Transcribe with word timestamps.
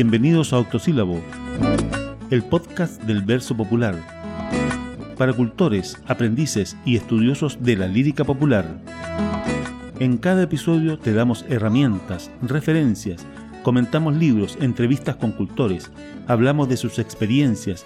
Bienvenidos 0.00 0.52
a 0.52 0.60
Octosílabo, 0.60 1.20
el 2.30 2.44
podcast 2.44 3.02
del 3.02 3.22
verso 3.22 3.56
popular, 3.56 3.96
para 5.16 5.32
cultores, 5.32 6.00
aprendices 6.06 6.76
y 6.84 6.94
estudiosos 6.94 7.64
de 7.64 7.76
la 7.76 7.88
lírica 7.88 8.22
popular. 8.22 8.78
En 9.98 10.16
cada 10.18 10.44
episodio 10.44 11.00
te 11.00 11.12
damos 11.12 11.44
herramientas, 11.48 12.30
referencias, 12.42 13.26
comentamos 13.64 14.14
libros, 14.14 14.56
entrevistas 14.60 15.16
con 15.16 15.32
cultores, 15.32 15.90
hablamos 16.28 16.68
de 16.68 16.76
sus 16.76 17.00
experiencias 17.00 17.84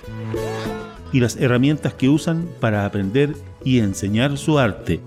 y 1.14 1.20
las 1.20 1.36
herramientas 1.36 1.94
que 1.94 2.10
usan 2.10 2.46
para 2.60 2.84
aprender 2.84 3.34
y 3.64 3.78
enseñar 3.78 4.36
su 4.36 4.58
arte. 4.58 5.00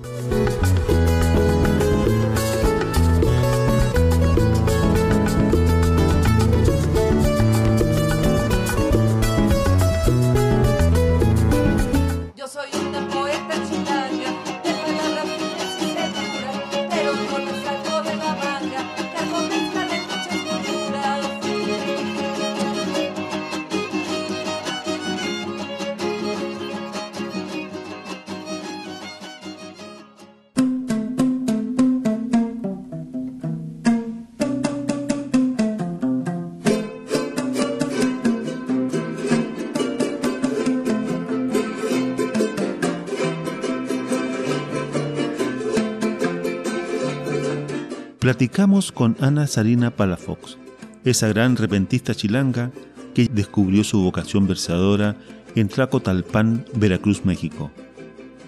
Platicamos 48.36 48.92
con 48.92 49.16
Ana 49.22 49.48
Sarina 49.48 49.92
Palafox, 49.92 50.58
esa 51.06 51.30
gran 51.30 51.56
repentista 51.56 52.14
chilanga 52.14 52.70
que 53.14 53.30
descubrió 53.32 53.86
su 53.86 54.02
vocación 54.02 54.46
versadora 54.46 55.16
en 55.56 55.70
Tlacotalpan, 55.70 56.66
Veracruz, 56.76 57.24
México. 57.24 57.72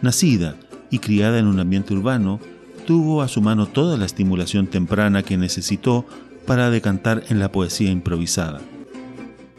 Nacida 0.02 0.58
y 0.92 1.00
criada 1.00 1.40
en 1.40 1.48
un 1.48 1.62
ambiente 1.62 1.94
urbano, 1.94 2.42
tuvo 2.86 3.22
a 3.22 3.30
su 3.30 3.42
mano 3.42 3.66
toda 3.66 3.96
la 3.96 4.04
estimulación 4.04 4.68
temprana 4.68 5.24
que 5.24 5.38
necesitó 5.38 6.06
para 6.46 6.70
decantar 6.70 7.24
en 7.30 7.40
la 7.40 7.54
poesía 7.54 7.90
improvisada. 7.90 8.60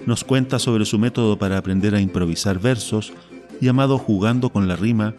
Nos 0.04 0.24
cuenta 0.24 0.58
sobre 0.58 0.84
su 0.84 0.98
método 0.98 1.38
para 1.38 1.56
aprender 1.56 1.94
a 1.94 2.02
improvisar 2.02 2.58
versos, 2.58 3.14
llamado 3.62 3.96
Jugando 3.96 4.50
con 4.50 4.68
la 4.68 4.76
Rima, 4.76 5.14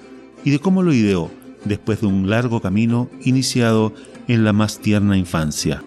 y 0.45 0.51
de 0.51 0.59
cómo 0.59 0.83
lo 0.83 0.93
ideó 0.93 1.31
después 1.65 2.01
de 2.01 2.05
un 2.05 2.29
largo 2.29 2.61
camino 2.61 3.09
iniciado 3.23 3.91
en 4.29 4.43
la 4.43 4.53
más 4.53 4.79
tierna 4.79 5.17
infancia. 5.17 5.83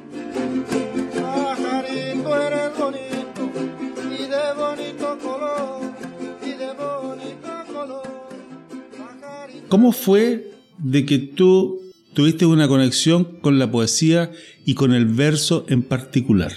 ¿Cómo 9.69 9.93
fue 9.93 10.51
de 10.79 11.07
que 11.07 11.19
tú 11.19 11.81
tuviste 12.15 12.45
una 12.45 12.67
conexión 12.67 13.41
con 13.41 13.61
la 13.61 13.71
poesía 13.71 14.33
y 14.67 14.75
con 14.75 14.93
el 14.93 15.07
verso 15.07 15.65
en 15.69 15.83
particular? 15.85 16.53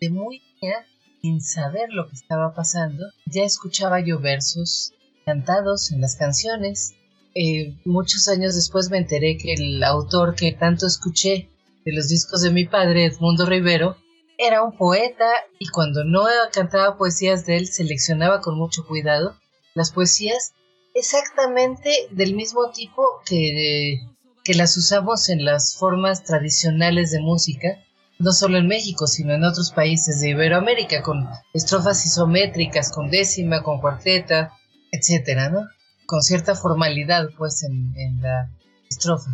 de 0.00 0.10
muy 0.10 0.42
niña, 0.60 0.86
sin 1.22 1.40
saber 1.40 1.90
lo 1.90 2.08
que 2.08 2.14
estaba 2.14 2.54
pasando, 2.54 3.06
ya 3.26 3.42
escuchaba 3.42 4.00
yo 4.00 4.20
versos 4.20 4.92
cantados 5.24 5.90
en 5.90 6.00
las 6.00 6.16
canciones 6.16 6.94
eh, 7.34 7.74
muchos 7.84 8.28
años 8.28 8.54
después 8.54 8.90
me 8.90 8.98
enteré 8.98 9.36
que 9.36 9.54
el 9.54 9.82
autor 9.84 10.34
que 10.34 10.52
tanto 10.52 10.86
escuché 10.86 11.50
de 11.84 11.92
los 11.92 12.08
discos 12.08 12.42
de 12.42 12.50
mi 12.50 12.66
padre, 12.66 13.06
Edmundo 13.06 13.46
Rivero, 13.46 13.96
era 14.38 14.62
un 14.62 14.76
poeta 14.76 15.30
y 15.58 15.68
cuando 15.68 16.04
no 16.04 16.24
cantaba 16.52 16.96
poesías 16.96 17.44
de 17.44 17.56
él 17.56 17.66
seleccionaba 17.66 18.40
con 18.40 18.56
mucho 18.56 18.86
cuidado 18.86 19.36
las 19.74 19.90
poesías 19.90 20.52
exactamente 20.94 21.90
del 22.10 22.34
mismo 22.34 22.70
tipo 22.70 23.02
que, 23.24 24.00
que 24.44 24.54
las 24.54 24.76
usamos 24.76 25.28
en 25.28 25.44
las 25.44 25.76
formas 25.76 26.24
tradicionales 26.24 27.10
de 27.10 27.20
música, 27.20 27.84
no 28.18 28.32
solo 28.32 28.58
en 28.58 28.66
México, 28.66 29.06
sino 29.06 29.34
en 29.34 29.44
otros 29.44 29.72
países 29.72 30.20
de 30.20 30.30
Iberoamérica, 30.30 31.02
con 31.02 31.28
estrofas 31.52 32.04
isométricas, 32.06 32.92
con 32.92 33.10
décima, 33.10 33.62
con 33.62 33.80
cuarteta, 33.80 34.52
etcétera, 34.90 35.50
¿no? 35.50 35.66
Con 36.08 36.22
cierta 36.22 36.54
formalidad, 36.54 37.28
pues, 37.36 37.62
en, 37.64 38.22
la 38.22 38.50
estrofa. 38.88 39.30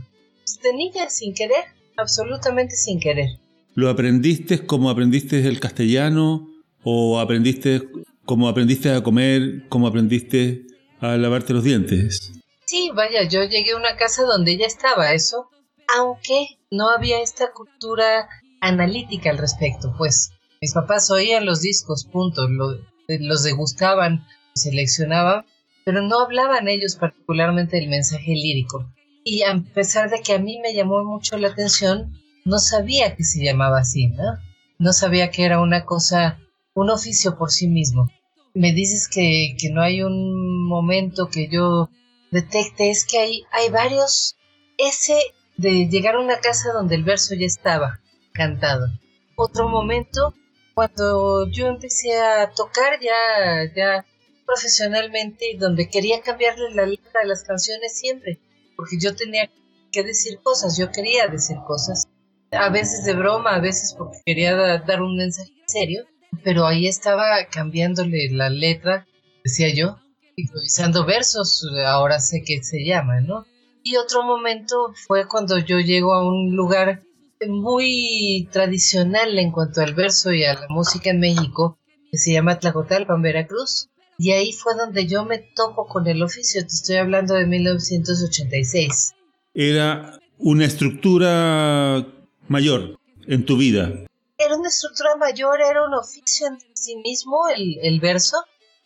De 0.61 0.73
niña, 0.75 1.09
sin 1.09 1.33
querer, 1.33 1.65
absolutamente 1.97 2.75
sin 2.75 2.99
querer. 2.99 3.39
¿Lo 3.75 3.89
aprendiste 3.89 4.67
como 4.67 4.91
aprendiste 4.91 5.47
el 5.47 5.61
castellano 5.61 6.49
o 6.83 7.21
aprendiste 7.21 7.89
como 8.25 8.49
aprendiste 8.49 8.91
a 8.91 9.05
comer, 9.05 9.69
como 9.69 9.87
aprendiste 9.87 10.67
a 10.99 11.17
lavarte 11.17 11.53
los 11.53 11.63
dientes? 11.63 12.33
Sí, 12.67 12.91
vaya, 12.93 13.23
yo 13.23 13.45
llegué 13.45 13.71
a 13.71 13.77
una 13.77 13.95
casa 13.97 14.25
donde 14.25 14.57
ya 14.57 14.67
estaba 14.67 15.13
eso, 15.13 15.51
aunque 15.97 16.59
no 16.73 16.91
había 16.91 17.23
esta 17.23 17.53
cultura 17.53 18.29
analítica 18.61 19.31
al 19.31 19.39
respecto, 19.39 19.95
pues 19.97 20.33
mis 20.61 20.73
papás 20.73 21.09
oían 21.13 21.47
los 21.47 21.61
discos, 21.61 22.05
punto, 22.05 22.49
los 23.07 23.45
degustaban, 23.45 24.27
seleccionaban, 24.55 25.45
pero 25.85 26.03
no 26.03 26.21
hablaban 26.21 26.69
ellos 26.69 26.97
particularmente 26.97 27.77
del 27.77 27.89
mensaje 27.89 28.33
lírico. 28.33 28.91
Y 29.25 29.43
a 29.43 29.63
pesar 29.75 30.11
de 30.11 30.21
que 30.21 30.35
a 30.35 30.39
mí 30.39 30.59
me 30.61 30.75
llamó 30.75 31.05
mucho 31.05 31.39
la 31.39 31.49
atención, 31.49 32.13
no 32.45 32.59
sabía 32.59 33.17
que 33.17 33.25
se 33.25 33.45
llamaba 33.45 33.79
así, 33.79 34.09
¿no? 34.09 34.25
No 34.79 34.93
sabía 34.93 35.31
que 35.31 35.45
era 35.45 35.61
una 35.61 35.85
cosa, 35.85 36.39
un 36.75 36.91
oficio 36.91 37.37
por 37.39 37.51
sí 37.51 37.69
mismo. 37.69 38.11
Me 38.55 38.73
dices 38.73 39.09
que, 39.09 39.57
que 39.59 39.71
no 39.71 39.83
hay 39.83 40.03
un 40.03 40.67
momento 40.67 41.29
que 41.29 41.49
yo 41.49 41.89
detecte, 42.31 42.91
es 42.91 43.07
que 43.07 43.19
hay, 43.19 43.45
hay 43.53 43.71
varios, 43.71 44.37
ese 44.77 45.17
de 45.57 45.89
llegar 45.89 46.17
a 46.17 46.21
una 46.21 46.39
casa 46.41 46.73
donde 46.73 46.97
el 46.97 47.05
verso 47.05 47.35
ya 47.35 47.47
estaba 47.47 48.01
cantado. 48.33 48.89
Otro 49.37 49.69
momento, 49.69 50.35
cuando 50.75 51.49
yo 51.49 51.69
empecé 51.69 52.21
a 52.21 52.51
tocar, 52.51 52.99
ya, 53.01 53.73
ya 53.75 54.05
profesionalmente 54.45 55.51
y 55.51 55.57
donde 55.57 55.89
quería 55.89 56.21
cambiarle 56.21 56.75
la 56.75 56.87
letra 56.87 57.21
de 57.23 57.29
las 57.29 57.45
canciones 57.45 57.99
siempre, 57.99 58.41
porque 58.77 58.97
yo 59.01 59.15
tenía 59.15 59.51
que 59.93 60.03
decir 60.03 60.41
cosas, 60.43 60.77
yo 60.77 60.91
quería 60.91 61.29
decir 61.29 61.57
cosas, 61.67 62.09
a 62.51 62.69
veces 62.71 63.05
de 63.05 63.15
broma, 63.15 63.55
a 63.55 63.61
veces 63.61 63.95
porque 63.97 64.19
quería 64.25 64.57
dar 64.79 65.03
un 65.03 65.17
mensaje 65.17 65.53
serio, 65.67 66.05
pero 66.43 66.67
ahí 66.67 66.87
estaba 66.87 67.47
cambiándole 67.51 68.31
la 68.31 68.51
letra, 68.51 69.07
decía 69.45 69.73
yo, 69.73 69.99
improvisando 70.37 71.05
versos, 71.05 71.65
ahora 71.87 72.21
sé 72.21 72.43
que 72.45 72.63
se 72.63 72.85
llama, 72.85 73.21
¿no? 73.21 73.47
Y 73.83 73.97
otro 73.97 74.23
momento 74.23 74.95
fue 75.07 75.29
cuando 75.29 75.59
yo 75.59 75.79
llego 75.79 76.15
a 76.15 76.27
un 76.27 76.57
lugar 76.57 77.03
muy 77.47 78.49
tradicional 78.51 79.39
en 79.39 79.53
cuanto 79.53 79.83
al 79.83 79.95
verso 79.95 80.33
y 80.33 80.45
a 80.45 80.55
la 80.55 80.67
música 80.69 81.11
en 81.11 81.21
México, 81.21 81.79
que 82.11 82.19
se 82.19 82.33
llama 82.33 82.59
Tlacotalpan, 82.59 83.23
Veracruz, 83.23 83.91
y 84.19 84.33
ahí 84.33 84.53
fue 84.53 84.75
donde 84.75 85.07
yo 85.07 85.25
me 85.25 85.39
topo 85.39 85.87
con 85.87 86.07
el 86.07 86.23
oficio, 86.23 86.61
te 86.63 86.69
estoy 86.69 86.97
hablando 86.97 87.35
de 87.35 87.47
1986. 87.47 89.13
Era 89.55 90.21
una 90.39 90.65
estructura 90.65 92.07
mayor 92.49 92.99
en 93.27 93.45
tu 93.45 93.57
vida. 93.57 93.93
Era 94.39 94.57
una 94.57 94.69
estructura 94.69 95.17
mayor, 95.17 95.61
era 95.61 95.87
un 95.87 95.95
oficio 95.95 96.47
en 96.47 96.59
sí 96.75 96.97
mismo, 96.97 97.49
el, 97.49 97.79
el 97.83 98.01
verso, 98.01 98.37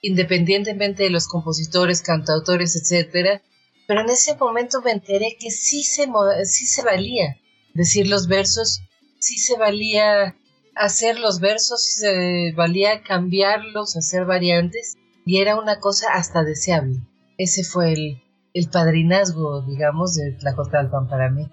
independientemente 0.01 1.05
de 1.05 1.11
los 1.11 1.27
compositores, 1.27 2.03
cantautores, 2.03 2.77
etc. 2.77 3.43
Pero 3.87 4.01
en 4.01 4.11
ese 4.11 4.37
momento 4.37 4.81
me 4.83 4.93
enteré 4.93 5.37
que 5.39 5.51
sí 5.51 5.83
se, 5.83 6.07
sí 6.45 6.67
se 6.67 6.83
valía 6.83 7.37
decir 7.75 8.09
los 8.09 8.29
versos, 8.29 8.81
sí 9.19 9.39
se 9.39 9.59
valía 9.59 10.37
hacer 10.75 11.19
los 11.19 11.41
versos, 11.41 11.83
sí 11.83 12.01
se 12.01 12.53
valía 12.53 13.03
cambiarlos, 13.03 13.97
hacer 13.97 14.25
variantes 14.25 14.97
y 15.29 15.43
era 15.43 15.61
una 15.61 15.79
cosa 15.79 16.07
hasta 16.15 16.43
deseable. 16.43 17.01
Ese 17.37 17.63
fue 17.63 17.93
el, 17.93 18.23
el 18.55 18.71
padrinazgo, 18.71 19.61
digamos, 19.61 20.15
de 20.15 20.33
Tlacotalpan 20.33 21.07
para 21.07 21.31
mí. 21.31 21.47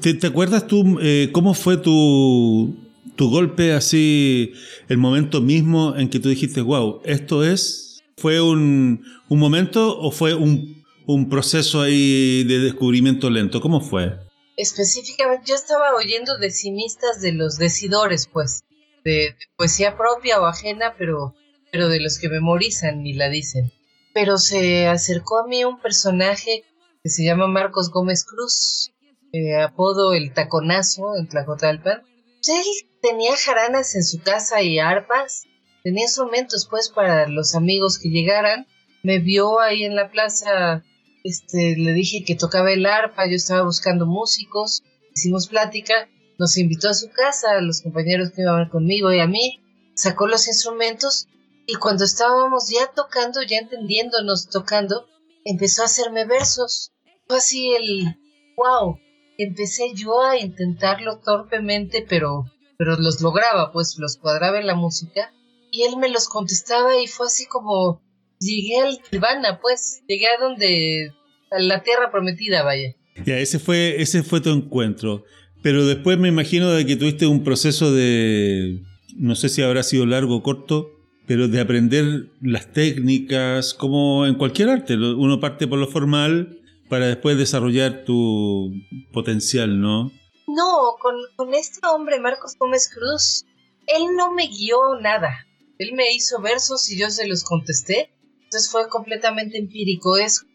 ¿Te, 0.00 0.26
acuerdas 0.26 0.66
tú 0.66 0.98
eh, 1.02 1.28
cómo 1.30 1.52
fue 1.52 1.76
tu, 1.76 2.74
tu 3.16 3.28
golpe 3.30 3.74
así, 3.74 4.54
el 4.88 4.96
momento 4.96 5.42
mismo 5.42 5.94
en 5.94 6.08
que 6.08 6.20
tú 6.20 6.30
dijiste, 6.30 6.62
wow, 6.62 7.02
esto 7.04 7.44
es, 7.44 8.00
fue 8.16 8.40
un, 8.40 9.04
un 9.28 9.38
momento 9.38 9.98
o 10.00 10.10
fue 10.10 10.32
un, 10.34 10.82
un 11.06 11.28
proceso 11.28 11.82
ahí 11.82 12.44
de 12.44 12.60
descubrimiento 12.60 13.28
lento? 13.28 13.60
¿Cómo 13.60 13.82
fue? 13.82 14.16
Específicamente, 14.56 15.44
yo 15.48 15.54
estaba 15.54 15.94
oyendo 15.94 16.38
decimistas 16.38 17.20
de 17.20 17.32
los 17.32 17.58
decidores, 17.58 18.26
pues, 18.32 18.62
de, 19.04 19.36
poesía 19.58 19.98
propia 19.98 20.40
o 20.40 20.46
ajena, 20.46 20.94
pero, 20.96 21.34
pero 21.70 21.88
de 21.88 22.00
los 22.00 22.18
que 22.18 22.28
memorizan 22.28 23.06
y 23.06 23.14
la 23.14 23.28
dicen. 23.28 23.72
Pero 24.14 24.38
se 24.38 24.86
acercó 24.86 25.38
a 25.38 25.46
mí 25.46 25.64
un 25.64 25.80
personaje 25.80 26.64
que 27.02 27.10
se 27.10 27.24
llama 27.24 27.46
Marcos 27.46 27.90
Gómez 27.90 28.24
Cruz, 28.24 28.92
eh, 29.32 29.60
apodo 29.60 30.14
el 30.14 30.32
taconazo 30.32 31.16
en 31.16 31.28
Tlacotalpan. 31.28 32.02
Él 32.48 32.64
tenía 33.02 33.36
jaranas 33.36 33.94
en 33.94 34.04
su 34.04 34.20
casa 34.20 34.62
y 34.62 34.78
arpas, 34.78 35.44
tenía 35.82 36.04
instrumentos 36.04 36.66
pues 36.68 36.88
para 36.88 37.28
los 37.28 37.54
amigos 37.54 37.98
que 37.98 38.08
llegaran. 38.08 38.66
Me 39.02 39.18
vio 39.18 39.60
ahí 39.60 39.84
en 39.84 39.94
la 39.94 40.10
plaza, 40.10 40.82
este, 41.22 41.76
le 41.76 41.92
dije 41.92 42.24
que 42.24 42.34
tocaba 42.34 42.72
el 42.72 42.86
arpa, 42.86 43.26
yo 43.26 43.36
estaba 43.36 43.62
buscando 43.62 44.06
músicos, 44.06 44.82
hicimos 45.14 45.48
plática, 45.48 46.08
nos 46.38 46.56
invitó 46.56 46.88
a 46.88 46.94
su 46.94 47.10
casa, 47.10 47.52
a 47.52 47.60
los 47.60 47.82
compañeros 47.82 48.30
que 48.30 48.42
iban 48.42 48.68
conmigo 48.68 49.12
y 49.12 49.20
a 49.20 49.26
mí, 49.26 49.60
sacó 49.94 50.26
los 50.26 50.46
instrumentos 50.48 51.28
y 51.70 51.74
cuando 51.74 52.04
estábamos 52.04 52.70
ya 52.70 52.90
tocando, 52.94 53.42
ya 53.42 53.58
entendiéndonos 53.58 54.48
tocando, 54.48 55.06
empezó 55.44 55.82
a 55.82 55.84
hacerme 55.84 56.24
versos. 56.24 56.92
Fue 57.26 57.36
así 57.36 57.74
el 57.74 58.16
wow. 58.56 58.98
Empecé 59.36 59.92
yo 59.94 60.22
a 60.22 60.38
intentarlo 60.38 61.20
torpemente, 61.20 62.06
pero, 62.08 62.46
pero 62.78 62.96
los 62.96 63.20
lograba, 63.20 63.70
pues 63.70 63.96
los 63.98 64.16
cuadraba 64.16 64.58
en 64.58 64.66
la 64.66 64.76
música. 64.76 65.34
Y 65.70 65.82
él 65.82 65.98
me 65.98 66.08
los 66.08 66.30
contestaba 66.30 66.98
y 67.02 67.06
fue 67.06 67.26
así 67.26 67.44
como 67.44 68.00
llegué 68.40 68.80
al 68.80 68.98
Nirvana, 69.12 69.60
pues, 69.60 70.00
llegué 70.08 70.26
a 70.26 70.40
donde, 70.40 71.12
a 71.50 71.58
la 71.58 71.82
tierra 71.82 72.10
prometida, 72.10 72.62
vaya. 72.62 72.94
Ya, 73.26 73.36
ese 73.40 73.58
fue, 73.58 74.00
ese 74.00 74.22
fue 74.22 74.40
tu 74.40 74.48
encuentro. 74.48 75.22
Pero 75.62 75.84
después 75.84 76.18
me 76.18 76.28
imagino 76.28 76.70
de 76.70 76.86
que 76.86 76.96
tuviste 76.96 77.26
un 77.26 77.44
proceso 77.44 77.92
de, 77.92 78.80
no 79.18 79.34
sé 79.34 79.50
si 79.50 79.60
habrá 79.60 79.82
sido 79.82 80.06
largo 80.06 80.36
o 80.36 80.42
corto, 80.42 80.97
pero 81.28 81.46
de 81.46 81.60
aprender 81.60 82.32
las 82.40 82.72
técnicas, 82.72 83.74
como 83.74 84.24
en 84.24 84.36
cualquier 84.36 84.70
arte. 84.70 84.94
Uno 84.96 85.38
parte 85.38 85.68
por 85.68 85.78
lo 85.78 85.86
formal 85.86 86.58
para 86.88 87.06
después 87.06 87.36
desarrollar 87.36 88.04
tu 88.04 88.72
potencial, 89.12 89.78
¿no? 89.78 90.10
No, 90.46 90.96
con, 90.98 91.14
con 91.36 91.52
este 91.52 91.86
hombre, 91.86 92.18
Marcos 92.18 92.56
Gómez 92.58 92.88
Cruz, 92.88 93.44
él 93.86 94.16
no 94.16 94.32
me 94.32 94.46
guió 94.46 94.78
nada. 95.02 95.46
Él 95.78 95.92
me 95.92 96.12
hizo 96.14 96.40
versos 96.40 96.90
y 96.90 96.98
yo 96.98 97.10
se 97.10 97.28
los 97.28 97.44
contesté. 97.44 98.10
Entonces 98.44 98.70
fue 98.70 98.88
completamente 98.88 99.58
empírico. 99.58 100.16
Es 100.16 100.46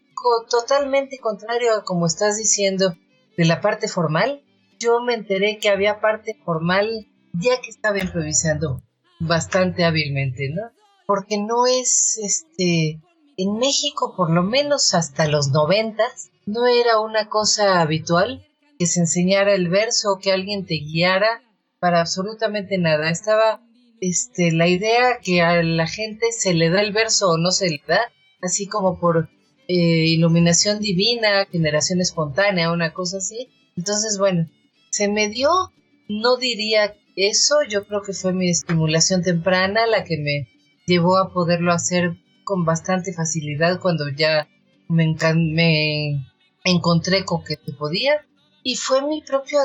totalmente 0.50 1.18
contrario 1.18 1.72
a 1.76 1.84
como 1.84 2.06
estás 2.06 2.36
diciendo 2.36 2.96
de 3.36 3.44
la 3.44 3.60
parte 3.60 3.86
formal. 3.86 4.42
Yo 4.80 5.00
me 5.00 5.14
enteré 5.14 5.58
que 5.58 5.68
había 5.68 6.00
parte 6.00 6.36
formal 6.44 7.06
ya 7.32 7.60
que 7.60 7.70
estaba 7.70 8.00
improvisando 8.00 8.82
bastante 9.20 9.84
hábilmente, 9.84 10.50
¿no? 10.50 10.62
Porque 11.06 11.38
no 11.38 11.66
es, 11.66 12.18
este, 12.22 13.00
en 13.36 13.58
México 13.58 14.14
por 14.16 14.30
lo 14.30 14.42
menos 14.42 14.94
hasta 14.94 15.28
los 15.28 15.48
noventas, 15.48 16.30
no 16.46 16.66
era 16.66 17.00
una 17.00 17.28
cosa 17.28 17.80
habitual 17.80 18.46
que 18.78 18.86
se 18.86 19.00
enseñara 19.00 19.54
el 19.54 19.68
verso 19.68 20.12
o 20.12 20.18
que 20.18 20.32
alguien 20.32 20.66
te 20.66 20.74
guiara 20.74 21.42
para 21.78 22.00
absolutamente 22.00 22.78
nada. 22.78 23.10
Estaba 23.10 23.62
este, 24.00 24.52
la 24.52 24.68
idea 24.68 25.18
que 25.22 25.42
a 25.42 25.62
la 25.62 25.86
gente 25.86 26.32
se 26.32 26.54
le 26.54 26.70
da 26.70 26.80
el 26.80 26.92
verso 26.92 27.30
o 27.30 27.38
no 27.38 27.50
se 27.50 27.70
le 27.70 27.82
da, 27.86 28.00
así 28.42 28.66
como 28.66 28.98
por 28.98 29.28
eh, 29.68 30.06
iluminación 30.08 30.80
divina, 30.80 31.46
generación 31.50 32.00
espontánea, 32.00 32.72
una 32.72 32.92
cosa 32.92 33.18
así. 33.18 33.48
Entonces, 33.76 34.18
bueno, 34.18 34.48
se 34.90 35.08
me 35.08 35.28
dio, 35.28 35.50
no 36.08 36.36
diría 36.36 36.94
eso 37.16 37.56
yo 37.68 37.86
creo 37.86 38.02
que 38.02 38.12
fue 38.12 38.32
mi 38.32 38.50
estimulación 38.50 39.22
temprana 39.22 39.86
la 39.86 40.04
que 40.04 40.18
me 40.18 40.48
llevó 40.86 41.16
a 41.16 41.32
poderlo 41.32 41.72
hacer 41.72 42.16
con 42.44 42.64
bastante 42.64 43.12
facilidad 43.12 43.80
cuando 43.80 44.08
ya 44.08 44.48
me, 44.88 46.26
encontré 46.64 47.24
con 47.24 47.42
que 47.44 47.56
podía. 47.78 48.24
Y 48.62 48.76
fue 48.76 49.06
mi 49.06 49.22
propio 49.22 49.58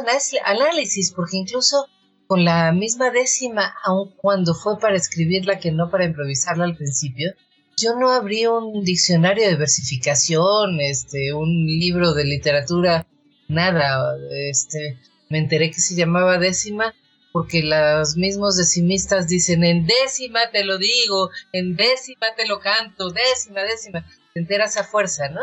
análisis, 0.46 1.12
porque 1.13 1.38
incluso 1.38 1.88
con 2.28 2.44
la 2.44 2.72
misma 2.74 3.10
décima, 3.12 3.74
aun 3.84 4.12
cuando 4.18 4.54
fue 4.54 4.78
para 4.78 4.96
escribirla 4.96 5.60
que 5.60 5.72
no 5.72 5.90
para 5.90 6.06
improvisarla 6.06 6.66
al 6.66 6.75
principio, 6.75 7.34
yo 7.78 7.96
no 7.96 8.12
abrí 8.12 8.46
un 8.46 8.84
diccionario 8.84 9.48
de 9.48 9.56
versificación, 9.56 10.81
este, 10.81 11.34
un 11.34 11.66
libro 11.66 12.13
de 12.13 12.25
literatura, 12.25 13.07
nada, 13.48 14.16
este, 14.31 15.00
me 15.30 15.40
enteré 15.40 15.72
que 15.72 15.80
se 15.80 15.96
llamaba 15.96 16.38
décima 16.38 16.94
porque 17.31 17.61
los 17.61 18.17
mismos 18.17 18.57
decimistas 18.57 19.27
dicen 19.27 19.63
en 19.63 19.85
décima 19.85 20.39
te 20.51 20.63
lo 20.63 20.77
digo, 20.77 21.29
en 21.51 21.75
décima 21.75 22.27
te 22.35 22.47
lo 22.47 22.59
canto, 22.59 23.11
décima, 23.11 23.61
décima, 23.61 24.05
te 24.33 24.39
enteras 24.39 24.77
a 24.77 24.83
fuerza, 24.83 25.29
¿no? 25.29 25.41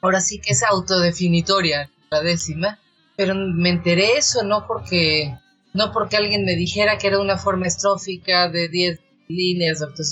Ahora 0.00 0.20
sí 0.20 0.40
que 0.40 0.52
es 0.52 0.62
autodefinitoria 0.62 1.90
la 2.10 2.22
décima, 2.22 2.78
pero 3.16 3.34
me 3.34 3.70
enteré 3.70 4.16
eso 4.16 4.42
no 4.42 4.66
porque 4.66 5.34
no 5.74 5.92
porque 5.92 6.16
alguien 6.16 6.44
me 6.44 6.56
dijera 6.56 6.98
que 6.98 7.08
era 7.08 7.20
una 7.20 7.36
forma 7.36 7.66
estrófica 7.66 8.48
de 8.48 8.68
10 8.68 9.00
líneas, 9.28 9.80
doctor 9.80 10.06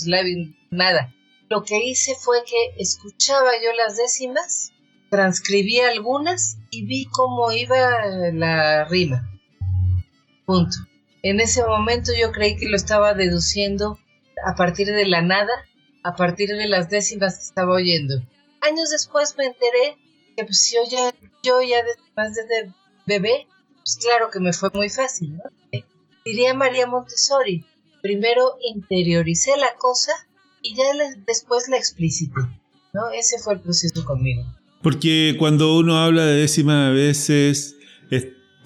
nada. 0.69 1.13
Lo 1.49 1.63
que 1.63 1.77
hice 1.83 2.13
fue 2.19 2.43
que 2.45 2.81
escuchaba 2.81 3.51
yo 3.63 3.71
las 3.73 3.97
décimas, 3.97 4.71
transcribí 5.09 5.79
algunas 5.79 6.57
y 6.69 6.85
vi 6.85 7.05
cómo 7.05 7.51
iba 7.51 8.05
la 8.33 8.85
rima. 8.85 9.29
Punto. 10.45 10.77
En 11.29 11.41
ese 11.41 11.61
momento 11.61 12.13
yo 12.17 12.31
creí 12.31 12.55
que 12.55 12.69
lo 12.69 12.77
estaba 12.77 13.13
deduciendo 13.13 13.99
a 14.45 14.55
partir 14.55 14.87
de 14.87 15.05
la 15.05 15.21
nada, 15.21 15.51
a 16.03 16.15
partir 16.15 16.47
de 16.47 16.69
las 16.69 16.89
décimas 16.89 17.35
que 17.35 17.43
estaba 17.43 17.73
oyendo. 17.73 18.15
Años 18.61 18.89
después 18.91 19.35
me 19.37 19.47
enteré 19.47 19.97
que 20.37 20.45
pues 20.45 20.73
yo 20.73 20.79
ya, 20.89 21.13
yo 21.43 21.61
ya 21.61 21.83
desde 21.83 22.73
bebé, 23.05 23.45
pues 23.79 23.97
claro 23.97 24.29
que 24.31 24.39
me 24.39 24.53
fue 24.53 24.69
muy 24.73 24.87
fácil, 24.87 25.35
¿no? 25.35 25.43
Diría 26.23 26.53
María 26.53 26.87
Montessori, 26.87 27.65
primero 28.01 28.57
interioricé 28.73 29.51
la 29.57 29.75
cosa 29.77 30.13
y 30.61 30.75
ya 30.75 30.85
después 31.25 31.67
la 31.67 31.75
explicité, 31.75 32.39
¿no? 32.93 33.09
Ese 33.09 33.37
fue 33.39 33.55
el 33.55 33.59
proceso 33.59 34.05
conmigo. 34.05 34.45
Porque 34.81 35.35
cuando 35.37 35.77
uno 35.77 35.97
habla 35.97 36.25
de 36.25 36.35
décimas 36.35 36.89
a 36.89 36.93
veces 36.93 37.76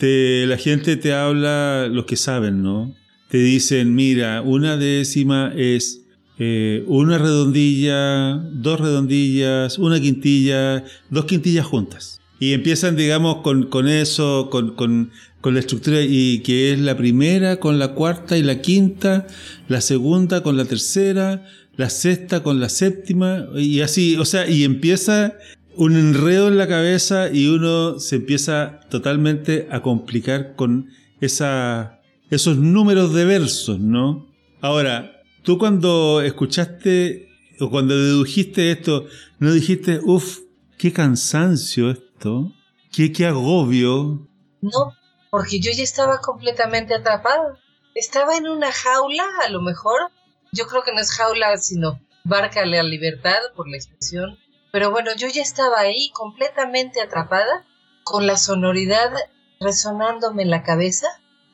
la 0.01 0.57
gente 0.57 0.98
te 0.98 1.13
habla 1.13 1.87
los 1.90 2.06
que 2.06 2.16
saben, 2.16 2.64
¿no? 2.64 2.94
Te 3.30 3.37
dicen, 3.37 3.95
mira, 3.95 4.42
una 4.42 4.78
décima 4.78 5.54
es 5.56 6.02
eh, 6.44 6.83
una 6.87 7.19
redondilla, 7.19 8.33
dos 8.52 8.80
redondillas, 8.80 9.78
una 9.78 10.02
quintilla, 10.02 10.83
dos 11.09 11.25
quintillas 11.25 11.66
juntas. 11.66 12.19
Y 12.40 12.54
empiezan, 12.54 12.95
digamos, 12.95 13.37
con, 13.44 13.68
con 13.68 13.87
eso, 13.87 14.49
con, 14.49 14.73
con, 14.73 15.11
con, 15.40 15.54
la 15.54 15.59
estructura, 15.59 16.02
y 16.02 16.40
que 16.40 16.73
es 16.73 16.80
la 16.80 16.97
primera 16.97 17.57
con 17.57 17.78
la 17.78 17.90
cuarta 17.94 18.37
y 18.37 18.44
la 18.44 18.59
quinta, 18.59 19.28
la 19.68 19.81
segunda 19.81 20.42
con 20.42 20.57
la 20.57 20.66
tercera, 20.66 21.45
la 21.78 21.92
sexta 21.92 22.42
con 22.42 22.59
la 22.59 22.69
séptima, 22.69 23.45
y 23.56 23.81
así, 23.81 24.18
o 24.18 24.25
sea, 24.25 24.49
y 24.49 24.64
empieza 24.64 25.35
un 25.75 25.95
enredo 25.95 26.47
en 26.47 26.57
la 26.57 26.68
cabeza 26.68 27.30
y 27.30 27.47
uno 27.47 27.99
se 27.99 28.18
empieza 28.18 28.81
totalmente 28.90 29.68
a 29.71 29.81
complicar 29.81 30.56
con 30.56 30.90
esos 31.19 32.57
números 32.57 33.13
de 33.13 33.25
versos, 33.25 33.80
¿no? 33.80 34.28
Ahora, 34.61 35.21
tú 35.44 35.57
cuando 35.57 36.21
escuchaste 36.21 37.30
o 37.59 37.69
cuando 37.69 37.97
dedujiste 37.97 38.71
esto, 38.71 39.06
¿no 39.40 39.51
dijiste, 39.51 39.99
uff, 40.04 40.40
qué 40.78 40.92
cansancio 40.92 41.92
esto? 41.92 42.51
¿Qué, 42.92 43.11
qué 43.11 43.25
agobio? 43.25 44.28
No, 44.61 44.94
porque 45.30 45.59
yo 45.59 45.71
ya 45.71 45.83
estaba 45.83 46.19
completamente 46.19 46.94
atrapado. 46.94 47.57
Estaba 47.95 48.37
en 48.37 48.47
una 48.47 48.71
jaula, 48.71 49.23
a 49.45 49.49
lo 49.49 49.61
mejor. 49.61 50.11
Yo 50.51 50.66
creo 50.68 50.83
que 50.83 50.94
no 50.94 50.99
es 50.99 51.11
jaula, 51.11 51.57
sino 51.57 52.01
barca 52.23 52.63
a 52.63 52.66
la 52.66 52.83
libertad, 52.83 53.40
por 53.56 53.69
la 53.69 53.78
expresión 53.78 54.37
pero 54.71 54.92
bueno, 54.92 55.11
yo 55.16 55.28
ya 55.28 55.42
estaba 55.42 55.80
ahí 55.80 56.09
completamente 56.11 57.01
atrapada, 57.01 57.66
con 58.04 58.25
la 58.25 58.37
sonoridad 58.37 59.11
resonándome 59.59 60.44
en 60.44 60.49
la 60.49 60.63
cabeza. 60.63 61.07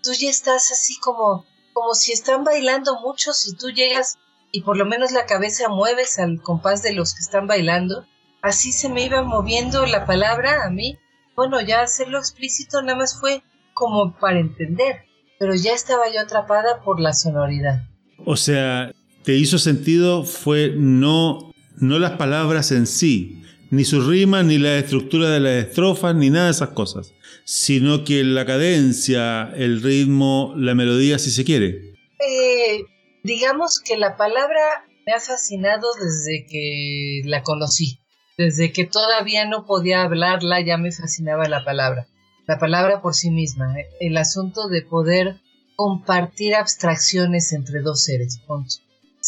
Tú 0.04 0.12
ya 0.14 0.30
estás 0.30 0.72
así 0.72 0.98
como, 1.00 1.46
como 1.74 1.94
si 1.94 2.14
están 2.14 2.44
bailando 2.44 3.00
muchos 3.02 3.48
y 3.48 3.56
tú 3.56 3.70
llegas 3.70 4.18
y 4.52 4.62
por 4.62 4.78
lo 4.78 4.86
menos 4.86 5.12
la 5.12 5.26
cabeza 5.26 5.68
mueves 5.70 6.20
al 6.20 6.42
compás 6.42 6.82
de 6.82 6.94
los 6.94 7.14
que 7.14 7.22
están 7.22 7.48
bailando. 7.48 8.06
Así 8.42 8.72
se 8.72 8.90
me 8.90 9.04
iba 9.04 9.24
moviendo 9.24 9.86
la 9.86 10.06
palabra 10.06 10.64
a 10.64 10.70
mí. 10.70 10.98
Bueno, 11.36 11.60
ya 11.62 11.82
hacerlo 11.82 12.18
explícito 12.18 12.82
nada 12.82 12.98
más 12.98 13.20
fue 13.20 13.44
como 13.74 14.18
para 14.18 14.40
entender, 14.40 15.06
pero 15.38 15.54
ya 15.54 15.74
estaba 15.74 16.12
yo 16.12 16.22
atrapada 16.22 16.82
por 16.82 17.00
la 17.00 17.14
sonoridad. 17.14 17.84
O 18.26 18.36
sea, 18.38 18.92
te 19.24 19.34
hizo 19.34 19.60
sentido 19.60 20.24
fue 20.24 20.72
no 20.76 21.47
no 21.78 22.00
las 22.00 22.12
palabras 22.14 22.72
en 22.72 22.88
sí, 22.88 23.44
ni 23.70 23.86
su 23.86 24.02
rima, 24.02 24.44
ni 24.44 24.58
la 24.58 24.78
estructura 24.78 25.30
de 25.30 25.40
las 25.40 25.66
estrofas, 25.66 26.16
ni 26.16 26.30
nada 26.30 26.46
de 26.46 26.52
esas 26.52 26.70
cosas, 26.70 27.14
sino 27.46 28.04
que 28.04 28.24
la 28.24 28.46
cadencia, 28.46 29.52
el 29.56 29.82
ritmo, 29.82 30.54
la 30.56 30.76
melodía, 30.76 31.20
si 31.20 31.32
se 31.32 31.46
quiere. 31.46 31.94
Eh, 32.20 32.86
digamos 33.24 33.80
que 33.80 33.98
la 33.98 34.18
palabra 34.18 34.86
me 35.06 35.14
ha 35.14 35.20
fascinado 35.20 35.88
desde 36.02 36.46
que 36.46 37.22
la 37.26 37.44
conocí. 37.44 38.00
Desde 38.38 38.72
que 38.72 38.86
todavía 38.86 39.46
no 39.46 39.66
podía 39.66 40.04
hablarla 40.04 40.62
ya 40.62 40.78
me 40.78 40.92
fascinaba 40.92 41.48
la 41.48 41.64
palabra. 41.64 42.08
La 42.46 42.60
palabra 42.60 43.02
por 43.02 43.16
sí 43.16 43.32
misma. 43.32 43.74
El 44.00 44.16
asunto 44.18 44.68
de 44.68 44.84
poder 44.84 45.42
compartir 45.76 46.56
abstracciones 46.56 47.52
entre 47.54 47.82
dos 47.82 48.04
seres. 48.04 48.40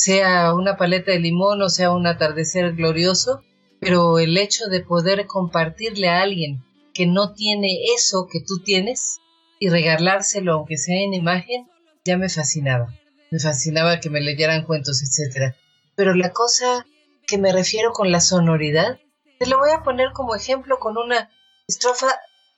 Sea 0.02 0.54
una 0.54 0.78
paleta 0.78 1.12
de 1.12 1.20
limón 1.20 1.62
o 1.62 1.68
sea 1.68 1.92
un 1.92 2.08
atardecer 2.08 2.74
glorioso, 2.74 3.44
pero 3.82 4.18
el 4.18 4.38
hecho 4.38 4.68
de 4.68 4.80
poder 4.80 5.28
compartirle 5.28 6.08
a 6.08 6.22
alguien 6.22 6.64
que 6.94 7.06
no 7.06 7.34
tiene 7.34 7.84
eso 7.98 8.26
que 8.32 8.40
tú 8.40 8.64
tienes 8.64 9.20
y 9.60 9.68
regalárselo 9.68 10.54
aunque 10.54 10.78
sea 10.78 10.96
en 11.04 11.14
imagen, 11.14 11.68
ya 12.06 12.16
me 12.16 12.30
fascinaba. 12.30 12.96
Me 13.30 13.40
fascinaba 13.40 14.00
que 14.00 14.10
me 14.10 14.22
leyeran 14.22 14.64
cuentos, 14.64 15.04
etc. 15.04 15.54
Pero 15.96 16.16
la 16.16 16.32
cosa 16.32 16.86
que 17.28 17.38
me 17.38 17.52
refiero 17.52 17.92
con 17.92 18.10
la 18.10 18.22
sonoridad, 18.22 19.02
te 19.38 19.48
lo 19.48 19.58
voy 19.58 19.72
a 19.72 19.84
poner 19.84 20.14
como 20.14 20.34
ejemplo 20.34 20.80
con 20.80 20.98
una 20.98 21.30
estrofa 21.68 22.08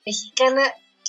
mexicana 0.06 0.62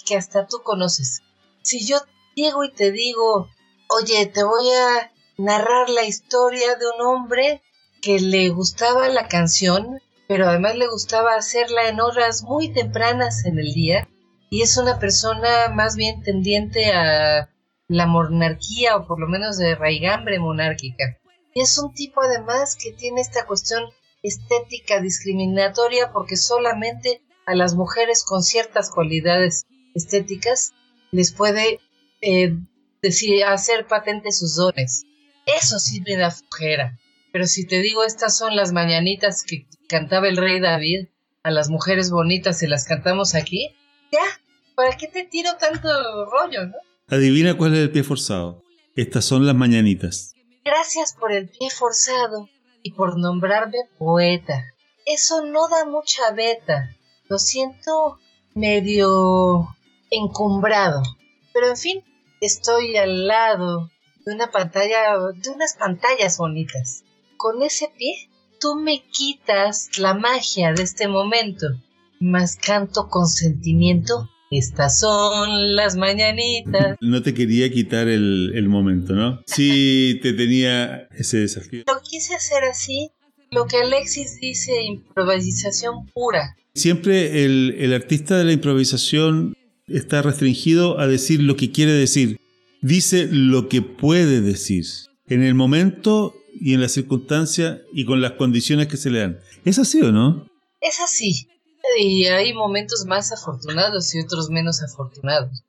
que 0.03 0.17
hasta 0.17 0.47
tú 0.47 0.63
conoces. 0.63 1.21
Si 1.61 1.85
yo 1.85 1.97
llego 2.33 2.63
y 2.63 2.73
te 2.73 2.91
digo, 2.91 3.49
oye, 3.87 4.25
te 4.25 4.43
voy 4.43 4.67
a 4.71 5.13
narrar 5.37 5.89
la 5.89 6.05
historia 6.05 6.75
de 6.75 6.85
un 6.95 7.05
hombre 7.05 7.61
que 8.01 8.19
le 8.19 8.49
gustaba 8.49 9.07
la 9.09 9.27
canción, 9.27 9.99
pero 10.27 10.47
además 10.47 10.75
le 10.75 10.87
gustaba 10.87 11.35
hacerla 11.35 11.89
en 11.89 11.99
horas 11.99 12.43
muy 12.43 12.73
tempranas 12.73 13.45
en 13.45 13.59
el 13.59 13.73
día, 13.73 14.07
y 14.49 14.61
es 14.61 14.77
una 14.77 14.99
persona 14.99 15.69
más 15.73 15.95
bien 15.95 16.21
tendiente 16.21 16.91
a 16.91 17.49
la 17.87 18.07
monarquía 18.07 18.95
o 18.97 19.07
por 19.07 19.19
lo 19.19 19.27
menos 19.27 19.57
de 19.57 19.75
raigambre 19.75 20.39
monárquica. 20.39 21.17
Y 21.53 21.61
es 21.61 21.77
un 21.77 21.93
tipo 21.93 22.21
además 22.21 22.75
que 22.75 22.91
tiene 22.91 23.21
esta 23.21 23.45
cuestión 23.45 23.83
estética 24.21 25.01
discriminatoria 25.01 26.11
porque 26.11 26.37
solamente 26.37 27.21
a 27.45 27.55
las 27.55 27.75
mujeres 27.75 28.23
con 28.23 28.43
ciertas 28.43 28.89
cualidades 28.89 29.65
estéticas 29.93 30.73
les 31.11 31.33
puede 31.33 31.79
eh, 32.21 32.55
decir, 33.01 33.43
hacer 33.43 33.85
patente 33.85 34.31
sus 34.31 34.55
dones. 34.55 35.05
Eso 35.45 35.79
sí 35.79 36.01
me 36.01 36.15
da 36.15 36.31
flojera. 36.31 36.97
Pero 37.31 37.45
si 37.45 37.65
te 37.65 37.81
digo, 37.81 38.03
estas 38.03 38.37
son 38.37 38.55
las 38.55 38.71
mañanitas 38.71 39.43
que 39.43 39.67
cantaba 39.87 40.27
el 40.27 40.37
rey 40.37 40.59
David, 40.59 41.07
a 41.43 41.51
las 41.51 41.69
mujeres 41.69 42.11
bonitas 42.11 42.59
se 42.59 42.67
las 42.67 42.85
cantamos 42.85 43.35
aquí, 43.35 43.75
ya, 44.11 44.41
¿para 44.75 44.95
qué 44.95 45.07
te 45.07 45.25
tiro 45.25 45.49
tanto 45.59 45.89
rollo, 46.25 46.67
no? 46.67 46.75
Adivina 47.07 47.57
cuál 47.57 47.73
es 47.73 47.79
el 47.79 47.91
pie 47.91 48.03
forzado. 48.03 48.63
Estas 48.95 49.25
son 49.25 49.45
las 49.45 49.55
mañanitas. 49.55 50.35
Gracias 50.63 51.15
por 51.19 51.33
el 51.33 51.49
pie 51.49 51.69
forzado 51.69 52.49
y 52.83 52.91
por 52.93 53.17
nombrarme 53.17 53.79
poeta. 53.97 54.63
Eso 55.05 55.43
no 55.43 55.67
da 55.67 55.85
mucha 55.85 56.31
beta. 56.31 56.95
Lo 57.27 57.39
siento 57.39 58.19
medio 58.53 59.75
encumbrado. 60.09 61.01
Pero 61.53 61.67
en 61.69 61.77
fin, 61.77 62.03
estoy 62.39 62.95
al 62.95 63.27
lado 63.27 63.89
de 64.25 64.33
una 64.33 64.51
pantalla, 64.51 65.17
de 65.35 65.49
unas 65.49 65.75
pantallas 65.75 66.37
bonitas. 66.37 67.03
Con 67.37 67.61
ese 67.63 67.89
pie, 67.97 68.29
tú 68.59 68.75
me 68.75 69.03
quitas 69.11 69.97
la 69.97 70.13
magia 70.13 70.73
de 70.73 70.83
este 70.83 71.07
momento, 71.07 71.67
más 72.19 72.55
canto 72.55 73.09
con 73.09 73.27
sentimiento. 73.27 74.29
Estas 74.49 74.99
son 74.99 75.75
las 75.75 75.95
mañanitas. 75.95 76.95
No 77.01 77.23
te 77.23 77.33
quería 77.33 77.71
quitar 77.71 78.07
el, 78.07 78.51
el 78.53 78.69
momento, 78.69 79.13
¿no? 79.13 79.41
Sí, 79.47 80.19
te 80.21 80.33
tenía 80.33 81.07
ese 81.17 81.39
desafío. 81.39 81.83
Lo 81.87 81.99
quise 82.01 82.35
hacer 82.35 82.63
así, 82.65 83.09
lo 83.49 83.65
que 83.65 83.77
Alexis 83.77 84.39
dice, 84.39 84.83
improvisación 84.83 86.05
pura. 86.13 86.55
Siempre 86.75 87.43
el, 87.43 87.75
el 87.79 87.93
artista 87.93 88.37
de 88.37 88.43
la 88.43 88.51
improvisación 88.51 89.55
está 89.87 90.21
restringido 90.21 90.99
a 90.99 91.07
decir 91.07 91.41
lo 91.41 91.55
que 91.55 91.71
quiere 91.71 91.91
decir. 91.91 92.39
Dice 92.83 93.29
lo 93.31 93.69
que 93.69 93.81
puede 93.81 94.41
decir 94.41 94.85
en 95.27 95.41
el 95.41 95.55
momento 95.55 96.33
y 96.53 96.73
en 96.73 96.81
la 96.81 96.89
circunstancia 96.89 97.81
y 97.93 98.05
con 98.05 98.19
las 98.19 98.33
condiciones 98.33 98.87
que 98.87 98.97
se 98.97 99.09
le 99.09 99.19
dan. 99.19 99.39
¿Es 99.63 99.79
así 99.79 100.01
o 100.01 100.11
no? 100.11 100.45
Es 100.81 100.99
así. 100.99 101.47
Y 101.97 102.25
hay 102.25 102.53
momentos 102.53 103.05
más 103.07 103.31
afortunados 103.31 104.13
y 104.13 104.19
otros 104.19 104.49
menos 104.49 104.83
afortunados. 104.83 105.63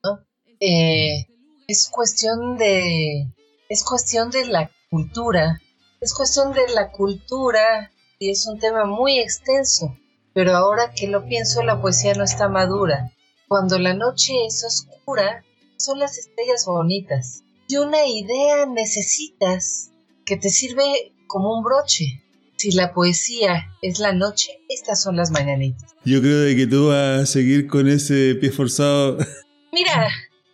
Eh, 0.59 1.25
es 1.69 1.87
cuestión 1.89 2.57
de. 2.57 3.31
Es 3.69 3.85
cuestión 3.85 4.29
de 4.29 4.47
la 4.47 4.69
cultura. 4.89 5.61
Es 6.01 6.13
cuestión 6.13 6.51
de 6.51 6.67
la 6.73 6.91
cultura 6.91 7.91
y 8.19 8.29
es 8.29 8.45
un 8.45 8.59
tema 8.59 8.83
muy 8.83 9.19
extenso. 9.19 9.97
Pero 10.33 10.53
ahora 10.53 10.91
que 10.93 11.07
lo 11.07 11.25
pienso, 11.25 11.63
la 11.63 11.81
poesía 11.81 12.13
no 12.13 12.25
está 12.25 12.49
madura. 12.49 13.13
Cuando 13.47 13.79
la 13.79 13.93
noche 13.93 14.33
es 14.45 14.65
oscura, 14.65 15.45
son 15.77 15.99
las 15.99 16.17
estrellas 16.17 16.65
bonitas. 16.65 17.43
Y 17.67 17.77
una 17.77 18.05
idea 18.05 18.65
necesitas 18.65 19.91
que 20.25 20.37
te 20.37 20.49
sirve 20.49 21.13
como 21.27 21.57
un 21.57 21.63
broche. 21.63 22.23
Si 22.57 22.71
la 22.71 22.93
poesía 22.93 23.67
es 23.81 23.99
la 23.99 24.13
noche, 24.13 24.59
estas 24.69 25.01
son 25.01 25.17
las 25.17 25.31
mañanitas. 25.31 25.93
Yo 26.05 26.21
creo 26.21 26.39
de 26.39 26.55
que 26.55 26.67
tú 26.67 26.89
vas 26.89 27.21
a 27.21 27.25
seguir 27.25 27.67
con 27.67 27.87
ese 27.87 28.35
pie 28.35 28.51
forzado. 28.51 29.17
Mira, 29.71 30.09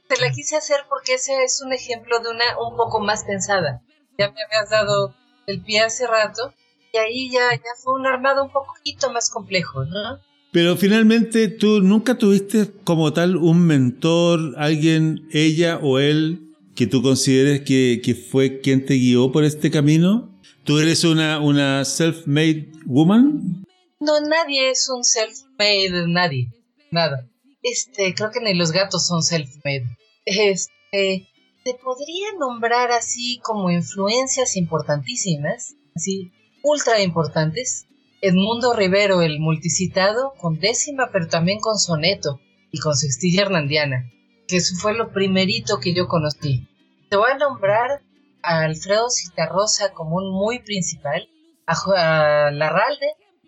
te 0.08 0.20
la 0.20 0.32
quise 0.32 0.58
hacer 0.58 0.78
porque 0.90 1.13
ese 1.13 1.44
es 1.44 1.62
un 1.62 1.74
ejemplo 1.74 2.20
de 2.20 2.30
una 2.30 2.60
un 2.60 2.75
poco 2.75 3.00
más 3.00 3.24
pensada. 3.24 3.82
Ya 4.18 4.32
me 4.32 4.42
habías 4.44 4.70
dado 4.70 5.16
el 5.46 5.62
pie 5.62 5.82
hace 5.82 6.08
rato 6.08 6.54
y 6.92 6.98
ahí 6.98 7.32
ya, 7.32 7.54
ya 7.54 7.72
fue 7.82 7.94
un 7.94 8.08
armado 8.08 8.44
un 8.44 8.51
poquito 8.51 9.12
más 9.12 9.30
complejo, 9.30 9.86
¿no? 9.86 10.20
Pero 10.51 10.75
finalmente 10.75 11.48
tú 11.48 11.81
nunca 11.81 12.17
tuviste 12.17 12.70
como 12.84 13.13
tal 13.13 13.38
un 13.38 13.65
mentor, 13.65 14.53
alguien, 14.58 15.27
ella 15.31 15.79
o 15.81 15.98
él, 15.98 16.51
que 16.75 16.88
tú 16.88 17.01
consideres 17.01 17.62
que, 17.62 18.27
fue 18.29 18.60
quien 18.60 18.86
te 18.86 18.96
guió 18.96 19.31
por 19.31 19.46
este 19.46 19.72
camino. 19.72 20.29
¿Tú 20.65 20.79
eres 20.79 21.05
una, 21.05 21.39
una 21.39 21.86
self-made 21.86 22.70
woman? 22.86 23.63
No, 24.00 24.20
nadie 24.20 24.72
es 24.72 24.89
un 24.89 25.03
self-made, 25.03 26.08
nadie. 26.08 26.50
Nada. 26.91 27.27
Este, 27.63 28.13
creo 28.13 28.31
que 28.31 28.41
ni 28.41 28.53
los 28.53 28.72
gatos 28.72 29.08
son 29.08 29.22
self-made. 29.22 29.86
Este, 30.25 31.27
te 31.63 31.74
podría 31.75 32.27
nombrar 32.39 32.91
así 32.91 33.39
como 33.43 33.72
influencias 33.72 34.58
importantísimas, 34.58 35.75
así, 35.96 36.31
ultra 36.63 37.01
importantes. 37.01 37.86
Edmundo 38.24 38.74
Rivero, 38.75 39.24
el 39.24 39.40
multicitado, 39.40 40.34
con 40.38 40.60
décima, 40.60 41.10
pero 41.12 41.28
también 41.28 41.60
con 41.60 41.80
soneto 41.80 42.40
y 42.70 42.78
con 42.78 42.96
sextilla 42.96 43.42
hernandiana, 43.42 44.12
que 44.48 44.58
eso 44.58 44.75
fue 44.75 44.94
lo 44.94 45.12
primerito 45.12 45.80
que 45.80 45.96
yo 45.96 46.08
conocí. 46.08 46.68
Te 47.10 47.18
voy 47.18 47.32
a 47.32 47.38
nombrar 47.40 48.04
a 48.44 48.60
Alfredo 48.60 49.10
Citarrosa 49.10 49.92
como 49.94 50.18
un 50.18 50.32
muy 50.32 50.60
principal, 50.60 51.28
a, 51.66 52.51
Larralde 52.51 53.08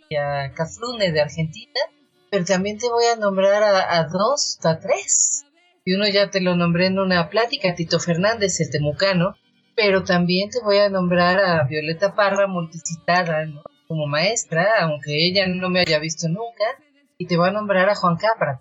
y 0.10 0.16
a 0.16 0.52
Cafrune 0.56 1.12
de 1.12 1.22
Argentina, 1.22 1.80
pero 2.32 2.44
también 2.44 2.80
te 2.80 2.90
voy 2.90 3.06
a 3.06 3.16
nombrar 3.16 3.62
a, 3.62 4.00
a 4.00 4.06
dos, 4.06 4.58
a 4.64 4.80
tres. 4.80 5.46
Y 5.86 5.94
uno 5.94 6.08
ya 6.08 6.32
te 6.32 6.42
lo 6.42 6.56
nombré 6.56 6.88
en 6.88 6.98
una 6.98 7.30
plática, 7.30 7.76
Tito 7.76 8.00
Fernández, 8.00 8.60
el 8.60 8.72
temucano, 8.72 9.36
pero 9.76 10.04
también 10.04 10.50
te 10.50 10.64
voy 10.64 10.78
a 10.78 10.90
nombrar 10.90 11.40
a 11.40 11.64
Violeta 11.66 12.16
Parra, 12.16 12.48
multicitada, 12.48 13.46
¿no? 13.46 13.62
Como 13.94 14.08
maestra, 14.08 14.66
aunque 14.82 15.28
ella 15.28 15.46
no 15.46 15.70
me 15.70 15.82
haya 15.82 16.00
visto 16.00 16.28
nunca, 16.28 16.66
y 17.20 17.28
te 17.28 17.38
voy 17.38 17.50
a 17.50 17.52
nombrar 17.52 17.90
a 17.90 17.96
Juan 17.96 18.18
Capra 18.18 18.60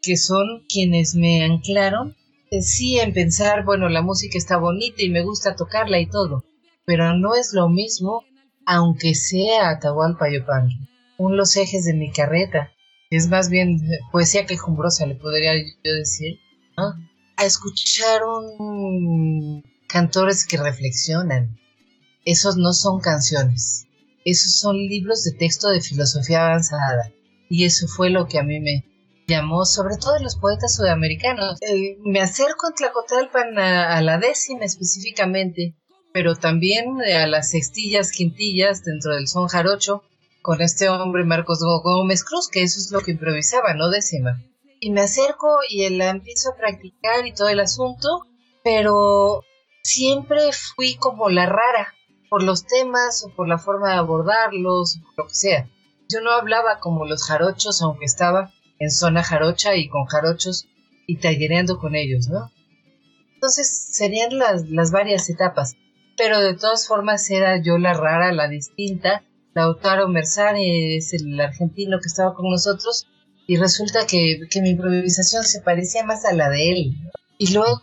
que 0.00 0.16
son 0.16 0.64
quienes 0.68 1.14
me 1.14 1.44
anclaron, 1.44 2.16
eh, 2.50 2.62
sí, 2.62 2.98
en 2.98 3.12
pensar, 3.12 3.64
bueno, 3.64 3.90
la 3.90 4.00
música 4.00 4.38
está 4.38 4.56
bonita 4.56 5.02
y 5.02 5.10
me 5.10 5.22
gusta 5.22 5.54
tocarla 5.54 6.00
y 6.00 6.08
todo, 6.08 6.44
pero 6.86 7.14
no 7.14 7.34
es 7.34 7.52
lo 7.52 7.68
mismo, 7.68 8.22
aunque 8.64 9.14
sea 9.14 9.68
Atahualpa 9.68 10.30
Yupanqui, 10.30 10.78
un 11.18 11.36
Los 11.36 11.56
ejes 11.58 11.84
de 11.84 11.92
mi 11.92 12.10
carreta, 12.10 12.72
es 13.10 13.28
más 13.28 13.50
bien 13.50 13.82
poesía 14.12 14.46
quejumbrosa, 14.46 15.04
le 15.04 15.14
podría 15.14 15.52
yo 15.56 15.92
decir. 15.92 16.38
A 17.36 17.44
escuchar 17.44 18.22
un 18.24 19.62
cantores 19.86 20.46
que 20.46 20.56
reflexionan. 20.56 21.58
Esos 22.24 22.56
no 22.56 22.72
son 22.72 23.00
canciones. 23.00 23.83
Esos 24.24 24.58
son 24.58 24.76
libros 24.76 25.22
de 25.24 25.32
texto 25.32 25.68
de 25.68 25.80
filosofía 25.80 26.46
avanzada. 26.46 27.12
Y 27.48 27.64
eso 27.64 27.86
fue 27.86 28.10
lo 28.10 28.26
que 28.26 28.38
a 28.38 28.42
mí 28.42 28.58
me 28.60 28.84
llamó, 29.26 29.64
sobre 29.64 29.96
todo 29.96 30.18
los 30.20 30.36
poetas 30.36 30.74
sudamericanos. 30.74 31.58
Eh, 31.62 31.98
me 32.04 32.20
acerco 32.20 32.68
en 32.68 32.74
Tlacotalpan 32.74 33.58
a, 33.58 34.00
la 34.02 34.18
décima 34.18 34.64
específicamente, 34.64 35.76
pero 36.12 36.36
también 36.36 37.00
a 37.02 37.26
las 37.26 37.50
sextillas, 37.50 38.10
quintillas 38.12 38.82
dentro 38.84 39.14
del 39.14 39.28
son 39.28 39.48
jarocho, 39.48 40.02
con 40.42 40.60
este 40.60 40.88
hombre 40.88 41.24
Marcos 41.24 41.60
Gómez 41.60 42.22
Cruz, 42.24 42.48
que 42.48 42.62
eso 42.62 42.78
es 42.78 42.90
lo 42.90 43.00
que 43.00 43.12
improvisaba, 43.12 43.74
no 43.74 43.88
décima. 43.90 44.42
Y 44.80 44.90
me 44.90 45.00
acerco 45.00 45.58
y 45.68 45.88
la 45.88 46.10
empiezo 46.10 46.50
a 46.50 46.56
practicar 46.56 47.26
y 47.26 47.32
todo 47.32 47.48
el 47.48 47.60
asunto, 47.60 48.26
pero 48.62 49.42
siempre 49.82 50.40
fui 50.52 50.96
como 50.96 51.30
la 51.30 51.46
rara, 51.46 51.94
por 52.28 52.42
los 52.42 52.66
temas 52.66 53.24
o 53.24 53.34
por 53.34 53.48
la 53.48 53.58
forma 53.58 53.90
de 53.90 53.96
abordarlos, 53.96 55.00
lo 55.16 55.26
que 55.26 55.34
sea. 55.34 55.70
Yo 56.08 56.20
no 56.20 56.32
hablaba 56.32 56.80
como 56.80 57.06
los 57.06 57.24
jarochos, 57.24 57.82
aunque 57.82 58.04
estaba 58.04 58.52
en 58.78 58.90
zona 58.90 59.22
jarocha 59.22 59.74
y 59.76 59.88
con 59.88 60.04
jarochos 60.04 60.66
y 61.06 61.18
tallereando 61.18 61.78
con 61.78 61.94
ellos, 61.94 62.28
¿no? 62.28 62.50
Entonces 63.34 63.88
serían 63.92 64.38
las, 64.38 64.68
las 64.68 64.90
varias 64.90 65.28
etapas, 65.28 65.76
pero 66.16 66.40
de 66.40 66.54
todas 66.54 66.86
formas 66.86 67.30
era 67.30 67.62
yo 67.62 67.78
la 67.78 67.92
rara, 67.92 68.32
la 68.32 68.48
distinta. 68.48 69.22
Lautaro 69.54 70.08
Merzani 70.08 70.96
es 70.96 71.12
el 71.12 71.40
argentino 71.40 71.98
que 72.00 72.08
estaba 72.08 72.34
con 72.34 72.50
nosotros 72.50 73.06
y 73.46 73.56
resulta 73.56 74.06
que, 74.06 74.40
que 74.50 74.62
mi 74.62 74.70
improvisación 74.70 75.44
se 75.44 75.60
parecía 75.60 76.04
más 76.04 76.24
a 76.24 76.32
la 76.32 76.48
de 76.48 76.72
él. 76.72 76.94
Y 77.38 77.52
luego, 77.52 77.82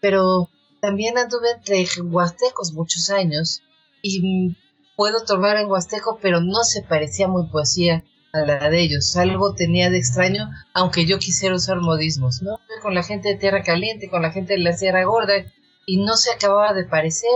pero 0.00 0.50
también 0.84 1.16
anduve 1.16 1.50
entre 1.50 1.86
huastecos 2.02 2.74
muchos 2.74 3.08
años 3.08 3.62
y 4.02 4.54
puedo 4.96 5.24
tomar 5.24 5.56
en 5.56 5.70
huasteco, 5.70 6.18
pero 6.20 6.42
no 6.42 6.62
se 6.62 6.82
parecía 6.82 7.26
muy 7.26 7.46
poesía 7.46 8.04
a 8.34 8.40
la 8.40 8.68
de 8.68 8.82
ellos. 8.82 9.16
Algo 9.16 9.54
tenía 9.54 9.88
de 9.88 9.96
extraño, 9.96 10.50
aunque 10.74 11.06
yo 11.06 11.18
quisiera 11.18 11.54
usar 11.54 11.78
modismos, 11.80 12.42
¿no? 12.42 12.60
Con 12.82 12.94
la 12.94 13.02
gente 13.02 13.30
de 13.30 13.36
Tierra 13.36 13.62
Caliente, 13.62 14.10
con 14.10 14.20
la 14.20 14.30
gente 14.30 14.52
de 14.52 14.58
la 14.58 14.74
Sierra 14.74 15.04
Gorda, 15.04 15.46
y 15.86 16.04
no 16.04 16.16
se 16.16 16.32
acababa 16.32 16.74
de 16.74 16.84
parecer. 16.84 17.30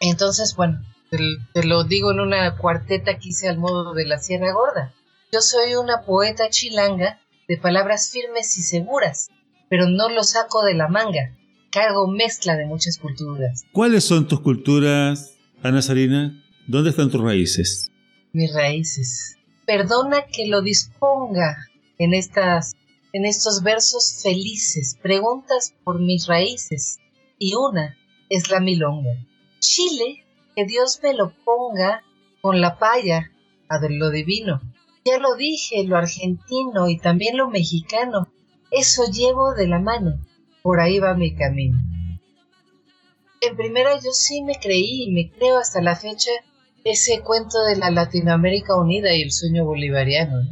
Entonces, 0.00 0.56
bueno, 0.56 0.82
te, 1.08 1.62
lo 1.62 1.84
digo 1.84 2.10
en 2.10 2.18
una 2.18 2.56
cuarteta 2.56 3.16
que 3.18 3.28
hice 3.28 3.48
al 3.48 3.58
modo 3.58 3.94
de 3.94 4.06
la 4.06 4.18
Sierra 4.18 4.52
Gorda. 4.52 4.92
Yo 5.30 5.40
soy 5.40 5.76
una 5.76 6.02
poeta 6.02 6.50
chilanga 6.50 7.20
de 7.46 7.58
palabras 7.58 8.10
firmes 8.10 8.58
y 8.58 8.62
seguras, 8.62 9.28
pero 9.68 9.86
no 9.86 10.08
lo 10.08 10.24
saco 10.24 10.64
de 10.64 10.74
la 10.74 10.88
manga 10.88 11.37
cargo 11.78 12.08
mezcla 12.08 12.56
de 12.56 12.66
muchas 12.66 12.98
culturas. 12.98 13.64
¿Cuáles 13.72 14.02
son 14.02 14.26
tus 14.26 14.40
culturas, 14.40 15.36
Ana 15.62 15.80
Sarina? 15.80 16.42
¿Dónde 16.66 16.90
están 16.90 17.08
tus 17.08 17.20
raíces? 17.20 17.92
Mis 18.32 18.52
raíces. 18.52 19.36
Perdona 19.64 20.24
que 20.26 20.48
lo 20.48 20.60
disponga 20.62 21.56
en 21.98 22.14
estas 22.14 22.72
en 23.12 23.24
estos 23.24 23.62
versos 23.62 24.20
felices, 24.22 24.98
preguntas 25.00 25.74
por 25.82 25.98
mis 25.98 26.26
raíces, 26.26 26.98
y 27.38 27.54
una 27.54 27.96
es 28.28 28.50
la 28.50 28.60
milonga. 28.60 29.12
Chile, 29.60 30.26
que 30.54 30.66
Dios 30.66 31.00
me 31.02 31.14
lo 31.14 31.32
ponga 31.44 32.02
con 32.42 32.60
la 32.60 32.78
paya 32.78 33.30
a 33.68 33.78
lo 33.88 34.10
divino. 34.10 34.60
Ya 35.06 35.18
lo 35.18 35.36
dije, 35.36 35.84
lo 35.84 35.96
argentino 35.96 36.88
y 36.88 36.98
también 36.98 37.36
lo 37.36 37.48
mexicano, 37.48 38.28
eso 38.70 39.04
llevo 39.10 39.54
de 39.54 39.68
la 39.68 39.78
mano 39.78 40.18
por 40.68 40.80
ahí 40.80 40.98
va 40.98 41.14
mi 41.14 41.34
camino. 41.34 41.78
En 43.40 43.56
primera 43.56 43.94
yo 43.94 44.10
sí 44.12 44.42
me 44.42 44.60
creí 44.60 45.04
y 45.04 45.12
me 45.12 45.30
creo 45.30 45.56
hasta 45.56 45.80
la 45.80 45.96
fecha 45.96 46.30
ese 46.84 47.22
cuento 47.22 47.64
de 47.64 47.76
la 47.76 47.90
Latinoamérica 47.90 48.76
unida 48.76 49.14
y 49.14 49.22
el 49.22 49.32
sueño 49.32 49.64
bolivariano. 49.64 50.42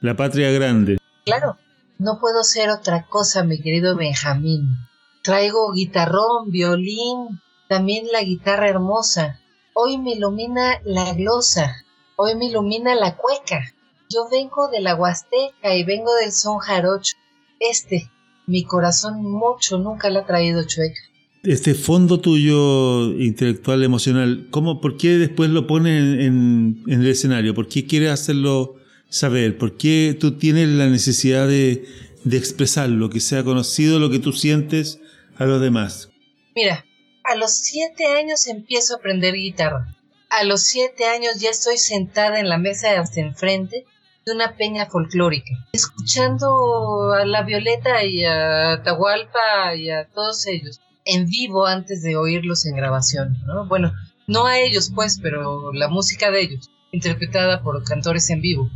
La 0.00 0.16
patria 0.16 0.50
grande. 0.50 0.96
Claro, 1.26 1.58
no 1.98 2.18
puedo 2.18 2.42
ser 2.42 2.70
otra 2.70 3.04
cosa, 3.06 3.44
mi 3.44 3.60
querido 3.60 3.96
Benjamín. 3.96 4.78
Traigo 5.22 5.70
guitarrón, 5.74 6.50
violín, 6.50 7.42
también 7.68 8.06
la 8.10 8.22
guitarra 8.22 8.70
hermosa. 8.70 9.42
Hoy 9.74 9.98
me 9.98 10.12
ilumina 10.12 10.80
la 10.84 11.12
glosa, 11.12 11.84
hoy 12.16 12.34
me 12.34 12.46
ilumina 12.46 12.94
la 12.94 13.18
cueca. 13.18 13.60
Yo 14.08 14.26
vengo 14.30 14.68
de 14.68 14.80
la 14.80 14.94
Huasteca 14.94 15.74
y 15.74 15.84
vengo 15.84 16.14
del 16.14 16.32
son 16.32 16.60
jarocho. 16.60 17.14
Este, 17.60 18.10
mi 18.46 18.64
corazón 18.64 19.22
mucho 19.22 19.78
nunca 19.78 20.10
la 20.10 20.20
ha 20.20 20.26
traído 20.26 20.64
chueca. 20.66 21.00
Este 21.42 21.74
fondo 21.74 22.20
tuyo 22.20 23.12
intelectual, 23.12 23.84
emocional, 23.84 24.48
¿cómo, 24.50 24.80
¿por 24.80 24.96
qué 24.96 25.10
después 25.10 25.50
lo 25.50 25.66
pones 25.66 26.24
en, 26.24 26.82
el 26.88 27.06
escenario? 27.06 27.54
¿Por 27.54 27.68
qué 27.68 27.86
quieres 27.86 28.10
hacerlo 28.10 28.76
saber? 29.08 29.56
¿Por 29.56 29.76
qué 29.76 30.16
tú 30.18 30.38
tienes 30.38 30.68
la 30.68 30.88
necesidad 30.88 31.46
de, 31.46 31.84
de 32.24 32.36
expresarlo, 32.36 33.10
que 33.10 33.20
sea 33.20 33.44
conocido 33.44 34.00
lo 34.00 34.10
que 34.10 34.18
tú 34.18 34.32
sientes 34.32 34.98
a 35.36 35.44
los 35.44 35.60
demás? 35.60 36.10
Mira, 36.56 36.84
a 37.22 37.36
los 37.36 37.52
siete 37.58 38.06
años 38.06 38.46
empiezo 38.48 38.94
a 38.94 38.96
aprender 38.96 39.34
guitarra. 39.34 39.96
A 40.30 40.42
los 40.42 40.62
siete 40.62 41.04
años 41.04 41.38
ya 41.38 41.50
estoy 41.50 41.78
sentada 41.78 42.40
en 42.40 42.48
la 42.48 42.58
mesa 42.58 42.90
de 42.90 42.96
hasta 42.96 43.20
enfrente 43.20 43.84
de 44.26 44.32
una 44.32 44.56
peña 44.56 44.86
folclórica, 44.86 45.54
escuchando 45.72 47.12
a 47.12 47.24
La 47.24 47.44
Violeta 47.44 48.02
y 48.02 48.24
a 48.24 48.82
Tahualpa 48.82 49.76
y 49.76 49.90
a 49.90 50.08
todos 50.08 50.48
ellos 50.48 50.80
en 51.04 51.26
vivo 51.26 51.64
antes 51.64 52.02
de 52.02 52.16
oírlos 52.16 52.66
en 52.66 52.74
grabación, 52.74 53.38
¿no? 53.46 53.68
Bueno, 53.68 53.92
no 54.26 54.46
a 54.46 54.58
ellos 54.58 54.90
pues, 54.92 55.20
pero 55.22 55.72
la 55.72 55.86
música 55.86 56.32
de 56.32 56.40
ellos, 56.40 56.68
interpretada 56.90 57.62
por 57.62 57.84
cantores 57.84 58.28
en 58.30 58.40
vivo. 58.40 58.68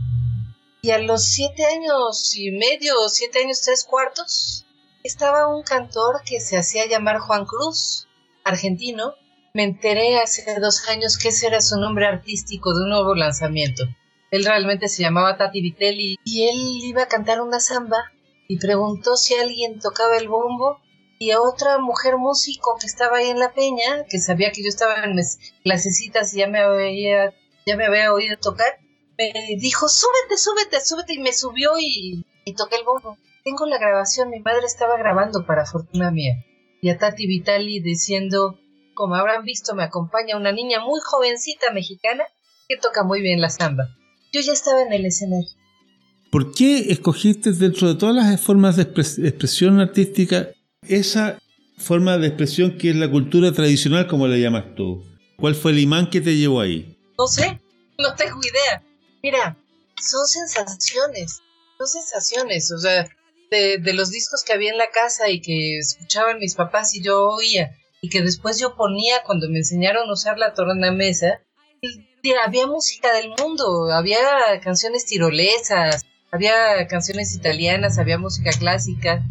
Y 0.83 0.93
a 0.93 0.99
los 0.99 1.25
siete 1.25 1.65
años 1.65 2.33
y 2.37 2.53
medio, 2.53 2.95
siete 3.09 3.41
años 3.41 3.61
tres 3.63 3.85
cuartos, 3.85 4.67
estaba 5.03 5.49
un 5.49 5.65
cantor 5.65 6.23
que 6.25 6.39
se 6.39 6.59
hacía 6.59 6.87
llamar 6.87 7.19
Juan 7.19 7.45
Cruz, 7.45 8.07
argentino. 8.45 9.15
Me 9.53 9.65
enteré 9.65 10.21
hace 10.21 10.61
dos 10.61 10.87
años 10.89 11.19
que 11.19 11.31
ese 11.31 11.49
era 11.49 11.61
su 11.61 11.77
nombre 11.81 12.07
artístico 12.07 12.73
de 12.73 12.85
un 12.85 12.91
nuevo 12.91 13.17
lanzamiento. 13.17 13.83
Él 14.31 14.45
realmente 14.45 14.88
se 14.88 15.03
llamaba 15.03 15.37
Tati 15.37 15.61
Vitelli 15.61 16.16
y 16.25 16.49
él 16.49 16.85
iba 16.85 17.03
a 17.03 17.09
cantar 17.09 17.40
una 17.40 17.59
samba 17.59 18.12
y 18.49 18.59
preguntó 18.59 19.16
si 19.16 19.35
alguien 19.35 19.81
tocaba 19.81 20.16
el 20.16 20.29
bombo 20.29 20.79
y 21.19 21.33
a 21.33 21.40
otra 21.40 21.79
mujer 21.79 22.16
músico 22.16 22.77
que 22.81 22.87
estaba 22.87 23.19
ahí 23.19 23.29
en 23.29 23.38
la 23.38 23.53
peña, 23.53 24.05
que 24.09 24.19
sabía 24.19 24.53
que 24.53 24.62
yo 24.62 24.69
estaba 24.69 25.05
en 25.05 25.14
mis 25.14 25.38
clasecitas 25.62 26.33
y 26.33 26.38
ya 26.38 26.47
me 26.47 26.61
había, 26.61 27.35
ya 27.66 27.77
me 27.77 27.85
había 27.87 28.12
oído 28.12 28.37
tocar, 28.38 28.79
me 29.19 29.33
dijo, 29.59 29.88
súbete, 29.88 30.38
súbete, 30.38 30.81
súbete 30.81 31.14
y 31.14 31.19
me 31.19 31.33
subió 31.33 31.73
y, 31.79 32.25
y 32.45 32.55
toqué 32.55 32.77
el 32.77 32.85
bombo. 32.85 33.19
Tengo 33.45 33.66
la 33.66 33.79
grabación, 33.79 34.31
mi 34.31 34.40
madre 34.40 34.64
estaba 34.64 34.97
grabando 34.97 35.45
para 35.45 35.66
fortuna 35.66 36.11
mía. 36.11 36.45
Y 36.81 36.88
a 36.88 36.97
Tati 36.97 37.27
Vitali 37.27 37.81
diciendo, 37.81 38.59
como 38.95 39.16
habrán 39.16 39.45
visto, 39.45 39.75
me 39.75 39.83
acompaña 39.83 40.37
una 40.37 40.53
niña 40.53 40.81
muy 40.81 41.01
jovencita 41.05 41.71
mexicana 41.73 42.25
que 42.69 42.79
toca 42.79 43.03
muy 43.03 43.21
bien 43.21 43.40
la 43.40 43.51
samba. 43.51 43.88
Yo 44.33 44.40
ya 44.40 44.53
estaba 44.53 44.83
en 44.83 44.93
el 44.93 45.07
escenario. 45.07 45.49
¿Por 46.31 46.53
qué 46.53 46.93
escogiste 46.93 47.53
dentro 47.53 47.88
de 47.88 47.97
todas 47.97 48.14
las 48.14 48.40
formas 48.40 48.77
de 48.77 48.83
expresión 48.83 49.81
artística 49.81 50.51
esa 50.87 51.38
forma 51.77 52.19
de 52.19 52.29
expresión 52.29 52.79
que 52.79 52.90
es 52.90 52.97
la 52.97 53.11
cultura 53.11 53.53
tradicional, 53.53 54.07
como 54.07 54.29
la 54.29 54.37
llamas 54.37 54.77
tú? 54.77 55.05
¿Cuál 55.37 55.57
fue 55.57 55.73
el 55.73 55.81
imán 55.81 56.09
que 56.09 56.21
te 56.21 56.37
llevó 56.37 56.61
ahí? 56.61 56.97
No 57.19 57.27
sé, 57.27 57.61
no 57.99 58.14
tengo 58.14 58.38
idea. 58.40 58.83
Mira, 59.23 59.57
son 60.01 60.27
sensaciones, 60.27 61.40
son 61.79 61.88
sensaciones, 61.88 62.71
o 62.71 62.79
sea, 62.79 63.09
de, 63.51 63.79
de 63.79 63.93
los 63.93 64.11
discos 64.11 64.45
que 64.45 64.53
había 64.53 64.71
en 64.71 64.79
la 64.79 64.90
casa 64.90 65.31
y 65.31 65.40
que 65.40 65.79
escuchaban 65.79 66.38
mis 66.38 66.55
papás 66.55 66.95
y 66.95 67.03
yo 67.03 67.27
oía, 67.27 67.77
y 68.01 68.09
que 68.09 68.23
después 68.23 68.61
yo 68.61 68.77
ponía 68.77 69.23
cuando 69.25 69.49
me 69.51 69.59
enseñaron 69.59 70.09
a 70.09 70.12
usar 70.12 70.38
la 70.38 70.55
torna 70.55 70.93
mesa, 70.93 71.40
había 72.44 72.66
música 72.66 73.12
del 73.14 73.30
mundo, 73.30 73.90
había 73.92 74.20
canciones 74.62 75.06
tirolesas, 75.06 76.04
había 76.30 76.87
canciones 76.87 77.35
italianas, 77.35 77.98
había 77.98 78.18
música 78.18 78.50
clásica, 78.52 79.22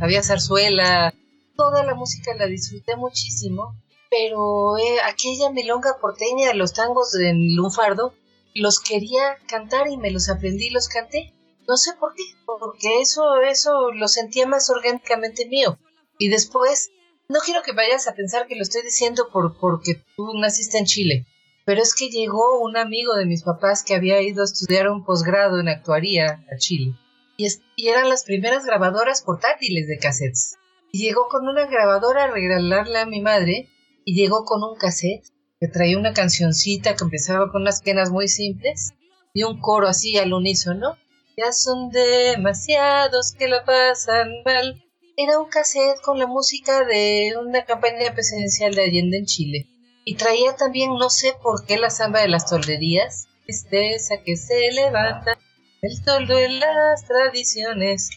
había 0.00 0.22
zarzuela, 0.22 1.12
toda 1.56 1.84
la 1.84 1.94
música 1.94 2.34
la 2.34 2.46
disfruté 2.46 2.96
muchísimo, 2.96 3.74
pero 4.10 4.78
eh, 4.78 5.00
aquella 5.04 5.50
milonga 5.50 5.98
porteña, 6.00 6.54
los 6.54 6.72
tangos 6.72 7.14
en 7.16 7.56
lunfardo, 7.56 8.14
los 8.54 8.80
quería 8.80 9.36
cantar 9.48 9.88
y 9.88 9.96
me 9.96 10.10
los 10.10 10.28
aprendí 10.28 10.68
y 10.68 10.70
los 10.70 10.88
canté. 10.88 11.32
No 11.68 11.76
sé 11.76 11.94
por 11.98 12.14
qué, 12.14 12.22
porque 12.46 13.00
eso, 13.00 13.40
eso 13.40 13.90
lo 13.92 14.06
sentía 14.06 14.46
más 14.46 14.70
orgánicamente 14.70 15.46
mío. 15.46 15.78
Y 16.16 16.28
después, 16.28 16.90
no 17.28 17.40
quiero 17.40 17.62
que 17.62 17.72
vayas 17.72 18.06
a 18.06 18.14
pensar 18.14 18.46
que 18.46 18.54
lo 18.54 18.62
estoy 18.62 18.82
diciendo 18.82 19.28
por, 19.32 19.58
porque 19.58 20.00
tú 20.16 20.32
naciste 20.34 20.78
en 20.78 20.84
Chile 20.84 21.26
pero 21.66 21.82
es 21.82 21.96
que 21.96 22.10
llegó 22.10 22.60
un 22.60 22.76
amigo 22.76 23.14
de 23.16 23.26
mis 23.26 23.42
papás 23.42 23.82
que 23.82 23.96
había 23.96 24.22
ido 24.22 24.42
a 24.42 24.44
estudiar 24.44 24.88
un 24.88 25.04
posgrado 25.04 25.58
en 25.58 25.68
actuaría 25.68 26.44
a 26.50 26.56
Chile. 26.58 26.94
Y, 27.36 27.48
eran 27.88 28.08
las 28.08 28.24
primeras 28.24 28.64
grabadoras 28.64 29.22
portátiles 29.22 29.88
de 29.88 29.98
cassettes. 29.98 30.54
Y 30.92 31.00
llegó 31.00 31.26
con 31.28 31.48
una 31.48 31.66
grabadora 31.66 32.24
a 32.24 32.30
regalarle 32.30 33.00
a 33.00 33.06
mi 33.06 33.20
madre 33.20 33.68
y 34.04 34.14
llegó 34.14 34.44
con 34.44 34.62
un 34.62 34.76
cassette 34.76 35.26
que 35.58 35.66
traía 35.66 35.98
una 35.98 36.14
cancioncita 36.14 36.94
que 36.94 37.02
empezaba 37.02 37.50
con 37.50 37.62
unas 37.62 37.82
penas 37.82 38.10
muy 38.10 38.28
simples 38.28 38.92
y 39.34 39.42
un 39.42 39.60
coro 39.60 39.88
así 39.88 40.16
al 40.18 40.32
unísono. 40.32 40.96
Ya 41.36 41.50
son 41.50 41.90
demasiados 41.90 43.34
que 43.36 43.48
la 43.48 43.64
pasan 43.64 44.28
mal. 44.44 44.84
Era 45.16 45.40
un 45.40 45.48
cassette 45.48 46.00
con 46.00 46.20
la 46.20 46.28
música 46.28 46.84
de 46.84 47.34
una 47.44 47.64
campaña 47.64 48.14
presidencial 48.14 48.72
de 48.72 48.84
Allende 48.84 49.18
en 49.18 49.26
Chile. 49.26 49.75
Y 50.08 50.14
traía 50.14 50.54
también, 50.54 50.94
no 50.94 51.10
sé 51.10 51.32
por 51.42 51.66
qué, 51.66 51.78
la 51.78 51.90
samba 51.90 52.20
de 52.20 52.28
las 52.28 52.46
tolderías. 52.46 53.26
esa 53.48 54.22
que 54.24 54.36
se 54.36 54.70
levanta, 54.72 55.36
el 55.82 56.00
toldo 56.04 56.36
de 56.36 56.48
las 56.48 57.04
tradiciones. 57.04 58.10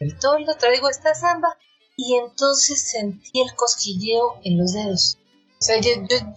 El 0.00 0.18
toldo 0.18 0.56
traigo 0.58 0.88
esta 0.90 1.14
samba. 1.14 1.56
Y 1.96 2.14
entonces 2.16 2.90
sentí 2.90 3.40
el 3.40 3.54
cosquilleo 3.54 4.40
en 4.42 4.58
los 4.58 4.72
dedos. 4.72 5.18
O 5.60 5.62
sea, 5.62 5.80
yo, 5.80 5.90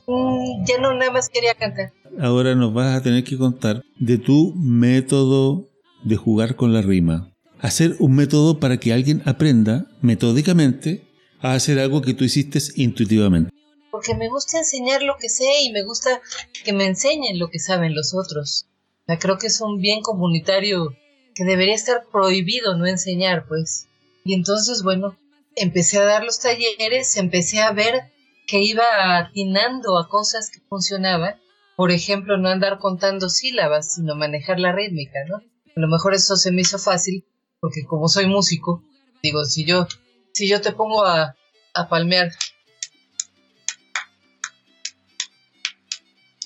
mm, 0.05 0.65
ya 0.65 0.77
no 0.79 0.93
nada 0.93 1.11
más 1.11 1.27
quería 1.29 1.55
cantar. 1.55 1.91
Ahora 2.21 2.53
nos 2.53 2.71
vas 2.71 2.95
a 2.95 3.01
tener 3.01 3.23
que 3.23 3.37
contar 3.37 3.81
de 3.99 4.19
tu 4.19 4.53
método 4.55 5.65
de 6.03 6.17
jugar 6.17 6.55
con 6.55 6.71
la 6.71 6.83
rima. 6.83 7.33
Hacer 7.59 7.95
un 7.97 8.15
método 8.15 8.59
para 8.59 8.77
que 8.77 8.93
alguien 8.93 9.23
aprenda 9.25 9.87
metódicamente 10.01 11.09
a 11.41 11.53
hacer 11.53 11.79
algo 11.79 12.03
que 12.03 12.13
tú 12.13 12.23
hiciste 12.23 12.59
intuitivamente. 12.75 13.58
Porque 13.99 14.15
me 14.15 14.29
gusta 14.29 14.59
enseñar 14.59 15.01
lo 15.01 15.17
que 15.17 15.27
sé 15.27 15.43
y 15.61 15.73
me 15.73 15.83
gusta 15.83 16.21
que 16.63 16.71
me 16.71 16.85
enseñen 16.85 17.37
lo 17.37 17.49
que 17.49 17.59
saben 17.59 17.93
los 17.93 18.13
otros. 18.13 18.65
O 19.09 19.19
creo 19.19 19.37
que 19.37 19.47
es 19.47 19.59
un 19.59 19.81
bien 19.81 20.01
comunitario 20.01 20.95
que 21.35 21.43
debería 21.43 21.75
estar 21.75 22.05
prohibido 22.09 22.77
no 22.77 22.87
enseñar, 22.87 23.45
pues. 23.49 23.89
Y 24.23 24.35
entonces, 24.35 24.83
bueno, 24.83 25.17
empecé 25.53 25.97
a 25.97 26.05
dar 26.05 26.23
los 26.23 26.39
talleres, 26.39 27.17
empecé 27.17 27.59
a 27.59 27.73
ver 27.73 28.13
que 28.47 28.63
iba 28.63 29.17
atinando 29.17 29.99
a 29.99 30.07
cosas 30.07 30.49
que 30.49 30.61
funcionaban. 30.69 31.35
Por 31.75 31.91
ejemplo, 31.91 32.37
no 32.37 32.47
andar 32.47 32.79
contando 32.79 33.27
sílabas, 33.27 33.95
sino 33.95 34.15
manejar 34.15 34.61
la 34.61 34.71
rítmica, 34.71 35.19
¿no? 35.27 35.39
A 35.39 35.79
lo 35.81 35.89
mejor 35.89 36.13
eso 36.13 36.37
se 36.37 36.53
me 36.53 36.61
hizo 36.61 36.79
fácil, 36.79 37.25
porque 37.59 37.83
como 37.85 38.07
soy 38.07 38.27
músico, 38.27 38.81
digo, 39.21 39.43
si 39.43 39.65
yo, 39.65 39.87
si 40.31 40.47
yo 40.47 40.61
te 40.61 40.71
pongo 40.71 41.03
a, 41.03 41.35
a 41.73 41.89
palmear 41.89 42.31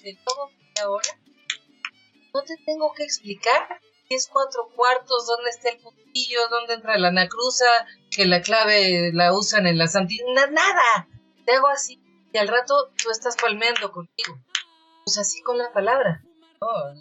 de 0.04 0.18
todo 0.26 0.50
ahora, 0.84 1.20
no 2.34 2.42
te 2.44 2.56
tengo 2.66 2.92
que 2.94 3.04
explicar 3.04 3.68
qué 4.10 4.16
es 4.16 4.28
cuatro 4.28 4.70
cuartos, 4.76 5.28
dónde 5.28 5.50
está 5.50 5.70
el 5.70 5.80
puntillo, 5.80 6.40
dónde 6.50 6.74
entra 6.76 6.98
la 6.98 7.08
anacruza, 7.10 7.66
que 8.12 8.26
la 8.26 8.42
clave 8.42 9.12
la 9.14 9.34
usan 9.34 9.66
en 9.66 9.78
la 9.78 9.88
santina, 9.88 10.48
nada. 10.48 11.08
Te 11.46 11.54
hago 11.54 11.68
así 11.68 12.02
y 12.34 12.38
al 12.38 12.48
rato 12.48 12.92
tú 13.02 13.12
estás 13.12 13.38
palmeando 13.38 13.92
contigo. 13.92 14.38
Pues 15.06 15.18
así 15.18 15.42
con 15.42 15.58
la 15.58 15.72
palabra. 15.72 16.24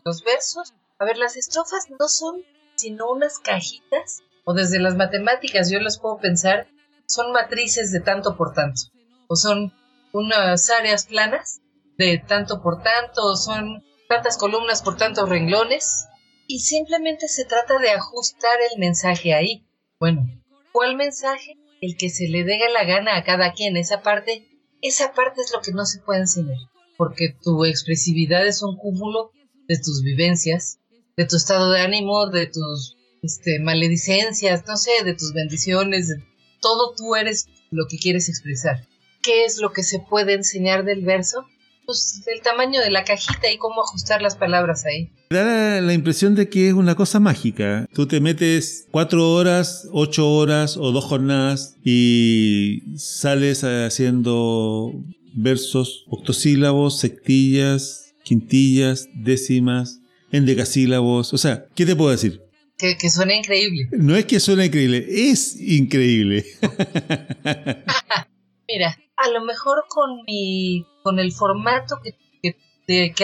los 0.05 0.23
versos, 0.23 0.75
a 0.99 1.05
ver, 1.05 1.17
las 1.17 1.37
estrofas 1.37 1.89
no 1.91 2.09
son 2.09 2.45
sino 2.75 3.11
unas 3.11 3.39
cajitas, 3.39 4.23
o 4.45 4.55
desde 4.55 4.81
las 4.81 4.97
matemáticas 4.97 5.71
yo 5.71 5.79
las 5.79 5.99
puedo 5.99 6.19
pensar, 6.19 6.69
son 7.07 7.33
matrices 7.33 7.93
de 7.93 8.01
tanto 8.01 8.37
por 8.37 8.55
tanto, 8.55 8.83
o 9.29 9.37
son 9.37 9.73
unas 10.13 10.69
áreas 10.71 11.07
planas 11.07 11.62
de 11.99 12.19
tanto 12.19 12.63
por 12.63 12.83
tanto, 12.83 13.37
son 13.37 13.85
tantas 14.09 14.37
columnas 14.37 14.83
por 14.83 14.97
tantos 14.97 15.29
renglones, 15.29 16.07
y 16.47 16.61
simplemente 16.61 17.29
se 17.29 17.45
trata 17.45 17.79
de 17.79 17.91
ajustar 17.91 18.59
el 18.73 18.79
mensaje 18.79 19.33
ahí. 19.33 19.67
Bueno, 19.99 20.29
¿cuál 20.73 20.97
mensaje? 20.97 21.57
El 21.81 21.97
que 21.97 22.11
se 22.11 22.29
le 22.29 22.45
dé 22.45 22.59
la 22.73 22.85
gana 22.85 23.17
a 23.17 23.25
cada 23.25 23.53
quien, 23.53 23.77
esa 23.77 24.03
parte, 24.03 24.47
esa 24.81 25.13
parte 25.13 25.41
es 25.41 25.53
lo 25.53 25.61
que 25.61 25.73
no 25.73 25.87
se 25.87 26.01
puede 26.01 26.21
enseñar, 26.21 26.59
porque 26.97 27.35
tu 27.43 27.65
expresividad 27.65 28.47
es 28.47 28.63
un 28.63 28.77
cúmulo 28.77 29.31
de 29.69 29.79
tus 29.79 30.03
vivencias, 30.03 30.79
de 31.17 31.27
tu 31.27 31.37
estado 31.37 31.71
de 31.71 31.81
ánimo, 31.81 32.27
de 32.27 32.47
tus 32.47 32.97
este, 33.23 33.59
maledicencias, 33.61 34.67
no 34.67 34.77
sé, 34.77 34.91
de 35.05 35.15
tus 35.15 35.33
bendiciones, 35.33 36.15
todo 36.61 36.95
tú 36.97 37.15
eres 37.17 37.47
lo 37.71 37.87
que 37.89 37.99
quieres 37.99 38.29
expresar. 38.29 38.87
¿Qué 39.23 39.45
es 39.45 39.59
lo 39.59 39.73
que 39.73 39.85
se 39.85 40.01
puede 40.01 40.35
enseñar 40.35 40.85
del 40.85 41.05
verso? 41.05 41.47
Pues 41.93 42.23
el 42.27 42.41
tamaño 42.41 42.81
de 42.81 42.91
la 42.91 43.05
cajita 43.05 43.53
y 43.53 43.59
cómo 43.59 43.83
ajustar 43.83 44.23
las 44.23 44.35
palabras 44.35 44.87
ahí. 44.87 45.11
Da 45.29 45.79
la 45.83 45.93
impresión 45.93 46.35
de 46.35 46.49
que 46.49 46.69
es 46.69 46.73
una 46.73 46.95
cosa 46.95 47.21
mágica. 47.21 47.87
Tú 47.93 48.07
te 48.07 48.19
metes 48.19 48.87
cuatro 48.91 49.31
horas, 49.31 49.87
ocho 49.93 50.27
horas 50.33 50.79
o 50.79 50.91
dos 50.91 51.05
jornadas 51.05 51.77
y 51.85 52.83
sales 52.97 53.63
haciendo 53.63 54.91
versos 55.35 56.07
octosílabos, 56.09 56.99
sectillas, 56.99 58.15
quintillas, 58.25 59.07
décimas, 59.15 60.01
en 60.31 60.47
decasílabos. 60.47 61.35
O 61.35 61.39
sea, 61.39 61.67
¿qué 61.75 61.85
te 61.85 61.95
puedo 61.95 62.11
decir? 62.11 62.41
Que, 62.79 62.97
que 62.97 63.11
suena 63.11 63.35
increíble. 63.35 63.91
No 63.93 64.17
es 64.17 64.25
que 64.25 64.41
suene 64.41 64.65
increíble, 64.65 65.05
es 65.11 65.61
increíble. 65.61 66.47
Mira, 68.73 68.99
a 69.17 69.29
lo 69.29 69.45
mejor 69.45 69.85
con 69.87 70.23
mi, 70.27 70.87
con 71.03 71.19
el 71.19 71.33
formato 71.33 72.01
que, 72.03 72.17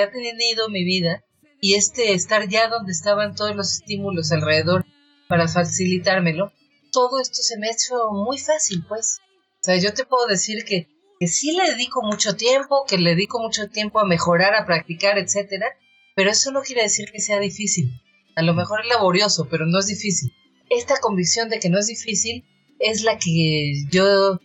ha 0.03 0.11
tenido 0.11 0.69
mi 0.69 0.85
vida 0.85 1.25
y 1.59 1.75
este 1.75 2.13
estar 2.13 2.47
ya 2.51 2.69
donde 2.69 2.93
estaban 2.93 3.35
todos 3.35 3.57
los 3.57 3.73
estímulos 3.73 4.31
alrededor 4.31 4.85
para 5.27 5.49
facilitármelo, 5.49 6.53
todo 6.93 7.19
esto 7.19 7.37
se 7.41 7.59
me 7.59 7.69
ha 7.69 7.73
hecho 7.73 8.11
muy 8.13 8.39
fácil, 8.39 8.85
pues. 8.87 9.21
O 9.61 9.65
sea, 9.65 9.79
yo 9.79 9.95
te 9.95 10.05
puedo 10.05 10.27
decir 10.27 10.67
que, 10.67 10.89
que 11.19 11.27
sí 11.27 11.53
le 11.53 11.71
dedico 11.71 12.03
mucho 12.03 12.37
tiempo, 12.37 12.85
que 12.87 12.99
le 12.99 13.11
dedico 13.11 13.41
mucho 13.41 13.71
tiempo 13.71 14.01
a 14.01 14.05
mejorar, 14.07 14.55
a 14.55 14.67
practicar, 14.67 15.17
etcétera, 15.17 15.79
pero 16.15 16.31
eso 16.31 16.53
no 16.53 16.61
quiere 16.61 16.83
decir 16.83 17.11
que 17.11 17.21
sea 17.21 17.41
difícil. 17.41 17.91
A 18.37 18.43
lo 18.43 18.53
mejor 18.53 18.83
es 18.83 18.89
laborioso, 18.89 19.49
pero 19.51 19.65
no 19.65 19.79
es 19.79 19.87
difícil. 19.87 20.31
Esta 20.69 21.01
convicción 21.01 21.49
de 21.49 21.59
que 21.59 21.71
no 21.71 21.79
es 21.79 21.87
difícil 21.87 22.45
es 22.79 23.03
la 23.03 23.17
que 23.17 23.73
yo 23.91 24.39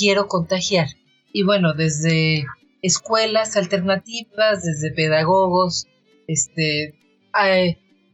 quiero 0.00 0.28
contagiar. 0.28 0.88
Y 1.32 1.44
bueno, 1.44 1.74
desde 1.74 2.46
escuelas 2.80 3.56
alternativas, 3.56 4.64
desde 4.64 4.92
pedagogos, 4.92 5.86
este, 6.26 6.94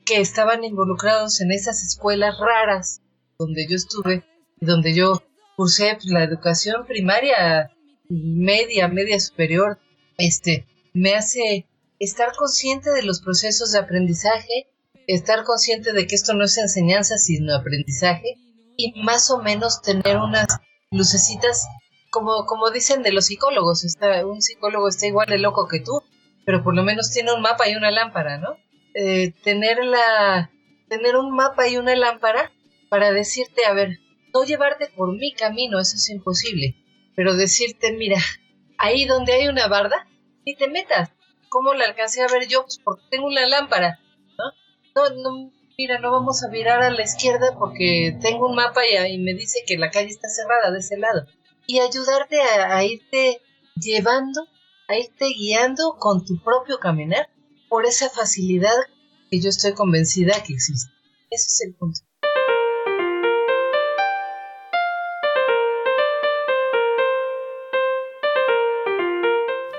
que 0.05 0.21
estaban 0.21 0.65
involucrados 0.65 1.41
en 1.41 1.53
esas 1.53 1.83
escuelas 1.85 2.35
raras 2.39 3.03
donde 3.39 3.67
yo 3.69 3.77
estuve, 3.77 4.25
donde 4.61 4.95
yo 4.95 5.23
cursé 5.57 5.95
pues, 5.95 6.07
la 6.07 6.25
educación 6.25 6.87
primaria, 6.87 7.71
media, 8.09 8.89
media 8.89 9.21
superior, 9.21 9.79
este, 10.19 10.67
me 10.93 11.15
hace 11.15 11.69
estar 12.01 12.35
consciente 12.37 12.91
de 12.91 13.03
los 13.03 13.21
procesos 13.21 13.73
de 13.73 13.79
aprendizaje, 13.79 14.67
estar 15.07 15.45
consciente 15.45 15.93
de 15.93 16.07
que 16.07 16.17
esto 16.17 16.35
no 16.35 16.45
es 16.45 16.59
enseñanza, 16.59 17.17
sino 17.19 17.55
aprendizaje, 17.55 18.39
y 18.77 18.93
más 19.03 19.31
o 19.31 19.41
menos 19.41 19.81
tener 19.83 20.17
unas 20.17 20.47
lucecitas, 20.91 21.67
como, 22.11 22.47
como 22.47 22.71
dicen 22.71 23.03
de 23.03 23.13
los 23.13 23.27
psicólogos, 23.27 23.85
está, 23.85 24.27
un 24.27 24.41
psicólogo 24.41 24.89
está 24.89 25.07
igual 25.07 25.27
de 25.29 25.39
loco 25.39 25.69
que 25.69 25.81
tú, 25.81 26.03
pero 26.45 26.63
por 26.63 26.75
lo 26.75 26.83
menos 26.83 27.11
tiene 27.11 27.33
un 27.33 27.43
mapa 27.43 27.69
y 27.69 27.77
una 27.77 27.91
lámpara, 27.91 28.39
¿no? 28.39 28.57
Eh, 28.95 29.33
tener, 29.43 29.85
la, 29.85 30.51
tener 30.89 31.17
un 31.17 31.35
mapa 31.35 31.69
y 31.69 31.77
una 31.77 31.95
lámpara 31.97 32.53
para 32.89 33.13
decirte, 33.13 33.67
a 33.67 33.73
ver, 33.73 33.99
no 34.33 34.45
llevarte 34.45 34.89
por 34.97 35.13
mi 35.13 35.33
camino, 35.33 35.81
eso 35.81 35.97
es 35.97 36.09
imposible, 36.09 36.77
pero 37.15 37.35
decirte, 37.35 37.93
mira, 37.93 38.19
ahí 38.79 39.05
donde 39.05 39.33
hay 39.33 39.49
una 39.49 39.67
barda, 39.69 40.07
ni 40.45 40.55
te 40.55 40.69
metas, 40.69 41.11
¿Cómo 41.49 41.75
la 41.75 41.87
alcancé 41.87 42.23
a 42.23 42.29
ver 42.29 42.49
yo? 42.49 42.63
Pues 42.63 42.79
porque 42.83 43.05
tengo 43.11 43.27
una 43.27 43.47
lámpara, 43.47 43.99
¿no? 44.37 45.11
No, 45.15 45.53
mira, 45.79 45.99
no 45.99 46.11
vamos 46.11 46.43
a 46.43 46.49
virar 46.49 46.83
a 46.83 46.91
la 46.91 47.03
izquierda 47.03 47.55
porque 47.59 48.17
tengo 48.23 48.49
un 48.49 48.57
mapa 48.57 48.81
y, 48.87 49.19
me 49.19 49.35
dice 49.35 49.61
que 49.67 49.77
la 49.77 49.91
calle 49.91 50.09
está 50.09 50.29
cerrada 50.29 50.73
de 50.73 50.79
ese 50.79 50.97
lado. 50.97 51.27
Y 51.67 51.81
ayudarte 51.81 52.41
a, 52.41 52.83
irte 52.85 53.43
llevando, 53.75 54.47
a 54.89 54.97
irte 54.97 55.27
guiando 55.27 55.97
con 55.99 56.25
tu 56.25 56.43
propio 56.43 56.79
caminar 56.79 57.29
por 57.69 57.85
esa 57.85 58.09
facilidad 58.09 58.73
que 59.31 59.41
yo 59.41 59.51
estoy 59.51 59.75
convencida 59.75 60.43
que 60.45 60.55
existe. 60.55 60.91
Ese 61.31 61.47
es 61.47 61.63
el 61.67 61.75
punto. 61.75 62.01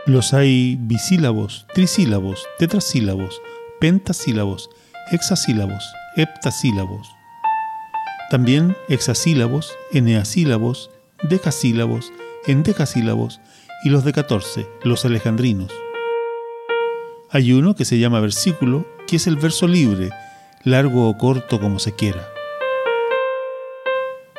Los 0.05 0.33
hay 0.33 0.77
bisílabos, 0.79 1.65
trisílabos, 1.73 2.47
tetrasílabos, 2.57 3.41
pentasílabos, 3.79 4.69
hexasílabos, 5.11 5.93
heptasílabos. 6.15 7.15
También 8.29 8.75
hexasílabos, 8.89 9.73
eneasílabos, 9.91 10.89
decasílabos, 11.23 12.11
endecasílabos 12.45 13.39
y 13.83 13.89
los 13.89 14.03
de 14.03 14.13
catorce, 14.13 14.67
los 14.83 15.05
alejandrinos. 15.05 15.71
Hay 17.29 17.53
uno 17.53 17.75
que 17.75 17.85
se 17.85 17.99
llama 17.99 18.19
versículo, 18.19 18.85
que 19.07 19.17
es 19.17 19.27
el 19.27 19.37
verso 19.37 19.67
libre, 19.67 20.09
largo 20.63 21.09
o 21.09 21.17
corto 21.17 21.59
como 21.59 21.79
se 21.79 21.93
quiera. 21.93 22.27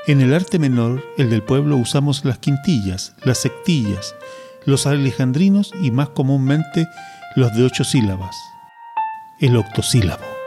En 0.07 0.21
el 0.21 0.33
arte 0.33 0.59
menor, 0.59 1.05
el 1.19 1.29
del 1.29 1.43
pueblo, 1.43 1.77
usamos 1.77 2.25
las 2.25 2.39
quintillas, 2.39 3.15
las 3.25 3.39
sectillas, 3.39 4.15
los 4.65 4.87
alejandrinos 4.87 5.73
y 5.83 5.91
más 5.91 6.11
comúnmente 6.11 6.87
los 7.37 7.55
de 7.55 7.65
ocho 7.65 7.85
sílabas, 7.85 8.37
el 9.41 9.57
octosílabo. 9.57 10.38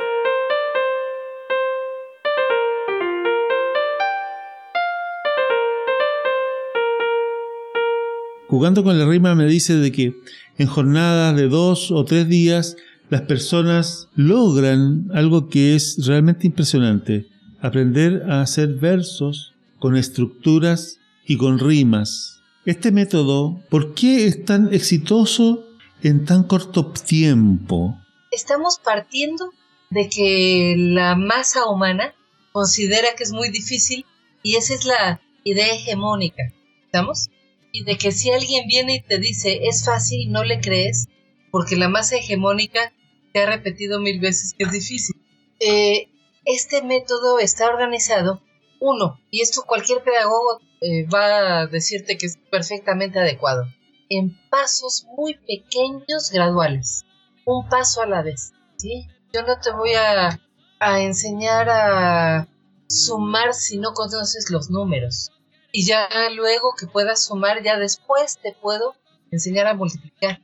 Jugando 8.52 8.84
con 8.84 9.00
la 9.00 9.06
rima 9.06 9.34
me 9.34 9.46
dice 9.46 9.76
de 9.76 9.94
que 9.94 10.14
en 10.58 10.68
jornadas 10.68 11.38
de 11.38 11.48
dos 11.48 11.90
o 11.90 12.04
tres 12.04 12.28
días 12.28 12.76
las 13.10 13.22
personas 13.22 14.10
logran 14.14 15.10
algo 15.14 15.48
que 15.48 15.74
es 15.74 16.06
realmente 16.06 16.48
impresionante, 16.48 17.28
aprender 17.62 18.24
a 18.30 18.42
hacer 18.42 18.74
versos 18.74 19.54
con 19.80 19.96
estructuras 19.96 21.00
y 21.26 21.38
con 21.38 21.60
rimas 21.60 22.42
Este 22.66 22.92
método, 22.92 23.62
¿por 23.70 23.94
qué 23.94 24.28
es 24.28 24.44
tan 24.44 24.74
exitoso 24.74 25.66
en 26.04 26.26
tan 26.26 26.44
corto 26.44 26.88
tiempo? 26.88 27.96
Estamos 28.32 28.82
partiendo 28.84 29.52
de 29.92 30.10
que 30.10 30.76
la 30.78 31.16
masa 31.16 31.70
humana 31.70 32.14
considera 32.52 33.16
que 33.18 33.24
es 33.24 33.32
muy 33.32 33.50
difícil 33.50 34.06
y 34.44 34.56
esa 34.58 34.74
es 34.74 34.84
la 34.84 35.22
idea 35.46 35.74
hegemónica, 35.74 36.52
¿estamos? 36.84 37.30
Y 37.72 37.84
de 37.84 37.98
que 37.98 38.12
si 38.12 38.32
alguien 38.32 38.68
viene 38.68 38.96
y 38.96 39.02
te 39.02 39.18
dice 39.18 39.62
es 39.64 39.86
fácil, 39.86 40.32
no 40.32 40.44
le 40.44 40.60
crees, 40.60 41.08
porque 41.52 41.76
la 41.76 41.90
masa 41.90 42.18
hegemónica 42.18 42.94
te 43.34 43.42
ha 43.42 43.46
repetido 43.46 44.00
mil 44.00 44.20
veces 44.20 44.54
que 44.58 44.66
es 44.66 44.72
difícil. 44.72 45.16
Eh, 45.60 46.10
este 46.46 46.82
método 46.82 47.40
está 47.40 47.68
organizado, 47.68 48.42
uno, 48.80 49.20
y 49.30 49.42
esto 49.42 49.64
cualquier 49.66 50.04
pedagogo 50.04 50.60
eh, 50.82 51.06
va 51.08 51.62
a 51.62 51.68
decirte 51.68 52.18
que 52.18 52.26
es 52.26 52.38
perfectamente 52.50 53.20
adecuado, 53.20 53.66
en 54.10 54.36
pasos 54.50 55.06
muy 55.16 55.36
pequeños 55.36 56.32
graduales, 56.34 57.06
un 57.46 57.70
paso 57.70 58.02
a 58.02 58.08
la 58.08 58.24
vez, 58.24 58.54
¿sí? 58.78 59.08
Yo 59.34 59.44
no 59.44 59.60
te 59.60 59.72
voy 59.72 59.94
a, 59.94 60.40
a 60.80 61.02
enseñar 61.02 61.70
a 61.70 62.48
sumar 62.88 63.54
si 63.54 63.78
no 63.78 63.94
conoces 63.94 64.50
los 64.50 64.70
números. 64.70 65.32
Y 65.72 65.86
ya 65.86 66.08
luego 66.36 66.74
que 66.78 66.88
puedas 66.88 67.26
sumar, 67.26 67.64
ya 67.64 67.78
después 67.78 68.40
te 68.42 68.54
puedo 68.54 68.96
enseñar 69.32 69.68
a 69.68 69.74
multiplicar. 69.74 70.42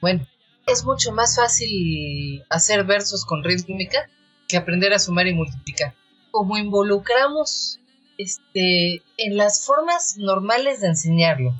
Bueno, 0.00 0.26
es 0.66 0.84
mucho 0.84 1.12
más 1.12 1.36
fácil 1.36 2.44
hacer 2.50 2.84
versos 2.84 3.24
con 3.24 3.44
rítmica 3.44 4.08
que 4.48 4.56
aprender 4.56 4.92
a 4.92 4.98
sumar 4.98 5.26
y 5.28 5.34
multiplicar. 5.34 5.94
Como 6.32 6.56
involucramos 6.56 7.78
este, 8.18 9.02
en 9.16 9.36
las 9.36 9.64
formas 9.64 10.16
normales 10.18 10.80
de 10.80 10.88
enseñarlo, 10.88 11.54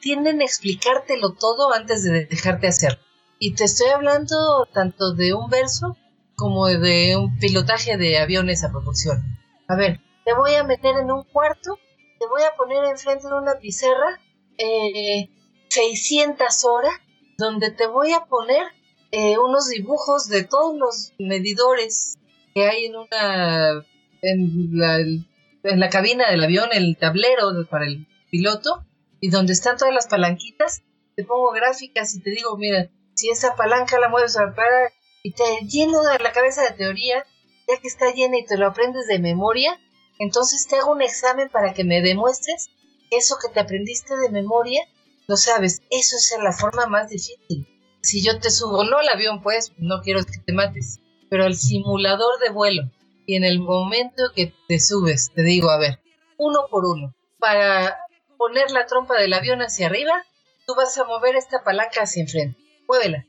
tienden 0.00 0.40
a 0.40 0.44
explicártelo 0.44 1.34
todo 1.34 1.72
antes 1.72 2.02
de 2.02 2.26
dejarte 2.26 2.66
hacer. 2.66 2.98
Y 3.38 3.54
te 3.54 3.64
estoy 3.64 3.88
hablando 3.90 4.66
tanto 4.72 5.14
de 5.14 5.34
un 5.34 5.48
verso 5.48 5.96
como 6.34 6.66
de 6.66 7.16
un 7.16 7.38
pilotaje 7.38 7.96
de 7.96 8.18
aviones 8.18 8.64
a 8.64 8.70
propulsión. 8.70 9.22
A 9.68 9.76
ver, 9.76 10.00
te 10.24 10.34
voy 10.34 10.54
a 10.54 10.64
meter 10.64 10.96
en 10.96 11.10
un 11.10 11.24
cuarto, 11.24 11.78
te 12.18 12.26
voy 12.26 12.42
a 12.42 12.54
poner 12.56 12.84
enfrente 12.84 13.26
de 13.28 13.34
una 13.34 13.58
pizarra 13.58 14.20
eh, 14.58 15.28
600 15.68 16.64
horas, 16.64 16.94
donde 17.38 17.70
te 17.70 17.86
voy 17.86 18.12
a 18.12 18.24
poner 18.24 18.64
eh, 19.10 19.38
unos 19.38 19.68
dibujos 19.68 20.28
de 20.28 20.44
todos 20.44 20.76
los 20.78 21.12
medidores 21.18 22.16
que 22.54 22.66
hay 22.66 22.86
en 22.86 22.96
una 22.96 23.84
en 24.22 24.70
la, 24.72 24.98
en 24.98 25.80
la 25.80 25.90
cabina 25.90 26.30
del 26.30 26.42
avión, 26.42 26.70
el 26.72 26.96
tablero 26.96 27.50
para 27.68 27.86
el 27.86 28.06
piloto, 28.30 28.84
y 29.20 29.30
donde 29.30 29.52
están 29.52 29.76
todas 29.76 29.94
las 29.94 30.08
palanquitas, 30.08 30.82
te 31.14 31.24
pongo 31.24 31.50
gráficas 31.52 32.14
y 32.14 32.20
te 32.20 32.30
digo, 32.30 32.56
mira, 32.56 32.90
si 33.14 33.30
esa 33.30 33.54
palanca 33.54 33.98
la 33.98 34.08
mueves 34.08 34.36
a 34.36 34.54
para 34.54 34.92
y 35.22 35.32
te 35.32 35.44
lleno 35.66 36.02
de 36.02 36.18
la 36.18 36.32
cabeza 36.32 36.62
de 36.62 36.72
teoría, 36.72 37.24
ya 37.68 37.80
que 37.80 37.88
está 37.88 38.12
llena 38.12 38.38
y 38.38 38.44
te 38.44 38.58
lo 38.58 38.66
aprendes 38.66 39.06
de 39.06 39.18
memoria, 39.18 39.78
entonces 40.18 40.66
te 40.66 40.76
hago 40.76 40.92
un 40.92 41.02
examen 41.02 41.48
para 41.48 41.74
que 41.74 41.84
me 41.84 42.00
demuestres 42.00 42.70
eso 43.10 43.36
que 43.40 43.52
te 43.52 43.60
aprendiste 43.60 44.16
de 44.16 44.30
memoria, 44.30 44.82
lo 45.26 45.36
sabes. 45.36 45.82
Eso 45.90 46.16
es 46.16 46.34
la 46.42 46.52
forma 46.52 46.86
más 46.86 47.10
difícil. 47.10 47.66
Si 48.00 48.22
yo 48.24 48.38
te 48.38 48.50
subo, 48.50 48.84
no 48.84 48.98
al 48.98 49.08
avión, 49.08 49.42
pues, 49.42 49.72
no 49.78 50.00
quiero 50.02 50.24
que 50.24 50.38
te 50.38 50.52
mates, 50.52 51.00
pero 51.28 51.44
al 51.44 51.56
simulador 51.56 52.38
de 52.40 52.50
vuelo. 52.50 52.82
Y 53.26 53.36
en 53.36 53.44
el 53.44 53.58
momento 53.58 54.30
que 54.34 54.52
te 54.68 54.78
subes, 54.78 55.32
te 55.34 55.42
digo, 55.42 55.70
a 55.70 55.78
ver, 55.78 56.00
uno 56.38 56.66
por 56.70 56.84
uno, 56.84 57.14
para 57.38 57.98
poner 58.38 58.70
la 58.70 58.86
trompa 58.86 59.18
del 59.18 59.32
avión 59.32 59.60
hacia 59.60 59.86
arriba, 59.86 60.24
tú 60.66 60.74
vas 60.76 60.96
a 60.98 61.04
mover 61.04 61.34
esta 61.34 61.64
palanca 61.64 62.02
hacia 62.02 62.22
enfrente. 62.22 62.58
Muévela. 62.86 63.26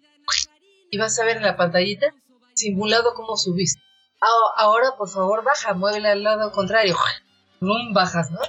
Y 0.92 0.98
vas 0.98 1.20
a 1.20 1.26
ver 1.26 1.38
en 1.38 1.44
la 1.44 1.58
pantallita 1.58 2.14
simulado 2.54 3.14
cómo 3.16 3.38
subiste. 3.38 3.82
Ahora, 4.20 4.96
por 4.98 5.10
favor, 5.10 5.44
baja, 5.44 5.74
muévela 5.74 6.12
al 6.12 6.24
lado 6.24 6.52
contrario. 6.52 6.96
No 7.60 7.74
bajas, 7.94 8.32
¿no? 8.32 8.40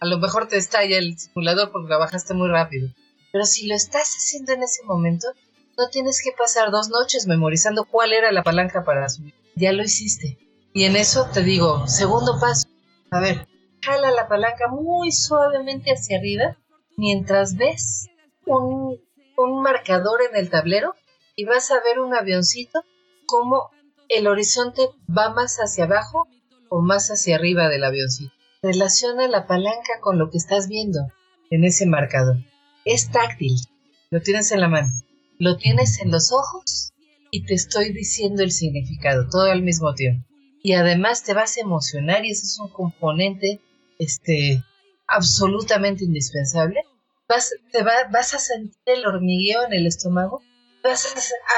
A 0.00 0.06
lo 0.06 0.18
mejor 0.18 0.48
te 0.48 0.56
estalla 0.56 0.98
el 0.98 1.18
simulador 1.18 1.72
porque 1.72 1.88
la 1.88 1.98
bajaste 1.98 2.34
muy 2.34 2.48
rápido. 2.48 2.88
Pero 3.32 3.44
si 3.44 3.66
lo 3.66 3.74
estás 3.74 4.14
haciendo 4.16 4.52
en 4.52 4.62
ese 4.62 4.82
momento, 4.84 5.28
no 5.76 5.88
tienes 5.88 6.22
que 6.22 6.30
pasar 6.36 6.70
dos 6.70 6.88
noches 6.88 7.26
memorizando 7.26 7.84
cuál 7.84 8.12
era 8.12 8.32
la 8.32 8.42
palanca 8.42 8.84
para 8.84 9.08
subir. 9.08 9.34
Ya 9.56 9.72
lo 9.72 9.82
hiciste. 9.82 10.38
Y 10.72 10.84
en 10.84 10.96
eso 10.96 11.28
te 11.32 11.42
digo, 11.42 11.86
segundo 11.86 12.38
paso. 12.38 12.68
A 13.10 13.20
ver, 13.20 13.46
jala 13.82 14.10
la 14.10 14.28
palanca 14.28 14.68
muy 14.68 15.10
suavemente 15.10 15.90
hacia 15.92 16.18
arriba 16.18 16.58
mientras 16.96 17.56
ves 17.56 18.08
un, 18.46 19.00
un 19.36 19.62
marcador 19.62 20.20
en 20.28 20.36
el 20.36 20.50
tablero 20.50 20.94
y 21.36 21.44
vas 21.44 21.70
a 21.70 21.80
ver 21.80 21.98
un 22.00 22.14
avioncito 22.14 22.84
como 23.26 23.70
el 24.16 24.26
horizonte 24.26 24.88
va 25.08 25.30
más 25.30 25.56
hacia 25.56 25.84
abajo 25.84 26.28
o 26.68 26.82
más 26.82 27.08
hacia 27.08 27.36
arriba 27.36 27.68
del 27.68 27.84
avioncito. 27.84 28.32
Relaciona 28.62 29.28
la 29.28 29.46
palanca 29.46 30.00
con 30.00 30.18
lo 30.18 30.30
que 30.30 30.38
estás 30.38 30.68
viendo 30.68 31.00
en 31.50 31.64
ese 31.64 31.86
marcador. 31.86 32.36
Es 32.84 33.10
táctil, 33.10 33.56
lo 34.10 34.20
tienes 34.20 34.52
en 34.52 34.60
la 34.60 34.68
mano, 34.68 34.88
lo 35.38 35.56
tienes 35.56 36.00
en 36.00 36.10
los 36.10 36.32
ojos 36.32 36.92
y 37.30 37.44
te 37.44 37.54
estoy 37.54 37.92
diciendo 37.92 38.42
el 38.42 38.52
significado 38.52 39.28
todo 39.28 39.50
al 39.50 39.62
mismo 39.62 39.94
tiempo. 39.94 40.26
Y 40.62 40.72
además 40.72 41.24
te 41.24 41.34
vas 41.34 41.56
a 41.56 41.60
emocionar 41.60 42.24
y 42.24 42.30
ese 42.30 42.46
es 42.46 42.58
un 42.58 42.68
componente 42.68 43.60
este, 43.98 44.62
absolutamente 45.06 46.04
indispensable. 46.04 46.80
Vas, 47.28 47.50
te 47.72 47.82
vas 47.82 48.34
a 48.34 48.38
sentir 48.38 48.76
el 48.86 49.06
hormigueo 49.06 49.64
en 49.64 49.72
el 49.72 49.86
estómago, 49.86 50.42
vas 50.82 51.06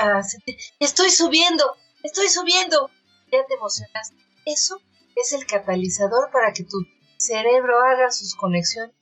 a 0.00 0.22
sentir, 0.22 0.56
estoy 0.80 1.10
subiendo, 1.10 1.64
estoy 2.06 2.28
subiendo. 2.28 2.90
Ya 3.30 3.44
te 3.46 3.54
emocionaste. 3.54 4.16
Eso 4.44 4.80
es 5.16 5.32
el 5.32 5.46
catalizador 5.46 6.30
para 6.32 6.52
que 6.52 6.64
tu 6.64 6.78
cerebro 7.16 7.80
haga 7.80 8.10
sus 8.10 8.34
conexiones 8.34 8.94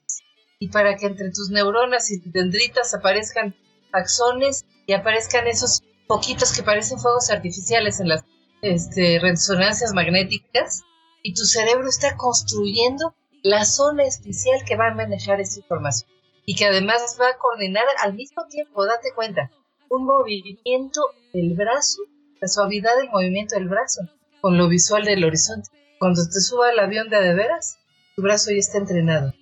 y 0.59 0.69
para 0.69 0.95
que 0.95 1.07
entre 1.07 1.31
tus 1.31 1.49
neuronas 1.49 2.09
y 2.11 2.19
dendritas 2.25 2.93
aparezcan 2.93 3.55
axones 3.91 4.65
y 4.87 4.93
aparezcan 4.93 5.47
esos 5.47 5.83
poquitos 6.07 6.53
que 6.53 6.63
parecen 6.63 6.99
fuegos 6.99 7.29
artificiales 7.29 7.99
en 7.99 8.09
las 8.09 8.23
este, 8.61 9.19
resonancias 9.19 9.93
magnéticas 9.93 10.81
y 11.21 11.33
tu 11.33 11.43
cerebro 11.45 11.87
está 11.87 12.15
construyendo 12.15 13.13
la 13.43 13.65
zona 13.65 14.03
especial 14.03 14.63
que 14.65 14.75
va 14.75 14.87
a 14.87 14.95
manejar 14.95 15.41
esa 15.41 15.59
información 15.59 16.09
y 16.45 16.55
que 16.55 16.65
además 16.65 17.17
va 17.19 17.29
a 17.29 17.37
coordinar 17.37 17.85
al 18.03 18.13
mismo 18.13 18.45
tiempo, 18.47 18.85
date 18.85 19.09
cuenta, 19.13 19.51
un 19.89 20.05
movimiento 20.05 21.01
del 21.33 21.53
brazo 21.55 22.01
la 22.41 22.47
suavidad 22.47 22.95
del 22.97 23.09
movimiento 23.09 23.55
del 23.55 23.67
brazo, 23.67 24.01
con 24.41 24.57
lo 24.57 24.67
visual 24.67 25.05
del 25.05 25.23
horizonte. 25.23 25.69
Cuando 25.99 26.21
te 26.27 26.39
suba 26.39 26.71
el 26.71 26.79
avión 26.79 27.09
de 27.09 27.21
de 27.21 27.33
veras, 27.33 27.79
tu 28.15 28.21
brazo 28.21 28.51
ya 28.51 28.57
está 28.57 28.77
entrenado. 28.77 29.33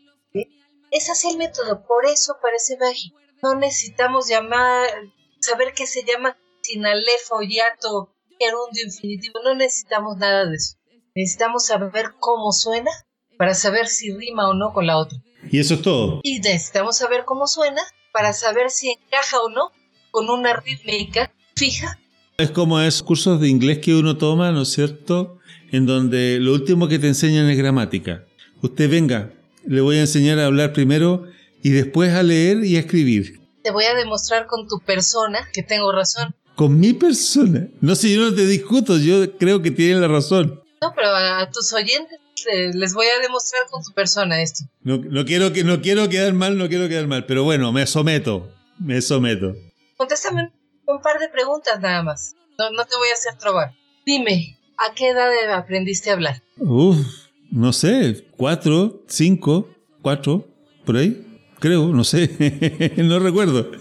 Es 0.91 1.09
así 1.09 1.29
el 1.29 1.37
método, 1.37 1.85
por 1.87 2.05
eso 2.05 2.37
parece 2.41 2.77
mágico. 2.77 3.17
No 3.41 3.55
necesitamos 3.55 4.27
llamar, 4.29 4.87
saber 5.39 5.73
qué 5.75 5.87
se 5.87 6.03
llama 6.03 6.37
sinalefo, 6.61 7.41
hiato, 7.41 8.13
gerundio 8.39 8.85
infinitivo, 8.85 9.39
no 9.43 9.55
necesitamos 9.55 10.17
nada 10.17 10.45
de 10.45 10.55
eso. 10.55 10.77
Necesitamos 11.15 11.65
saber 11.65 12.13
cómo 12.19 12.51
suena 12.51 12.91
para 13.37 13.55
saber 13.55 13.87
si 13.87 14.13
rima 14.13 14.47
o 14.47 14.53
no 14.53 14.71
con 14.71 14.85
la 14.85 14.97
otra. 14.97 15.17
Y 15.51 15.59
eso 15.59 15.73
es 15.73 15.81
todo. 15.81 16.21
Y 16.23 16.39
necesitamos 16.39 16.97
saber 16.97 17.25
cómo 17.25 17.47
suena 17.47 17.81
para 18.11 18.31
saber 18.33 18.69
si 18.69 18.91
encaja 18.91 19.41
o 19.41 19.49
no 19.49 19.71
con 20.11 20.29
una 20.29 20.53
rítmica 20.53 21.33
fija 21.55 21.99
es 22.37 22.51
como 22.51 22.79
esos 22.79 23.03
cursos 23.03 23.39
de 23.39 23.47
inglés 23.47 23.79
que 23.79 23.95
uno 23.95 24.17
toma, 24.17 24.51
¿no 24.51 24.63
es 24.63 24.69
cierto? 24.69 25.39
En 25.71 25.85
donde 25.85 26.39
lo 26.39 26.53
último 26.53 26.87
que 26.87 26.99
te 26.99 27.07
enseñan 27.07 27.49
es 27.49 27.57
gramática. 27.57 28.25
Usted 28.61 28.89
venga, 28.89 29.31
le 29.65 29.81
voy 29.81 29.97
a 29.97 30.01
enseñar 30.01 30.39
a 30.39 30.45
hablar 30.45 30.73
primero 30.73 31.25
y 31.61 31.69
después 31.69 32.13
a 32.13 32.23
leer 32.23 32.63
y 32.63 32.75
a 32.75 32.79
escribir. 32.79 33.39
Te 33.63 33.71
voy 33.71 33.85
a 33.85 33.95
demostrar 33.95 34.47
con 34.47 34.67
tu 34.67 34.79
persona 34.79 35.47
que 35.53 35.63
tengo 35.63 35.91
razón. 35.91 36.35
¿Con 36.55 36.79
mi 36.79 36.93
persona? 36.93 37.67
No 37.81 37.95
sé, 37.95 38.13
yo 38.13 38.21
no 38.21 38.35
te 38.35 38.45
discuto, 38.45 38.97
yo 38.97 39.37
creo 39.37 39.61
que 39.61 39.71
tienen 39.71 40.01
la 40.01 40.07
razón. 40.07 40.61
No, 40.81 40.93
pero 40.95 41.15
a 41.15 41.49
tus 41.49 41.71
oyentes 41.73 42.19
les 42.73 42.93
voy 42.93 43.05
a 43.07 43.21
demostrar 43.21 43.63
con 43.71 43.81
tu 43.83 43.91
persona 43.93 44.41
esto. 44.41 44.65
No, 44.81 44.97
no, 44.97 45.25
quiero, 45.25 45.53
que, 45.53 45.63
no 45.63 45.81
quiero 45.81 46.09
quedar 46.09 46.33
mal, 46.33 46.57
no 46.57 46.67
quiero 46.67 46.89
quedar 46.89 47.07
mal, 47.07 47.25
pero 47.25 47.43
bueno, 47.43 47.71
me 47.71 47.87
someto, 47.87 48.51
me 48.79 49.01
someto. 49.01 49.55
Contéstame 49.95 50.51
un 50.93 51.01
par 51.01 51.19
de 51.19 51.29
preguntas 51.29 51.79
nada 51.79 52.03
más. 52.03 52.35
No, 52.57 52.69
no 52.71 52.85
te 52.85 52.95
voy 52.95 53.09
a 53.09 53.13
hacer 53.13 53.35
trobar. 53.37 53.73
Dime, 54.05 54.57
¿a 54.77 54.93
qué 54.93 55.09
edad 55.09 55.53
aprendiste 55.53 56.09
a 56.09 56.13
hablar? 56.13 56.41
Uf, 56.57 56.97
no 57.51 57.73
sé, 57.73 58.27
cuatro, 58.37 59.03
cinco, 59.07 59.69
cuatro, 60.01 60.47
por 60.85 60.97
ahí. 60.97 61.41
Creo, 61.59 61.87
no 61.87 62.03
sé, 62.03 62.93
no 62.97 63.19
recuerdo. 63.19 63.71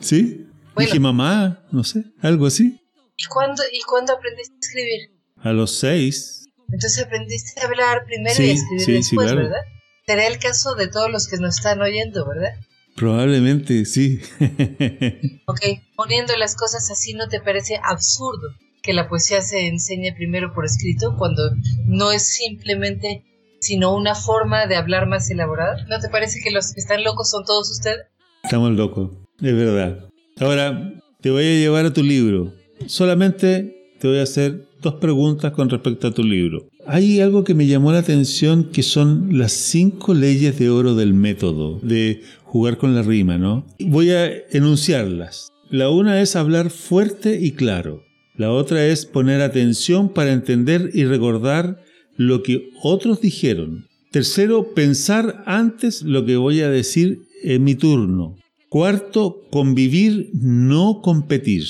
¿Sí? 0.00 0.46
Dije 0.76 0.98
mamá, 0.98 1.62
no 1.70 1.84
sé, 1.84 2.04
algo 2.22 2.46
así. 2.46 2.80
¿Y 3.16 3.24
cuándo, 3.26 3.62
¿Y 3.70 3.80
cuándo 3.82 4.14
aprendiste 4.14 4.54
a 4.54 4.58
escribir? 4.60 5.00
A 5.42 5.52
los 5.52 5.78
seis. 5.78 6.48
Entonces 6.72 7.04
aprendiste 7.04 7.60
a 7.60 7.66
hablar 7.66 8.04
primero 8.06 8.42
y 8.42 8.50
a 8.50 8.52
escribir 8.54 8.86
después, 8.86 9.34
¿verdad? 9.34 9.60
Será 10.06 10.26
el 10.26 10.38
caso 10.38 10.74
de 10.74 10.88
todos 10.88 11.10
los 11.10 11.28
que 11.28 11.36
nos 11.36 11.56
están 11.56 11.82
oyendo, 11.82 12.26
¿verdad? 12.26 12.54
Probablemente, 12.96 13.84
sí. 13.84 14.20
ok, 15.46 15.60
poniendo 15.96 16.36
las 16.36 16.56
cosas 16.56 16.90
así, 16.90 17.14
¿no 17.14 17.28
te 17.28 17.40
parece 17.40 17.78
absurdo 17.82 18.48
que 18.82 18.92
la 18.92 19.08
poesía 19.08 19.40
se 19.42 19.66
enseñe 19.68 20.14
primero 20.16 20.52
por 20.52 20.64
escrito 20.64 21.16
cuando 21.16 21.42
no 21.86 22.12
es 22.12 22.26
simplemente 22.26 23.24
sino 23.60 23.94
una 23.94 24.14
forma 24.14 24.66
de 24.66 24.76
hablar 24.76 25.06
más 25.06 25.30
elaborada? 25.30 25.84
¿No 25.88 25.98
te 26.00 26.08
parece 26.08 26.40
que 26.42 26.50
los 26.50 26.72
que 26.72 26.80
están 26.80 27.04
locos 27.04 27.30
son 27.30 27.44
todos 27.44 27.70
ustedes? 27.70 28.06
Estamos 28.42 28.72
locos, 28.72 29.10
es 29.40 29.54
verdad. 29.54 30.08
Ahora, 30.38 30.94
te 31.20 31.30
voy 31.30 31.44
a 31.44 31.60
llevar 31.60 31.84
a 31.84 31.92
tu 31.92 32.02
libro. 32.02 32.54
Solamente 32.86 33.94
te 34.00 34.08
voy 34.08 34.18
a 34.18 34.22
hacer 34.22 34.66
dos 34.80 34.94
preguntas 34.94 35.52
con 35.52 35.68
respecto 35.68 36.08
a 36.08 36.10
tu 36.12 36.24
libro. 36.24 36.66
Hay 36.86 37.20
algo 37.20 37.44
que 37.44 37.54
me 37.54 37.66
llamó 37.66 37.92
la 37.92 37.98
atención 37.98 38.70
que 38.72 38.82
son 38.82 39.38
las 39.38 39.52
cinco 39.52 40.14
leyes 40.14 40.58
de 40.58 40.70
oro 40.70 40.94
del 40.94 41.12
método, 41.12 41.78
de 41.82 42.22
jugar 42.50 42.78
con 42.78 42.96
la 42.96 43.02
rima, 43.02 43.38
¿no? 43.38 43.64
Voy 43.78 44.10
a 44.10 44.28
enunciarlas. 44.50 45.52
La 45.70 45.88
una 45.88 46.20
es 46.20 46.34
hablar 46.34 46.70
fuerte 46.70 47.38
y 47.40 47.52
claro. 47.52 48.02
La 48.34 48.50
otra 48.50 48.84
es 48.86 49.06
poner 49.06 49.40
atención 49.40 50.12
para 50.12 50.32
entender 50.32 50.90
y 50.92 51.04
recordar 51.04 51.84
lo 52.16 52.42
que 52.42 52.70
otros 52.82 53.20
dijeron. 53.20 53.86
Tercero, 54.10 54.74
pensar 54.74 55.44
antes 55.46 56.02
lo 56.02 56.24
que 56.24 56.36
voy 56.36 56.60
a 56.62 56.70
decir 56.70 57.20
en 57.44 57.62
mi 57.62 57.76
turno. 57.76 58.36
Cuarto, 58.68 59.42
convivir, 59.52 60.30
no 60.34 61.02
competir. 61.02 61.64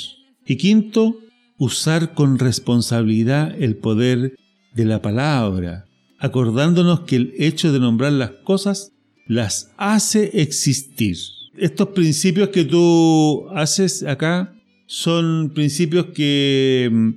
Y 0.46 0.56
quinto, 0.56 1.18
usar 1.58 2.14
con 2.14 2.38
responsabilidad 2.38 3.54
el 3.62 3.76
poder 3.76 4.34
de 4.74 4.84
la 4.86 5.02
palabra, 5.02 5.84
acordándonos 6.18 7.00
que 7.00 7.16
el 7.16 7.34
hecho 7.36 7.70
de 7.70 7.80
nombrar 7.80 8.12
las 8.12 8.30
cosas 8.44 8.92
las 9.30 9.70
hace 9.76 10.42
existir. 10.42 11.16
Estos 11.56 11.90
principios 11.90 12.48
que 12.48 12.64
tú 12.64 13.46
haces 13.54 14.02
acá 14.02 14.52
son 14.86 15.52
principios 15.54 16.06
que 16.06 16.88
mm, 16.90 17.10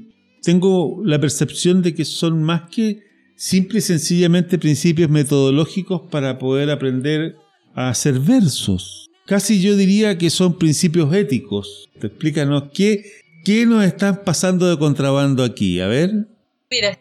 tengo 0.43 1.01
la 1.03 1.19
percepción 1.19 1.81
de 1.81 1.95
que 1.95 2.05
son 2.05 2.43
más 2.43 2.69
que 2.69 3.01
simple 3.35 3.79
y 3.79 3.81
sencillamente 3.81 4.59
principios 4.59 5.09
metodológicos 5.09 6.01
para 6.11 6.37
poder 6.37 6.69
aprender 6.69 7.35
a 7.73 7.89
hacer 7.89 8.19
versos. 8.19 9.09
Casi 9.25 9.59
yo 9.59 9.75
diría 9.75 10.19
que 10.19 10.29
son 10.29 10.59
principios 10.59 11.11
éticos. 11.15 11.89
Explícanos 11.99 12.65
qué, 12.75 13.05
qué 13.43 13.65
nos 13.65 13.83
están 13.83 14.21
pasando 14.23 14.69
de 14.69 14.77
contrabando 14.77 15.43
aquí. 15.43 15.79
A 15.79 15.87
ver. 15.87 16.27
Mira, 16.69 16.99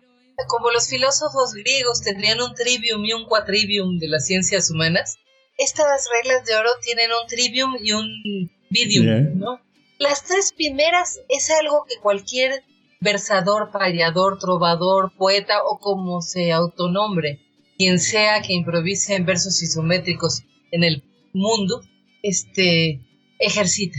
como 0.49 0.71
los 0.71 0.89
filósofos 0.89 1.55
griegos 1.55 2.03
tendrían 2.03 2.41
un 2.41 2.55
trivium 2.55 3.05
y 3.05 3.13
un 3.13 3.27
quatrivium 3.27 3.99
de 3.99 4.09
las 4.09 4.27
ciencias 4.27 4.71
humanas, 4.71 5.17
estas 5.59 6.09
reglas 6.13 6.45
de 6.45 6.55
oro 6.55 6.71
tienen 6.83 7.11
un 7.11 7.27
trivium 7.27 7.77
y 7.81 7.93
un 7.93 8.51
vidium, 8.71 9.39
¿no? 9.39 9.61
Las 9.99 10.25
tres 10.25 10.53
primeras 10.53 11.21
es 11.29 11.51
algo 11.51 11.85
que 11.89 11.97
cualquier 12.01 12.65
versador, 13.01 13.71
payador, 13.71 14.39
trovador, 14.39 15.13
poeta 15.17 15.63
o 15.65 15.79
como 15.79 16.23
se 16.23 16.53
autonombre, 16.53 17.41
quien 17.77 18.01
sea 18.01 18.43
que 18.43 18.53
improvise 18.53 19.15
en 19.15 19.27
versos 19.27 19.63
isométricos 19.63 20.43
en 20.71 20.85
el 20.85 21.05
mundo, 21.33 21.83
este, 22.23 23.01
ejercita. 23.39 23.99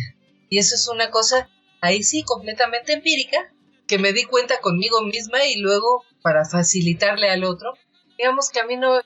Y 0.50 0.58
eso 0.58 0.76
es 0.76 0.88
una 0.88 1.10
cosa, 1.10 1.50
ahí 1.82 2.04
sí, 2.04 2.24
completamente 2.24 2.94
empírica, 2.94 3.54
que 3.88 3.98
me 3.98 4.14
di 4.14 4.24
cuenta 4.24 4.60
conmigo 4.62 5.02
misma 5.04 5.46
y 5.46 5.58
luego 5.58 6.04
para 6.24 6.46
facilitarle 6.46 7.30
al 7.30 7.44
otro. 7.44 7.74
Digamos 8.18 8.50
que 8.50 8.60
a 8.60 8.66
mí 8.66 8.78
no, 8.78 9.00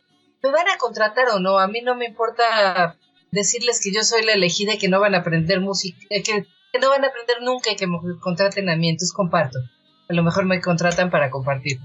me 0.43 0.51
van 0.51 0.69
a 0.69 0.77
contratar 0.77 1.27
o 1.30 1.39
no, 1.39 1.60
a 1.60 1.67
mí 1.67 1.82
no 1.82 1.95
me 1.95 2.06
importa 2.06 2.95
decirles 3.32 3.82
que 3.84 3.91
yo 3.91 4.03
soy 4.03 4.23
la 4.23 4.34
elegida 4.34 4.75
y 4.75 4.77
que 4.77 4.88
no 4.88 5.01
van 5.01 5.15
a 5.15 5.19
aprender 5.19 5.60
música, 5.60 5.97
eh, 6.10 6.23
que, 6.23 6.45
no 6.80 6.89
van 6.89 7.03
a 7.03 7.08
aprender 7.08 7.38
nunca 7.41 7.71
y 7.71 7.75
que 7.75 7.88
me 7.88 7.97
contraten 8.21 8.69
a 8.69 8.75
mí, 8.75 8.88
entonces 8.88 9.12
comparto. 9.12 9.60
A 10.10 10.13
lo 10.13 10.23
mejor 10.23 10.45
me 10.45 10.62
contratan 10.62 11.10
para 11.10 11.30
compartir. 11.32 11.80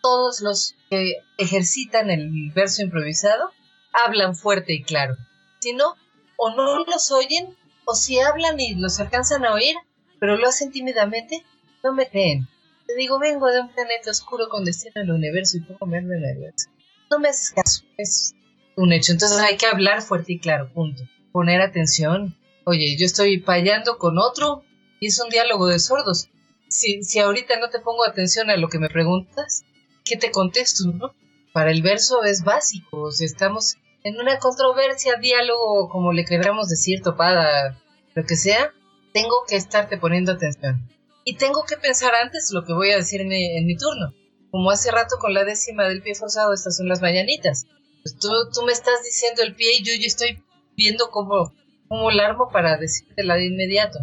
Todos 0.00 0.40
los 0.40 0.74
que 0.88 1.16
ejercitan 1.36 2.08
el 2.08 2.52
verso 2.54 2.82
improvisado 2.82 3.50
hablan 3.92 4.36
fuerte 4.36 4.72
y 4.72 4.84
claro. 4.84 5.16
Si 5.58 5.72
no, 5.72 5.96
o 6.36 6.50
no 6.50 6.84
los 6.84 7.10
oyen, 7.10 7.56
o 7.84 7.94
si 7.94 8.20
hablan 8.20 8.60
y 8.60 8.76
los 8.76 9.00
alcanzan 9.00 9.44
a 9.44 9.52
oír, 9.52 9.74
pero 10.20 10.36
lo 10.36 10.46
hacen 10.46 10.70
tímidamente, 10.70 11.44
no 11.82 11.92
me 11.92 12.08
creen. 12.08 12.48
Te 12.88 12.94
digo, 12.94 13.18
vengo 13.18 13.48
de 13.48 13.60
un 13.60 13.68
planeta 13.68 14.10
oscuro 14.10 14.48
con 14.48 14.64
destino 14.64 14.94
al 14.96 15.10
universo 15.10 15.58
y 15.58 15.60
puedo 15.60 15.78
comerme 15.78 16.16
el 16.16 16.24
universo. 16.24 16.70
No 17.10 17.18
me 17.18 17.28
haces 17.28 17.50
caso, 17.50 17.84
es 17.98 18.34
un 18.76 18.94
hecho. 18.94 19.12
Entonces 19.12 19.38
hay 19.38 19.58
que 19.58 19.66
hablar 19.66 20.00
fuerte 20.00 20.32
y 20.32 20.38
claro, 20.38 20.72
punto. 20.72 21.02
Poner 21.30 21.60
atención. 21.60 22.34
Oye, 22.64 22.96
yo 22.98 23.04
estoy 23.04 23.40
payando 23.40 23.98
con 23.98 24.16
otro 24.16 24.64
y 25.00 25.08
es 25.08 25.20
un 25.20 25.28
diálogo 25.28 25.66
de 25.66 25.78
sordos. 25.80 26.30
Si, 26.68 27.02
si 27.02 27.18
ahorita 27.18 27.60
no 27.60 27.68
te 27.68 27.78
pongo 27.78 28.06
atención 28.06 28.48
a 28.48 28.56
lo 28.56 28.68
que 28.70 28.78
me 28.78 28.88
preguntas, 28.88 29.64
¿qué 30.02 30.16
te 30.16 30.30
contesto, 30.30 30.90
no? 30.90 31.12
Para 31.52 31.70
el 31.70 31.82
verso 31.82 32.24
es 32.24 32.42
básico, 32.42 33.02
o 33.02 33.12
sea, 33.12 33.26
estamos 33.26 33.76
en 34.02 34.18
una 34.18 34.38
controversia, 34.38 35.16
diálogo, 35.16 35.90
como 35.90 36.14
le 36.14 36.24
queramos 36.24 36.70
decir, 36.70 37.02
topada, 37.02 37.78
lo 38.14 38.24
que 38.24 38.36
sea, 38.36 38.72
tengo 39.12 39.44
que 39.46 39.56
estarte 39.56 39.98
poniendo 39.98 40.32
atención. 40.32 40.88
Y 41.28 41.36
tengo 41.36 41.64
que 41.64 41.76
pensar 41.76 42.14
antes 42.14 42.52
lo 42.52 42.64
que 42.64 42.72
voy 42.72 42.90
a 42.90 42.96
decir 42.96 43.20
en 43.20 43.28
mi, 43.28 43.76
turno. 43.76 44.14
Como 44.50 44.70
hace 44.70 44.90
rato 44.90 45.16
con 45.20 45.34
la 45.34 45.44
décima 45.44 45.86
del 45.86 46.00
pie 46.00 46.14
forzado, 46.14 46.54
estas 46.54 46.78
son 46.78 46.88
las 46.88 47.02
mañanitas. 47.02 47.66
Pues 48.02 48.16
tú, 48.18 48.30
me 48.64 48.72
estás 48.72 49.04
diciendo 49.04 49.42
el 49.42 49.54
pie 49.54 49.76
y 49.78 49.84
yo, 49.84 49.92
yo 49.92 50.06
estoy 50.06 50.42
viendo 50.74 51.10
cómo, 51.10 51.52
cómo 51.86 52.08
armo 52.08 52.48
para 52.50 52.78
decírtela 52.78 53.34
de 53.34 53.44
inmediato. 53.44 53.98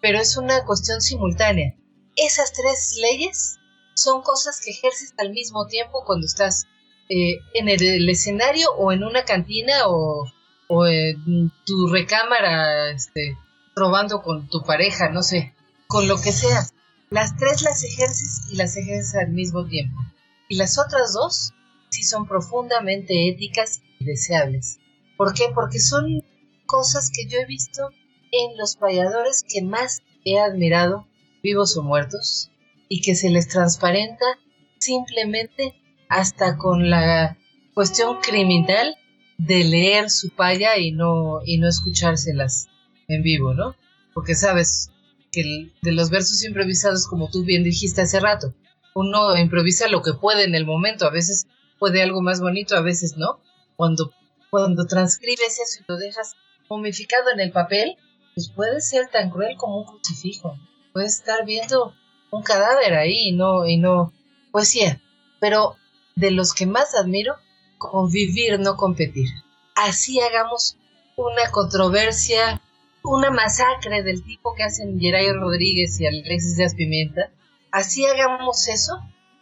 Pero 0.00 0.20
es 0.20 0.38
una 0.38 0.64
cuestión 0.64 1.02
simultánea. 1.02 1.76
Esas 2.16 2.50
tres 2.54 2.96
leyes 2.98 3.58
son 3.94 4.22
cosas 4.22 4.58
que 4.64 4.70
ejerces 4.70 5.12
al 5.18 5.32
mismo 5.32 5.66
tiempo 5.66 6.04
cuando 6.06 6.24
estás 6.24 6.64
eh, 7.10 7.40
en 7.52 7.68
el, 7.68 8.08
escenario 8.08 8.72
o 8.78 8.90
en 8.90 9.04
una 9.04 9.26
cantina 9.26 9.86
o, 9.86 10.24
en 10.86 11.52
tu 11.66 11.88
recámara, 11.88 12.90
este, 12.92 13.36
probando 13.74 14.22
con 14.22 14.48
tu 14.48 14.62
pareja, 14.62 15.10
no 15.10 15.22
sé, 15.22 15.54
con 15.90 16.06
lo 16.06 16.20
que 16.20 16.30
sea. 16.30 16.66
Las 17.10 17.36
tres 17.36 17.62
las 17.62 17.82
ejerces 17.82 18.48
y 18.52 18.56
las 18.56 18.76
ejerces 18.76 19.16
al 19.16 19.32
mismo 19.32 19.66
tiempo. 19.66 19.98
Y 20.48 20.54
las 20.56 20.78
otras 20.78 21.12
dos 21.12 21.52
sí 21.90 22.04
son 22.04 22.28
profundamente 22.28 23.28
éticas 23.28 23.82
y 23.98 24.04
deseables. 24.04 24.78
¿Por 25.16 25.34
qué? 25.34 25.46
Porque 25.52 25.80
son 25.80 26.22
cosas 26.64 27.10
que 27.10 27.26
yo 27.28 27.40
he 27.40 27.44
visto 27.44 27.90
en 28.30 28.56
los 28.56 28.76
payadores 28.76 29.44
que 29.52 29.62
más 29.62 30.02
he 30.24 30.38
admirado, 30.38 31.08
vivos 31.42 31.76
o 31.76 31.82
muertos, 31.82 32.52
y 32.88 33.00
que 33.00 33.16
se 33.16 33.28
les 33.28 33.48
transparenta 33.48 34.24
simplemente 34.78 35.74
hasta 36.08 36.56
con 36.56 36.88
la 36.88 37.36
cuestión 37.74 38.20
criminal 38.20 38.96
de 39.38 39.64
leer 39.64 40.08
su 40.08 40.30
paya 40.30 40.78
y 40.78 40.92
no, 40.92 41.40
y 41.44 41.58
no 41.58 41.68
escuchárselas 41.68 42.68
en 43.08 43.24
vivo, 43.24 43.54
¿no? 43.54 43.74
Porque 44.14 44.36
sabes 44.36 44.92
que 45.32 45.72
de 45.82 45.92
los 45.92 46.10
versos 46.10 46.44
improvisados, 46.44 47.06
como 47.06 47.30
tú 47.30 47.44
bien 47.44 47.62
dijiste 47.62 48.02
hace 48.02 48.20
rato, 48.20 48.54
uno 48.94 49.36
improvisa 49.36 49.88
lo 49.88 50.02
que 50.02 50.14
puede 50.14 50.44
en 50.44 50.54
el 50.54 50.66
momento, 50.66 51.06
a 51.06 51.10
veces 51.10 51.46
puede 51.78 52.02
algo 52.02 52.22
más 52.22 52.40
bonito, 52.40 52.76
a 52.76 52.82
veces 52.82 53.16
no. 53.16 53.40
Cuando, 53.76 54.12
cuando 54.50 54.86
transcribes 54.86 55.58
eso 55.58 55.80
y 55.80 55.84
lo 55.88 55.96
dejas 55.96 56.34
momificado 56.68 57.30
en 57.32 57.40
el 57.40 57.52
papel, 57.52 57.96
pues 58.34 58.50
puede 58.50 58.80
ser 58.80 59.08
tan 59.08 59.30
cruel 59.30 59.56
como 59.56 59.78
un 59.78 59.84
crucifijo. 59.84 60.56
Puedes 60.92 61.14
estar 61.14 61.44
viendo 61.44 61.94
un 62.30 62.42
cadáver 62.42 62.94
ahí 62.94 63.32
no, 63.32 63.66
y 63.66 63.76
no 63.76 64.12
poesía. 64.52 65.00
Pero 65.40 65.76
de 66.16 66.30
los 66.30 66.52
que 66.52 66.66
más 66.66 66.94
admiro, 66.94 67.36
convivir, 67.78 68.60
no 68.60 68.76
competir. 68.76 69.28
Así 69.74 70.20
hagamos 70.20 70.76
una 71.16 71.50
controversia, 71.50 72.60
una 73.02 73.30
masacre 73.30 74.02
del 74.02 74.22
tipo 74.24 74.54
que 74.54 74.64
hacen 74.64 74.98
Geray 74.98 75.32
Rodríguez 75.32 76.00
y 76.00 76.06
Alexis 76.06 76.56
de 76.56 76.68
Pimienta. 76.76 77.32
Así 77.70 78.04
hagamos 78.04 78.68
eso. 78.68 78.92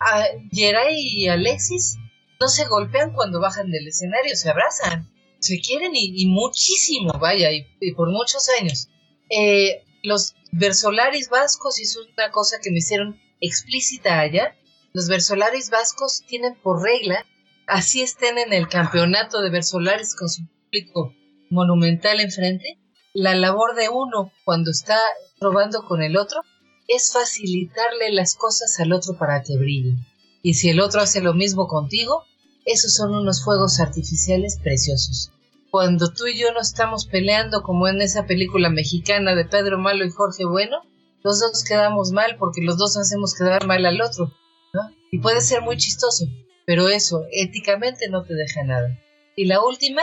A 0.01 0.25
Geray 0.53 0.95
y 0.97 1.29
Alexis 1.29 1.97
no 2.41 2.49
se 2.49 2.67
golpean 2.67 3.13
cuando 3.13 3.41
bajan 3.41 3.71
del 3.71 3.89
escenario, 3.89 4.37
se 4.37 4.51
abrazan, 4.51 5.11
se 5.41 5.61
quieren 5.61 5.93
y, 5.95 6.27
muchísimo, 6.27 7.13
vaya, 7.19 7.51
y, 7.53 7.65
por 7.97 8.11
muchos 8.11 8.49
años. 8.61 8.89
Eh, 9.29 9.83
los 10.03 10.35
versolaris 10.53 11.29
vascos, 11.29 11.81
y 11.81 11.83
es 11.83 11.97
una 11.97 12.31
cosa 12.31 12.59
que 12.63 12.71
me 12.71 12.79
hicieron 12.79 13.21
explícita 13.41 14.21
allá, 14.21 14.57
los 14.93 15.09
versolaris 15.09 15.71
vascos 15.71 16.23
tienen 16.27 16.55
por 16.63 16.83
regla, 16.83 17.27
así 17.67 18.03
estén 18.03 18.39
en 18.39 18.53
el 18.53 18.69
campeonato 18.69 19.43
de 19.43 19.51
versolaris 19.51 20.15
con 20.15 20.29
su 20.29 20.43
público 20.47 21.15
monumental 21.51 22.21
enfrente, 22.21 22.79
la 23.19 23.35
labor 23.35 23.75
de 23.75 23.89
uno 23.89 24.33
cuando 24.45 24.71
está 24.71 24.97
probando 25.41 25.85
con 25.85 26.03
el 26.03 26.17
otro 26.17 26.41
es 26.87 27.13
facilitarle 27.13 28.13
las 28.13 28.37
cosas 28.37 28.79
al 28.79 28.93
otro 28.93 29.19
para 29.19 29.43
que 29.43 29.57
brille. 29.57 29.97
Y 30.41 30.55
si 30.55 30.71
el 30.71 30.81
otro 30.81 31.01
hace 31.01 31.21
lo 31.21 31.35
mismo 31.35 31.67
contigo, 31.67 32.23
esos 32.65 32.95
son 32.95 33.15
unos 33.15 33.43
fuegos 33.43 33.81
artificiales 33.81 34.61
preciosos. 34.63 35.33
Cuando 35.71 36.13
tú 36.13 36.29
y 36.29 36.39
yo 36.39 36.53
no 36.53 36.61
estamos 36.61 37.07
peleando 37.07 37.63
como 37.63 37.89
en 37.89 38.01
esa 38.01 38.25
película 38.25 38.71
mexicana 38.71 39.35
de 39.35 39.45
Pedro 39.45 39.79
Malo 39.79 40.05
y 40.05 40.11
Jorge 40.11 40.45
Bueno, 40.45 40.79
los 41.25 41.41
dos 41.41 41.65
quedamos 41.65 42.13
mal 42.13 42.37
porque 42.39 42.63
los 42.63 42.79
dos 42.79 42.97
hacemos 42.97 43.35
quedar 43.35 43.67
mal 43.67 43.85
al 43.85 44.01
otro, 44.01 44.33
¿no? 44.73 44.83
Y 45.11 45.19
puede 45.19 45.41
ser 45.41 45.63
muy 45.63 45.77
chistoso, 45.77 46.25
pero 46.67 46.89
eso 46.89 47.25
éticamente 47.33 48.09
no 48.09 48.23
te 48.23 48.35
deja 48.35 48.63
nada. 48.63 48.97
Y 49.35 49.47
la 49.47 49.61
última 49.61 50.03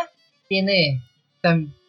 tiene, 0.49 1.01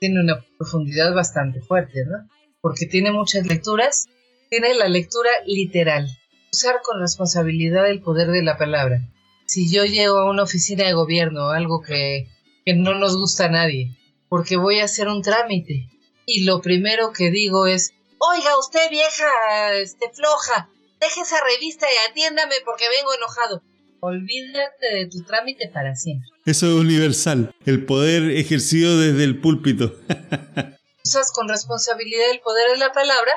tiene 0.01 0.21
una 0.21 0.45
profundidad 0.59 1.15
bastante 1.15 1.61
fuerte, 1.61 2.05
¿no? 2.07 2.29
Porque 2.61 2.87
tiene 2.87 3.13
muchas 3.13 3.47
lecturas. 3.47 4.07
Tiene 4.51 4.75
la 4.75 4.89
lectura 4.89 5.31
literal. 5.47 6.09
Usar 6.53 6.81
con 6.83 7.01
responsabilidad 7.01 7.91
el 7.91 8.01
poder 8.01 8.29
de 8.29 8.43
la 8.43 8.57
palabra. 8.57 9.01
Si 9.47 9.73
yo 9.73 9.85
llego 9.85 10.19
a 10.19 10.31
una 10.31 10.43
oficina 10.43 10.85
de 10.85 10.93
gobierno, 10.93 11.51
algo 11.51 11.83
que, 11.83 12.29
que 12.65 12.75
no 12.75 12.95
nos 12.95 13.17
gusta 13.17 13.47
a 13.47 13.51
nadie, 13.51 13.97
porque 14.29 14.57
voy 14.57 14.81
a 14.81 14.85
hacer 14.85 15.09
un 15.09 15.23
trámite, 15.23 15.89
y 16.27 16.45
lo 16.45 16.61
primero 16.61 17.13
que 17.13 17.31
digo 17.31 17.67
es, 17.67 17.93
Oiga, 18.19 18.59
usted 18.59 18.91
vieja, 18.91 19.75
este 19.75 20.11
floja, 20.13 20.71
deje 21.01 21.21
esa 21.21 21.37
revista 21.45 21.87
y 21.87 22.11
atiéndame 22.11 22.57
porque 22.65 22.89
vengo 22.89 23.15
enojado. 23.15 23.63
Olvídate 24.07 24.95
de 24.95 25.07
tu 25.07 25.25
trámite 25.25 25.69
para 25.69 25.97
siempre. 25.97 26.29
Eso 26.45 26.67
es 26.67 26.75
universal, 26.75 27.53
el 27.65 27.85
poder 27.85 28.31
ejercido 28.31 29.01
desde 29.01 29.25
el 29.25 29.41
púlpito. 29.41 29.97
Usas 31.05 31.33
con 31.33 31.49
responsabilidad 31.49 32.31
el 32.31 32.39
poder 32.39 32.71
de 32.71 32.79
la 32.79 32.93
palabra, 32.93 33.33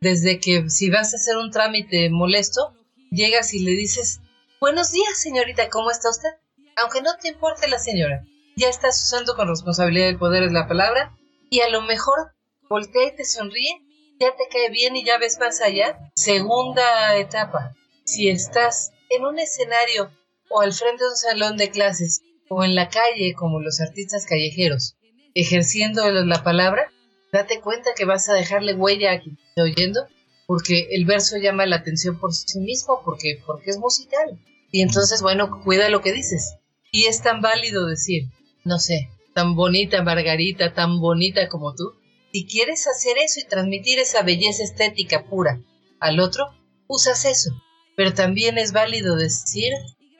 desde 0.00 0.40
que 0.40 0.70
si 0.70 0.88
vas 0.88 1.12
a 1.12 1.16
hacer 1.16 1.36
un 1.36 1.50
trámite 1.50 2.08
molesto, 2.08 2.72
llegas 3.10 3.52
y 3.52 3.64
le 3.64 3.72
dices, 3.72 4.20
buenos 4.62 4.92
días 4.92 5.20
señorita, 5.20 5.68
¿cómo 5.68 5.90
está 5.90 6.08
usted? 6.08 6.30
Aunque 6.76 7.02
no 7.02 7.10
te 7.20 7.28
importe 7.28 7.68
la 7.68 7.78
señora, 7.78 8.24
ya 8.56 8.70
estás 8.70 9.04
usando 9.04 9.36
con 9.36 9.48
responsabilidad 9.48 10.08
el 10.08 10.18
poder 10.18 10.46
de 10.46 10.54
la 10.54 10.66
palabra 10.66 11.14
y 11.50 11.60
a 11.60 11.68
lo 11.68 11.82
mejor 11.82 12.32
voltea 12.70 13.08
y 13.08 13.16
te 13.16 13.26
sonríe 13.26 13.84
ya 14.20 14.30
te 14.36 14.48
cae 14.50 14.70
bien 14.70 14.96
y 14.96 15.04
ya 15.04 15.18
ves 15.18 15.38
más 15.38 15.60
allá. 15.60 15.98
Segunda 16.14 17.16
etapa, 17.16 17.74
si 18.04 18.28
estás 18.28 18.92
en 19.16 19.24
un 19.24 19.38
escenario 19.38 20.10
o 20.50 20.60
al 20.60 20.72
frente 20.72 21.04
de 21.04 21.10
un 21.10 21.16
salón 21.16 21.56
de 21.56 21.70
clases 21.70 22.22
o 22.48 22.64
en 22.64 22.74
la 22.74 22.88
calle 22.88 23.34
como 23.34 23.60
los 23.60 23.80
artistas 23.80 24.26
callejeros, 24.26 24.96
ejerciendo 25.34 26.10
la 26.10 26.42
palabra, 26.42 26.92
date 27.32 27.60
cuenta 27.60 27.90
que 27.96 28.04
vas 28.04 28.28
a 28.28 28.34
dejarle 28.34 28.74
huella 28.74 29.12
a 29.12 29.20
quien 29.20 29.38
esté 29.48 29.62
oyendo, 29.62 30.06
porque 30.46 30.88
el 30.90 31.04
verso 31.04 31.36
llama 31.36 31.66
la 31.66 31.76
atención 31.76 32.18
por 32.20 32.34
sí 32.34 32.60
mismo, 32.60 33.00
porque, 33.04 33.42
porque 33.46 33.70
es 33.70 33.78
musical. 33.78 34.38
Y 34.70 34.82
entonces, 34.82 35.22
bueno, 35.22 35.62
cuida 35.64 35.88
lo 35.88 36.00
que 36.00 36.12
dices. 36.12 36.56
Y 36.92 37.06
es 37.06 37.22
tan 37.22 37.40
válido 37.40 37.86
decir, 37.86 38.24
no 38.64 38.78
sé, 38.78 39.08
tan 39.34 39.54
bonita 39.56 40.02
Margarita, 40.02 40.74
tan 40.74 41.00
bonita 41.00 41.48
como 41.48 41.74
tú, 41.74 41.94
si 42.32 42.46
quieres 42.46 42.86
hacer 42.86 43.16
eso 43.18 43.40
y 43.40 43.48
transmitir 43.48 43.98
esa 43.98 44.22
belleza 44.22 44.64
estética 44.64 45.24
pura 45.24 45.60
al 46.00 46.20
otro, 46.20 46.46
usas 46.88 47.24
eso. 47.24 47.50
Pero 47.96 48.14
también 48.14 48.58
es 48.58 48.72
válido 48.72 49.16
decir 49.16 49.72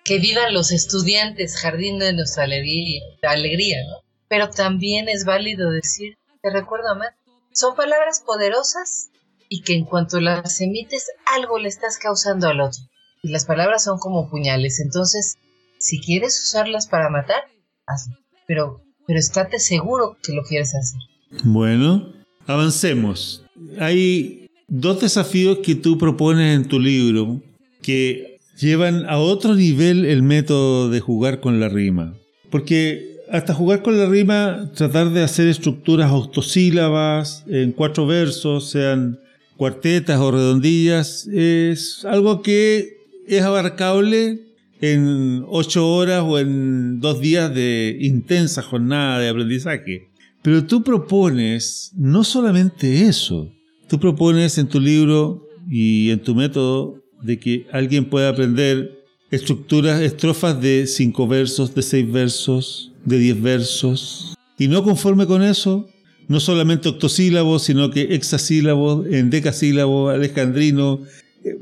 que 0.04 0.18
vivan 0.18 0.52
los 0.52 0.70
estudiantes, 0.70 1.56
jardín 1.56 1.98
de 1.98 2.12
nuestra 2.12 2.44
alegría, 2.44 3.02
alegría 3.22 3.78
¿no? 3.88 4.04
Pero 4.28 4.50
también 4.50 5.08
es 5.08 5.24
válido 5.24 5.70
decir, 5.70 6.16
te 6.42 6.50
recuerdo, 6.50 6.90
Amar, 6.90 7.16
son 7.52 7.74
palabras 7.74 8.22
poderosas 8.24 9.10
y 9.48 9.62
que 9.62 9.74
en 9.74 9.84
cuanto 9.84 10.20
las 10.20 10.60
emites, 10.60 11.06
algo 11.34 11.58
le 11.58 11.68
estás 11.68 11.98
causando 11.98 12.48
al 12.48 12.60
otro. 12.60 12.82
Y 13.22 13.28
las 13.28 13.46
palabras 13.46 13.84
son 13.84 13.98
como 13.98 14.28
puñales, 14.28 14.80
entonces, 14.80 15.36
si 15.78 16.00
quieres 16.00 16.42
usarlas 16.42 16.86
para 16.86 17.08
matar, 17.08 17.44
hazlo. 17.86 18.16
Pero, 18.46 18.82
pero 19.06 19.18
estate 19.18 19.58
seguro 19.58 20.18
que 20.22 20.32
lo 20.32 20.42
quieres 20.42 20.74
hacer. 20.74 21.00
Bueno, 21.44 22.12
avancemos. 22.46 23.44
Hay 23.78 24.50
dos 24.68 25.00
desafíos 25.00 25.58
que 25.64 25.74
tú 25.74 25.96
propones 25.96 26.56
en 26.56 26.68
tu 26.68 26.78
libro 26.78 27.40
que 27.84 28.38
llevan 28.58 29.04
a 29.06 29.18
otro 29.18 29.54
nivel 29.54 30.06
el 30.06 30.22
método 30.22 30.88
de 30.88 31.00
jugar 31.00 31.40
con 31.40 31.60
la 31.60 31.68
rima. 31.68 32.14
Porque 32.50 33.18
hasta 33.30 33.52
jugar 33.52 33.82
con 33.82 33.98
la 33.98 34.06
rima, 34.06 34.70
tratar 34.74 35.10
de 35.10 35.22
hacer 35.22 35.48
estructuras 35.48 36.10
octosílabas 36.10 37.44
en 37.46 37.72
cuatro 37.72 38.06
versos, 38.06 38.70
sean 38.70 39.18
cuartetas 39.56 40.18
o 40.18 40.30
redondillas, 40.30 41.26
es 41.26 42.04
algo 42.06 42.42
que 42.42 42.96
es 43.26 43.42
abarcable 43.42 44.40
en 44.80 45.44
ocho 45.48 45.86
horas 45.86 46.22
o 46.26 46.38
en 46.38 47.00
dos 47.00 47.20
días 47.20 47.54
de 47.54 47.98
intensa 48.00 48.62
jornada 48.62 49.18
de 49.18 49.28
aprendizaje. 49.28 50.08
Pero 50.42 50.64
tú 50.64 50.82
propones 50.82 51.92
no 51.96 52.24
solamente 52.24 53.06
eso, 53.06 53.52
tú 53.88 54.00
propones 54.00 54.56
en 54.58 54.68
tu 54.68 54.80
libro 54.80 55.46
y 55.68 56.10
en 56.10 56.20
tu 56.20 56.34
método 56.34 57.03
de 57.24 57.38
que 57.38 57.66
alguien 57.72 58.04
pueda 58.04 58.28
aprender 58.28 59.04
estructuras, 59.30 60.00
estrofas 60.00 60.60
de 60.60 60.86
cinco 60.86 61.26
versos, 61.26 61.74
de 61.74 61.82
seis 61.82 62.10
versos, 62.10 62.92
de 63.04 63.18
diez 63.18 63.40
versos. 63.40 64.36
Y 64.58 64.68
no 64.68 64.84
conforme 64.84 65.26
con 65.26 65.42
eso, 65.42 65.88
no 66.28 66.38
solamente 66.38 66.88
octosílabos, 66.88 67.62
sino 67.62 67.90
que 67.90 68.14
hexasílabos, 68.14 69.06
en 69.06 69.30
decasílabo, 69.30 70.10
alejandrino. 70.10 71.00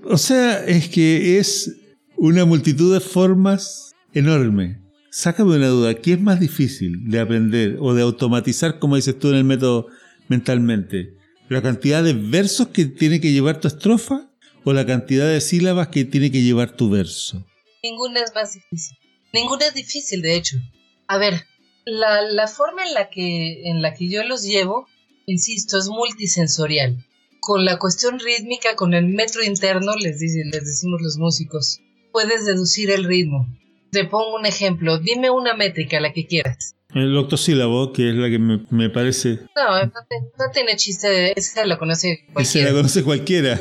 O 0.05 0.19
sea, 0.19 0.65
es 0.67 0.89
que 0.89 1.39
es 1.39 1.77
una 2.17 2.45
multitud 2.45 2.93
de 2.93 3.01
formas 3.01 3.95
enorme. 4.13 4.81
Sácame 5.11 5.57
una 5.57 5.69
duda, 5.69 5.95
¿qué 5.95 6.15
es 6.15 6.21
más 6.21 6.41
difícil 6.41 7.09
de 7.09 7.21
aprender 7.21 7.77
o 7.81 7.95
de 7.95 8.03
automatizar, 8.03 8.79
como 8.79 8.97
dices 8.97 9.19
tú 9.19 9.29
en 9.29 9.37
el 9.37 9.45
método 9.45 9.87
mentalmente? 10.29 11.15
¿La 11.49 11.63
cantidad 11.63 12.03
de 12.03 12.15
versos 12.15 12.69
que 12.69 12.87
tiene 12.87 13.21
que 13.21 13.33
llevar 13.33 13.61
tu 13.61 13.69
estrofa 13.69 14.32
o 14.65 14.73
la 14.73 14.87
cantidad 14.87 15.27
de 15.27 15.41
sílabas 15.41 15.89
que 15.89 16.05
tiene 16.05 16.31
que 16.31 16.43
llevar 16.43 16.77
tu 16.77 16.91
verso? 16.91 17.45
Ninguna 17.83 18.21
es 18.21 18.35
más 18.35 18.55
difícil. 18.55 18.97
Ninguna 19.33 19.67
es 19.67 19.75
difícil, 19.75 20.23
de 20.23 20.37
hecho. 20.37 20.59
A 21.07 21.19
ver, 21.19 21.47
la, 21.85 22.47
forma 22.49 22.85
en 22.85 22.95
la, 22.95 23.11
que, 23.11 23.69
en 23.69 23.83
la 23.83 23.95
que 23.95 24.09
yo 24.09 24.23
los 24.25 24.43
llevo, 24.43 24.87
insisto, 25.27 25.79
es 25.79 25.89
multisensorial. 25.89 27.05
Con 27.41 27.65
la 27.65 27.79
cuestión 27.79 28.21
rítmica, 28.21 28.77
con 28.77 28.95
el 28.95 29.07
metro 29.07 29.43
interno, 29.43 29.97
les, 29.97 30.21
les 30.21 30.65
decimos 30.65 31.01
los 31.03 31.19
músicos, 31.19 31.81
puedes 32.13 32.45
deducir 32.47 32.91
el 32.91 33.05
ritmo 33.05 33.49
te 33.93 34.07
pongo 34.07 34.37
un 34.37 34.47
ejemplo. 34.47 34.99
Dime 34.99 35.29
una 35.29 35.55
métrica, 35.55 36.01
la 36.01 36.13
que 36.13 36.27
quieras. 36.27 36.72
El 36.95 37.17
octosílabo, 37.17 37.93
que 37.93 38.11
es 38.11 38.17
la 38.17 38.29
que 38.29 38.39
me, 38.39 38.91
parece. 38.91 39.41
No, 39.57 39.85
no, 39.87 40.51
tiene 40.53 40.77
chiste. 40.77 41.39
Esa 41.39 41.65
la 41.65 41.79
conoce 41.79 42.27
cualquiera. 42.33 42.69
Esa 42.69 42.71
la 42.71 42.77
conoce 42.77 43.03
cualquiera. 43.03 43.61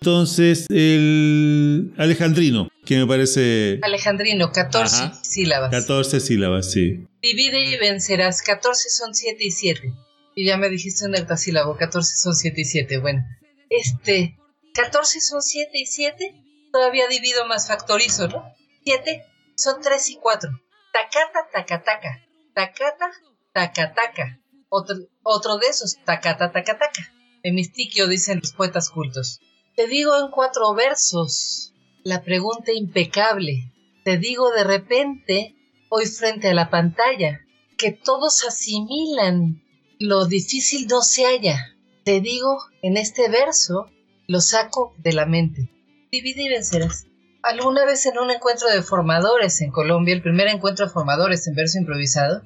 Entonces, 0.00 0.66
el 0.70 1.92
alejandrino, 1.98 2.70
que 2.86 2.96
me 2.96 3.06
parece. 3.06 3.78
Alejandrino, 3.82 4.52
14 4.52 5.12
sílabas. 5.22 5.70
14 5.70 6.20
sílabas, 6.20 6.70
sí. 6.72 7.06
Divide 7.20 7.62
y 7.62 7.76
vencerás. 7.78 8.40
14 8.42 8.88
son 8.88 9.14
7 9.14 9.36
y 9.38 9.50
7. 9.50 9.92
Y 10.34 10.46
ya 10.46 10.56
me 10.56 10.70
dijiste 10.70 11.04
un 11.06 11.14
octosílabo. 11.14 11.76
14 11.76 12.16
son 12.16 12.34
7 12.34 12.58
y 12.58 12.64
7. 12.64 12.98
Bueno, 12.98 13.22
este. 13.68 14.38
14 14.72 15.20
son 15.20 15.42
7 15.42 15.70
y 15.74 15.84
7. 15.84 16.34
Todavía 16.72 17.06
divido 17.08 17.46
más 17.46 17.68
factorizo, 17.68 18.28
¿no? 18.28 18.44
7 18.84 19.24
son 19.56 19.82
tres 19.82 20.08
y 20.08 20.16
cuatro. 20.16 20.50
Tacata, 20.92 21.48
tacataca. 21.52 22.29
Tacata, 22.54 23.10
tacataca. 23.52 24.40
Otro, 24.68 24.96
otro 25.22 25.58
de 25.58 25.66
esos, 25.66 25.96
tacata, 26.04 26.52
tacataca. 26.52 27.12
Hemistiquio, 27.42 28.06
dicen 28.06 28.40
los 28.40 28.52
poetas 28.52 28.90
cultos. 28.90 29.40
Te 29.76 29.86
digo 29.86 30.16
en 30.18 30.30
cuatro 30.30 30.74
versos 30.74 31.72
la 32.02 32.22
pregunta 32.22 32.72
impecable. 32.72 33.72
Te 34.04 34.18
digo 34.18 34.50
de 34.50 34.64
repente, 34.64 35.56
hoy 35.88 36.06
frente 36.06 36.48
a 36.48 36.54
la 36.54 36.70
pantalla, 36.70 37.40
que 37.76 37.92
todos 37.92 38.44
asimilan 38.46 39.62
lo 39.98 40.26
difícil 40.26 40.86
no 40.86 41.02
se 41.02 41.24
halla. 41.24 41.76
Te 42.04 42.20
digo 42.20 42.58
en 42.82 42.96
este 42.96 43.28
verso, 43.28 43.90
lo 44.26 44.40
saco 44.40 44.94
de 44.98 45.12
la 45.12 45.26
mente. 45.26 45.70
Divide 46.10 46.44
y 46.44 46.48
vencerás. 46.48 47.06
Alguna 47.42 47.84
vez 47.84 48.04
en 48.06 48.18
un 48.18 48.30
encuentro 48.30 48.68
de 48.68 48.82
formadores 48.82 49.60
en 49.60 49.70
Colombia, 49.70 50.14
el 50.14 50.22
primer 50.22 50.48
encuentro 50.48 50.86
de 50.86 50.92
formadores 50.92 51.46
en 51.46 51.54
verso 51.54 51.78
improvisado, 51.78 52.42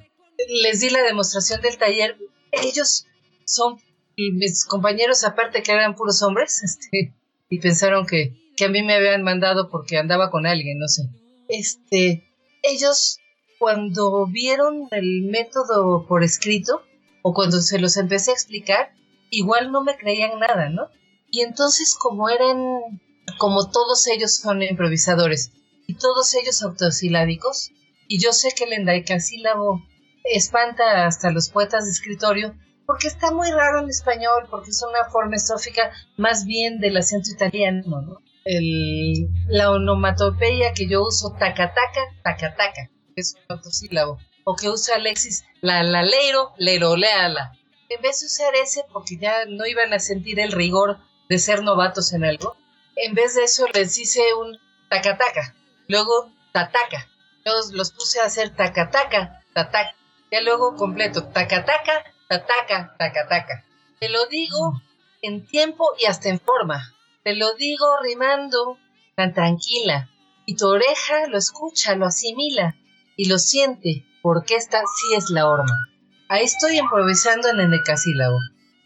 les 0.61 0.79
di 0.79 0.89
la 0.89 1.03
demostración 1.03 1.61
del 1.61 1.77
taller. 1.77 2.17
Ellos 2.51 3.05
son 3.45 3.77
mis 4.17 4.65
compañeros, 4.65 5.23
aparte 5.23 5.63
que 5.63 5.71
eran 5.71 5.95
puros 5.95 6.21
hombres, 6.23 6.63
este, 6.63 7.13
y 7.49 7.59
pensaron 7.59 8.05
que, 8.05 8.53
que 8.55 8.65
a 8.65 8.69
mí 8.69 8.83
me 8.83 8.95
habían 8.95 9.23
mandado 9.23 9.69
porque 9.69 9.97
andaba 9.97 10.31
con 10.31 10.45
alguien, 10.45 10.77
no 10.77 10.87
sé. 10.87 11.03
Este, 11.49 12.31
ellos 12.63 13.19
cuando 13.59 14.25
vieron 14.27 14.87
el 14.91 15.23
método 15.23 16.05
por 16.07 16.23
escrito 16.23 16.81
o 17.21 17.33
cuando 17.33 17.61
se 17.61 17.79
los 17.79 17.97
empecé 17.97 18.31
a 18.31 18.33
explicar, 18.33 18.93
igual 19.29 19.71
no 19.71 19.83
me 19.83 19.97
creían 19.97 20.39
nada, 20.39 20.69
¿no? 20.69 20.89
Y 21.31 21.41
entonces 21.41 21.95
como 21.99 22.29
eran 22.29 23.01
como 23.37 23.69
todos 23.69 24.07
ellos 24.07 24.35
son 24.35 24.61
improvisadores 24.61 25.51
y 25.87 25.95
todos 25.95 26.33
ellos 26.35 26.63
autosilábicos, 26.63 27.71
Y 28.07 28.19
yo 28.21 28.33
sé 28.33 28.49
que 28.55 28.65
el 28.65 28.73
endecasílabo 28.73 29.81
espanta 30.25 31.07
hasta 31.07 31.31
los 31.31 31.49
poetas 31.49 31.85
de 31.85 31.91
escritorio 31.91 32.55
porque 32.85 33.07
está 33.07 33.31
muy 33.31 33.49
raro 33.51 33.81
en 33.81 33.89
español, 33.89 34.47
porque 34.49 34.69
es 34.69 34.83
una 34.87 35.09
forma 35.09 35.35
estrófica 35.35 35.91
más 36.17 36.45
bien 36.45 36.79
del 36.79 36.97
acento 36.97 37.31
italiano, 37.31 38.01
¿no? 38.01 38.19
El, 38.43 39.27
la 39.47 39.71
onomatopeya 39.71 40.73
que 40.73 40.87
yo 40.87 41.01
uso, 41.01 41.31
tacataca, 41.31 42.01
tacataca, 42.23 42.91
es 43.15 43.35
un 43.35 43.55
autosílabo. 43.55 44.19
O 44.43 44.55
que 44.55 44.69
usa 44.69 44.97
Alexis, 44.97 45.43
la 45.61 45.81
la 45.81 46.03
leiro, 46.03 46.53
leroleala. 46.57 47.53
En 47.89 48.01
vez 48.03 48.19
de 48.19 48.27
usar 48.27 48.53
ese, 48.55 48.83
porque 48.93 49.17
ya 49.17 49.45
no 49.47 49.65
iban 49.65 49.91
a 49.93 49.99
sentir 49.99 50.39
el 50.39 50.51
rigor 50.51 50.99
de 51.27 51.39
ser 51.39 51.63
novatos 51.63 52.13
en 52.13 52.23
algo, 52.23 52.55
en 52.95 53.13
vez 53.13 53.35
de 53.35 53.43
eso 53.43 53.67
les 53.73 53.97
hice 53.97 54.33
un 54.33 54.57
tacataca, 54.89 55.55
luego 55.87 56.31
tataca. 56.51 57.07
Los, 57.43 57.71
los 57.73 57.91
puse 57.91 58.19
a 58.19 58.25
hacer 58.25 58.55
tacataca, 58.55 59.43
tataca. 59.53 59.95
Ya 60.31 60.41
luego 60.41 60.75
completo, 60.75 61.27
tacataca, 61.27 62.03
tataca, 62.27 62.95
tacataca. 62.97 63.65
Te 63.99 64.09
lo 64.09 64.25
digo 64.25 64.81
en 65.21 65.45
tiempo 65.45 65.93
y 65.99 66.05
hasta 66.05 66.29
en 66.29 66.39
forma. 66.39 66.93
Te 67.23 67.35
lo 67.35 67.53
digo 67.55 67.85
rimando 68.01 68.77
tan 69.15 69.33
tranquila. 69.33 70.09
Y 70.45 70.55
tu 70.55 70.67
oreja 70.67 71.27
lo 71.27 71.37
escucha, 71.37 71.95
lo 71.95 72.05
asimila 72.05 72.75
y 73.15 73.29
lo 73.29 73.39
siente, 73.39 74.05
porque 74.21 74.55
esta 74.55 74.79
sí 74.79 75.15
es 75.15 75.29
la 75.29 75.47
horma. 75.47 75.87
Ahí 76.27 76.45
estoy 76.45 76.77
improvisando 76.77 77.49
en 77.49 77.59
el 77.59 77.71
decasílabo. 77.71 78.37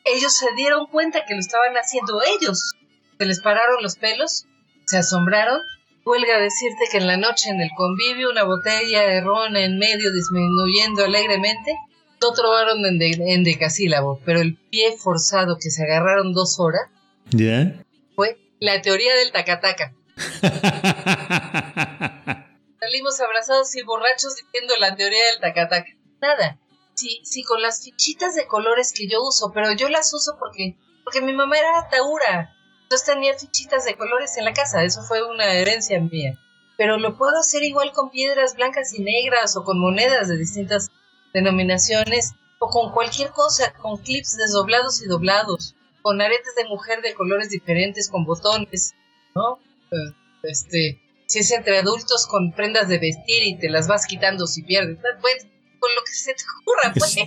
Ellos 0.06 0.34
se 0.34 0.54
dieron 0.56 0.88
cuenta 0.88 1.26
que 1.26 1.34
lo 1.34 1.40
estaban 1.40 1.74
haciendo 1.76 2.22
ellos. 2.22 2.74
Se 3.20 3.26
les 3.26 3.42
pararon 3.42 3.84
los 3.84 3.98
pelos, 3.98 4.46
se 4.86 4.98
asombraron. 4.98 5.60
Huelga 6.06 6.40
decirte 6.40 6.86
que 6.90 7.00
en 7.00 7.08
la 7.08 7.18
noche 7.18 7.50
en 7.50 7.60
el 7.60 7.70
convivio 7.76 8.32
una 8.32 8.46
botella 8.46 9.02
de 9.02 9.20
ron 9.20 9.58
en 9.58 9.78
medio 9.78 10.14
disminuyendo 10.14 11.04
alegremente 11.04 11.76
no 12.22 12.32
trobaron 12.32 12.78
en, 12.86 13.44
decasílabo, 13.44 14.22
pero 14.26 14.40
el 14.40 14.56
pie 14.56 14.96
forzado 14.98 15.58
que 15.58 15.70
se 15.70 15.84
agarraron 15.84 16.32
dos 16.34 16.62
horas 16.62 16.84
¿Ya? 17.32 17.84
fue 18.16 18.38
la 18.62 18.82
teoría 18.82 19.14
del 19.16 19.34
tacataca. 19.34 19.94
Salimos 22.80 23.20
abrazados 23.20 23.76
y 23.76 23.84
borrachos 23.84 24.38
diciendo 24.38 24.76
la 24.80 24.96
teoría 24.96 25.26
del 25.26 25.42
tacataca. 25.42 25.92
Nada. 26.22 26.58
Sí, 26.94 27.20
sí, 27.26 27.44
con 27.44 27.62
las 27.62 27.84
fichitas 27.84 28.34
de 28.36 28.48
colores 28.48 28.94
que 28.94 29.10
yo 29.10 29.22
uso, 29.22 29.52
pero 29.54 29.74
yo 29.74 29.90
las 29.90 30.14
uso 30.14 30.38
porque, 30.40 30.78
porque 31.04 31.20
mi 31.22 31.34
mamá 31.34 31.58
era 31.58 31.90
taura. 31.90 32.56
Entonces 32.90 33.14
tenía 33.14 33.38
fichitas 33.38 33.86
de 33.86 33.96
colores 33.96 34.36
en 34.38 34.46
la 34.46 34.54
casa, 34.54 34.84
eso 34.84 35.04
fue 35.04 35.22
una 35.24 35.54
herencia 35.54 36.00
mía. 36.00 36.40
Pero 36.76 36.98
lo 36.98 37.20
puedo 37.20 37.38
hacer 37.38 37.62
igual 37.62 37.92
con 37.92 38.10
piedras 38.10 38.56
blancas 38.56 38.96
y 38.96 39.04
negras 39.04 39.56
o 39.56 39.64
con 39.64 39.80
monedas 39.80 40.28
de 40.28 40.38
distintas 40.38 40.90
denominaciones 41.32 42.32
o 42.58 42.68
con 42.68 42.92
cualquier 42.92 43.30
cosa, 43.30 43.74
con 43.74 43.98
clips 43.98 44.38
desdoblados 44.38 45.04
y 45.04 45.06
doblados, 45.06 45.76
con 46.02 46.20
aretes 46.20 46.56
de 46.58 46.66
mujer 46.68 47.04
de 47.04 47.14
colores 47.14 47.52
diferentes, 47.52 48.10
con 48.10 48.26
botones, 48.26 48.96
¿no? 49.36 49.60
Eh, 49.92 50.16
este, 50.42 51.00
si 51.28 51.40
es 51.40 51.52
entre 51.52 51.78
adultos 51.78 52.26
con 52.26 52.54
prendas 52.54 52.88
de 52.88 52.98
vestir 52.98 53.44
y 53.44 53.60
te 53.60 53.70
las 53.70 53.88
vas 53.88 54.08
quitando 54.08 54.48
si 54.48 54.64
pierdes, 54.64 54.98
pues, 55.22 55.46
con 55.78 55.92
lo 55.94 56.02
que 56.04 56.12
se 56.12 56.34
te 56.34 56.44
ocurra, 56.60 56.92
pues. 56.98 57.18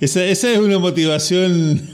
Esa, 0.00 0.24
esa 0.24 0.52
es 0.52 0.58
una 0.58 0.78
motivación. 0.78 1.92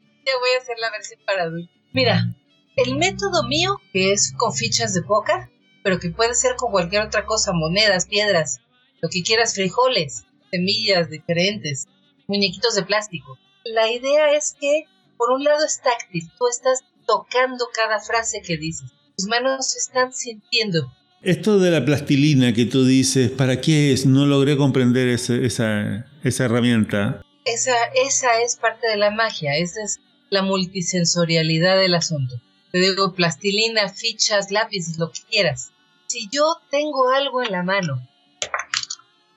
Ya 0.30 0.38
voy 0.38 0.50
a 0.56 0.62
hacer 0.62 0.76
la 0.78 0.90
versión 0.90 1.20
para 1.26 1.42
adultos. 1.42 1.74
Mira, 1.92 2.32
el 2.76 2.96
método 2.96 3.42
mío, 3.48 3.80
que 3.92 4.12
es 4.12 4.32
con 4.36 4.52
fichas 4.54 4.94
de 4.94 5.02
póker, 5.02 5.50
pero 5.82 5.98
que 5.98 6.10
puede 6.10 6.34
ser 6.34 6.54
con 6.56 6.70
cualquier 6.70 7.02
otra 7.02 7.26
cosa, 7.26 7.52
monedas, 7.52 8.06
piedras, 8.06 8.60
lo 9.00 9.08
que 9.08 9.22
quieras, 9.22 9.54
frijoles, 9.54 10.24
semillas 10.52 11.10
diferentes, 11.10 11.86
muñequitos 12.28 12.76
de 12.76 12.84
plástico. 12.84 13.38
La 13.64 13.90
idea 13.90 14.32
es 14.36 14.54
que, 14.60 14.84
por 15.16 15.32
un 15.32 15.42
lado, 15.42 15.64
es 15.64 15.80
táctil, 15.82 16.30
tú 16.38 16.46
estás 16.48 16.84
tocando 17.06 17.66
cada 17.74 17.98
frase 18.00 18.40
que 18.40 18.56
dices, 18.56 18.88
tus 19.16 19.26
manos 19.26 19.74
están 19.76 20.12
sintiendo. 20.12 20.92
Esto 21.22 21.58
de 21.58 21.72
la 21.72 21.84
plastilina 21.84 22.54
que 22.54 22.66
tú 22.66 22.84
dices, 22.84 23.30
¿para 23.30 23.60
qué 23.60 23.92
es? 23.92 24.06
No 24.06 24.26
logré 24.26 24.56
comprender 24.56 25.08
esa, 25.08 25.34
esa 25.34 26.44
herramienta. 26.44 27.20
Esa, 27.44 27.74
esa 27.94 28.40
es 28.42 28.56
parte 28.56 28.86
de 28.86 28.96
la 28.96 29.10
magia, 29.10 29.56
esa 29.56 29.82
es 29.82 30.00
la 30.30 30.42
multisensorialidad 30.42 31.76
del 31.76 31.94
asunto. 31.94 32.40
Te 32.72 32.78
digo, 32.78 33.14
plastilina, 33.14 33.88
fichas, 33.88 34.50
lápices, 34.50 34.98
lo 34.98 35.10
que 35.10 35.20
quieras. 35.28 35.72
Si 36.06 36.28
yo 36.30 36.56
tengo 36.70 37.10
algo 37.10 37.42
en 37.42 37.52
la 37.52 37.62
mano 37.62 38.00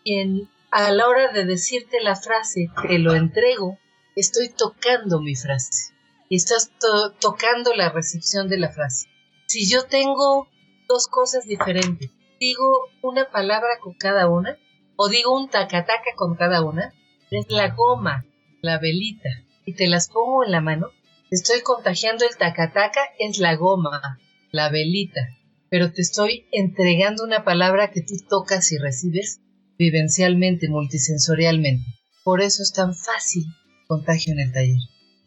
y 0.03 0.47
a 0.71 0.91
la 0.91 1.07
hora 1.07 1.31
de 1.31 1.45
decirte 1.45 1.99
la 2.01 2.15
frase, 2.15 2.69
te 2.87 2.99
lo 2.99 3.15
entrego, 3.15 3.79
estoy 4.15 4.49
tocando 4.49 5.19
mi 5.19 5.35
frase 5.35 5.93
y 6.29 6.35
estás 6.35 6.71
tocando 7.19 7.73
la 7.75 7.89
recepción 7.89 8.47
de 8.47 8.57
la 8.57 8.71
frase. 8.71 9.07
Si 9.47 9.69
yo 9.69 9.85
tengo 9.85 10.47
dos 10.87 11.07
cosas 11.07 11.45
diferentes, 11.45 12.11
digo 12.39 12.89
una 13.01 13.29
palabra 13.29 13.79
con 13.81 13.93
cada 13.93 14.27
una 14.27 14.57
o 14.95 15.09
digo 15.09 15.35
un 15.35 15.49
tacataca 15.49 16.11
con 16.15 16.35
cada 16.35 16.63
una, 16.63 16.93
es 17.31 17.45
la 17.49 17.69
goma, 17.69 18.25
la 18.61 18.79
velita, 18.79 19.29
y 19.65 19.73
te 19.73 19.87
las 19.87 20.09
pongo 20.09 20.43
en 20.43 20.51
la 20.51 20.61
mano, 20.61 20.87
estoy 21.31 21.61
contagiando 21.61 22.25
el 22.25 22.37
tacataca, 22.37 23.01
es 23.19 23.37
la 23.39 23.55
goma, 23.55 24.19
la 24.51 24.69
velita, 24.69 25.21
pero 25.69 25.91
te 25.91 26.01
estoy 26.01 26.45
entregando 26.51 27.23
una 27.23 27.43
palabra 27.43 27.91
que 27.91 28.01
tú 28.01 28.15
tocas 28.29 28.71
y 28.71 28.77
recibes 28.77 29.39
vivencialmente, 29.77 30.69
multisensorialmente. 30.69 31.85
Por 32.23 32.41
eso 32.41 32.61
es 32.61 32.71
tan 32.71 32.93
fácil 32.95 33.45
contagio 33.87 34.33
en 34.33 34.39
el 34.39 34.51
taller. 34.51 34.77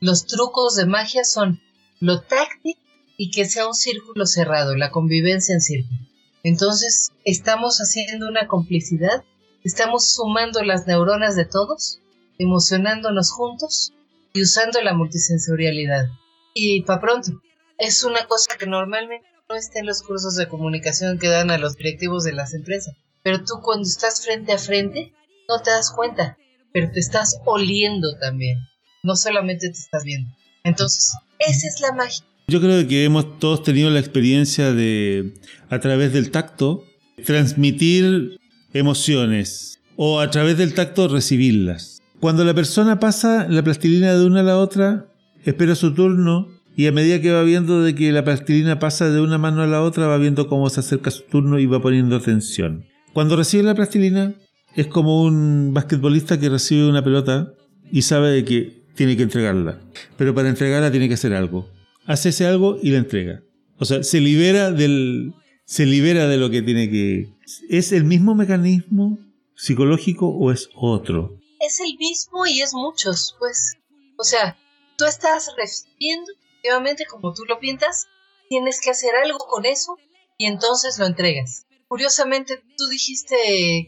Los 0.00 0.26
trucos 0.26 0.76
de 0.76 0.86
magia 0.86 1.24
son 1.24 1.60
lo 2.00 2.20
táctil 2.20 2.76
y 3.16 3.30
que 3.30 3.44
sea 3.46 3.66
un 3.66 3.74
círculo 3.74 4.26
cerrado, 4.26 4.76
la 4.76 4.90
convivencia 4.90 5.54
en 5.54 5.60
círculo. 5.60 5.98
Entonces, 6.42 7.10
estamos 7.24 7.78
haciendo 7.78 8.28
una 8.28 8.46
complicidad, 8.46 9.24
estamos 9.64 10.12
sumando 10.12 10.62
las 10.62 10.86
neuronas 10.86 11.34
de 11.34 11.46
todos, 11.46 12.00
emocionándonos 12.38 13.32
juntos 13.32 13.94
y 14.36 14.42
usando 14.42 14.82
la 14.82 14.92
multisensorialidad. 14.92 16.08
Y 16.54 16.82
para 16.82 17.00
pronto, 17.00 17.40
es 17.78 18.04
una 18.04 18.26
cosa 18.26 18.56
que 18.58 18.66
normalmente 18.66 19.26
no 19.48 19.56
está 19.56 19.80
en 19.80 19.86
los 19.86 20.02
cursos 20.02 20.36
de 20.36 20.46
comunicación 20.46 21.18
que 21.18 21.28
dan 21.28 21.50
a 21.50 21.56
los 21.56 21.76
directivos 21.76 22.24
de 22.24 22.34
las 22.34 22.52
empresas. 22.52 22.94
Pero 23.22 23.44
tú 23.44 23.54
cuando 23.62 23.88
estás 23.88 24.22
frente 24.24 24.52
a 24.52 24.58
frente, 24.58 25.14
no 25.48 25.62
te 25.62 25.70
das 25.70 25.90
cuenta, 25.90 26.36
pero 26.72 26.90
te 26.90 27.00
estás 27.00 27.40
oliendo 27.46 28.18
también. 28.18 28.58
No 29.02 29.16
solamente 29.16 29.68
te 29.68 29.78
estás 29.78 30.04
viendo. 30.04 30.30
Entonces, 30.64 31.14
esa 31.38 31.68
es 31.68 31.80
la 31.80 31.92
magia. 31.92 32.26
Yo 32.48 32.60
creo 32.60 32.86
que 32.86 33.04
hemos 33.04 33.38
todos 33.38 33.62
tenido 33.62 33.88
la 33.88 34.00
experiencia 34.00 34.72
de, 34.72 35.32
a 35.70 35.80
través 35.80 36.12
del 36.12 36.30
tacto, 36.30 36.84
transmitir 37.24 38.38
emociones 38.74 39.80
o 39.96 40.20
a 40.20 40.30
través 40.30 40.58
del 40.58 40.74
tacto 40.74 41.08
recibirlas. 41.08 41.95
Cuando 42.20 42.44
la 42.44 42.54
persona 42.54 42.98
pasa 42.98 43.46
la 43.48 43.62
plastilina 43.62 44.14
de 44.14 44.24
una 44.24 44.40
a 44.40 44.44
la 44.44 44.58
otra, 44.58 45.06
espera 45.44 45.74
su 45.74 45.92
turno 45.92 46.48
y 46.74 46.86
a 46.86 46.92
medida 46.92 47.20
que 47.20 47.32
va 47.32 47.42
viendo 47.42 47.82
de 47.82 47.94
que 47.94 48.10
la 48.12 48.24
plastilina 48.24 48.78
pasa 48.78 49.10
de 49.10 49.20
una 49.20 49.38
mano 49.38 49.62
a 49.62 49.66
la 49.66 49.82
otra, 49.82 50.06
va 50.06 50.16
viendo 50.16 50.48
cómo 50.48 50.68
se 50.70 50.80
acerca 50.80 51.10
su 51.10 51.22
turno 51.24 51.58
y 51.58 51.66
va 51.66 51.80
poniendo 51.80 52.16
atención. 52.16 52.84
Cuando 53.12 53.36
recibe 53.36 53.62
la 53.62 53.74
plastilina, 53.74 54.34
es 54.74 54.86
como 54.86 55.22
un 55.22 55.72
basquetbolista 55.72 56.38
que 56.38 56.48
recibe 56.48 56.88
una 56.88 57.04
pelota 57.04 57.52
y 57.90 58.02
sabe 58.02 58.30
de 58.30 58.44
que 58.44 58.82
tiene 58.94 59.16
que 59.16 59.22
entregarla. 59.22 59.80
Pero 60.16 60.34
para 60.34 60.48
entregarla 60.48 60.90
tiene 60.90 61.08
que 61.08 61.14
hacer 61.14 61.32
algo. 61.32 61.68
Hace 62.06 62.30
ese 62.30 62.46
algo 62.46 62.78
y 62.82 62.90
la 62.90 62.98
entrega. 62.98 63.42
O 63.78 63.84
sea, 63.84 64.02
se 64.02 64.20
libera 64.20 64.70
del. 64.70 65.32
se 65.64 65.86
libera 65.86 66.28
de 66.28 66.36
lo 66.36 66.50
que 66.50 66.62
tiene 66.62 66.90
que. 66.90 67.28
¿Es 67.68 67.92
el 67.92 68.04
mismo 68.04 68.34
mecanismo 68.34 69.18
psicológico 69.54 70.28
o 70.28 70.50
es 70.50 70.68
otro? 70.74 71.38
Es 71.66 71.80
el 71.80 71.96
mismo 71.98 72.46
y 72.46 72.62
es 72.62 72.72
muchos, 72.72 73.34
pues. 73.38 73.74
O 74.18 74.24
sea, 74.24 74.56
tú 74.96 75.04
estás 75.04 75.50
recibiendo, 75.56 76.32
efectivamente, 76.32 77.06
como 77.06 77.34
tú 77.34 77.44
lo 77.44 77.58
pintas, 77.58 78.06
tienes 78.48 78.80
que 78.80 78.90
hacer 78.90 79.14
algo 79.16 79.38
con 79.38 79.66
eso 79.66 79.96
y 80.38 80.46
entonces 80.46 80.98
lo 80.98 81.06
entregas 81.06 81.66
curiosamente 81.88 82.62
tú 82.76 82.86
dijiste 82.88 83.36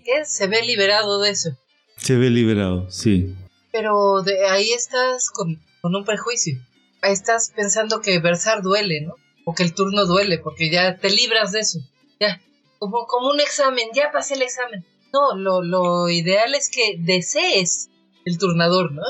que 0.04 0.24
se 0.24 0.46
ve 0.46 0.62
liberado 0.62 1.20
de 1.20 1.30
eso. 1.30 1.50
Se 1.96 2.16
ve 2.16 2.30
liberado, 2.30 2.90
sí. 2.90 3.36
Pero 3.72 4.22
de 4.22 4.46
ahí 4.46 4.70
estás 4.70 5.30
con, 5.30 5.60
un 5.82 6.04
prejuicio. 6.04 6.58
Ahí 7.02 7.12
estás 7.12 7.52
pensando 7.54 8.00
que 8.00 8.18
versar 8.18 8.62
duele, 8.62 9.00
¿no? 9.02 9.14
O 9.44 9.54
que 9.54 9.62
el 9.62 9.74
turno 9.74 10.04
duele, 10.06 10.38
porque 10.38 10.70
ya 10.70 10.98
te 10.98 11.10
libras 11.10 11.52
de 11.52 11.60
eso. 11.60 11.80
Ya, 12.20 12.40
como, 12.78 13.06
como 13.06 13.30
un 13.30 13.40
examen, 13.40 13.88
ya 13.94 14.10
pasé 14.12 14.34
el 14.34 14.42
examen. 14.42 14.84
No, 15.12 15.36
lo, 15.36 15.62
lo 15.62 16.08
ideal 16.08 16.54
es 16.54 16.70
que 16.70 16.96
desees 16.98 17.90
el 18.24 18.38
turnador, 18.38 18.92
¿no? 18.92 19.02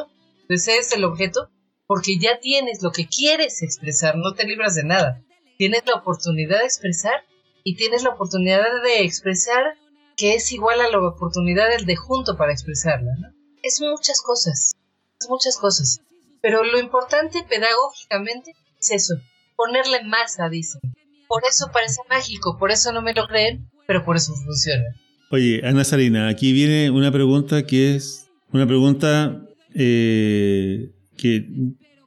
Desees 0.48 0.92
el 0.92 1.04
objeto, 1.04 1.50
porque 1.86 2.18
ya 2.18 2.38
tienes 2.40 2.82
lo 2.82 2.92
que 2.92 3.08
quieres 3.08 3.62
expresar, 3.62 4.16
no 4.16 4.34
te 4.34 4.46
libras 4.46 4.74
de 4.74 4.84
nada. 4.84 5.22
Tienes 5.56 5.84
la 5.86 5.94
oportunidad 5.94 6.58
de 6.58 6.64
expresar 6.64 7.24
y 7.64 7.76
tienes 7.76 8.02
la 8.02 8.10
oportunidad 8.10 8.62
de 8.84 9.02
expresar 9.02 9.74
que 10.16 10.34
es 10.34 10.52
igual 10.52 10.80
a 10.80 10.88
la 10.88 11.00
oportunidad 11.00 11.68
del 11.68 11.86
de 11.86 11.96
junto 11.96 12.36
para 12.36 12.52
expresarla. 12.52 13.12
¿no? 13.18 13.28
Es 13.62 13.80
muchas 13.80 14.20
cosas, 14.20 14.72
es 15.20 15.28
muchas 15.28 15.56
cosas. 15.56 16.00
Pero 16.42 16.64
lo 16.64 16.78
importante 16.78 17.44
pedagógicamente 17.48 18.52
es 18.80 18.90
eso, 18.90 19.14
ponerle 19.56 20.04
masa, 20.04 20.48
dicen. 20.48 20.80
Por 21.26 21.44
eso 21.44 21.70
parece 21.72 22.00
mágico, 22.08 22.56
por 22.58 22.70
eso 22.70 22.92
no 22.92 23.02
me 23.02 23.14
lo 23.14 23.26
creen, 23.26 23.70
pero 23.86 24.04
por 24.04 24.16
eso 24.16 24.34
funciona. 24.34 24.84
Oye, 25.30 25.60
Ana 25.62 25.84
Sarina, 25.84 26.28
aquí 26.28 26.54
viene 26.54 26.90
una 26.90 27.12
pregunta 27.12 27.66
que 27.66 27.94
es 27.94 28.30
una 28.50 28.66
pregunta 28.66 29.46
eh, 29.74 30.90
que 31.18 31.46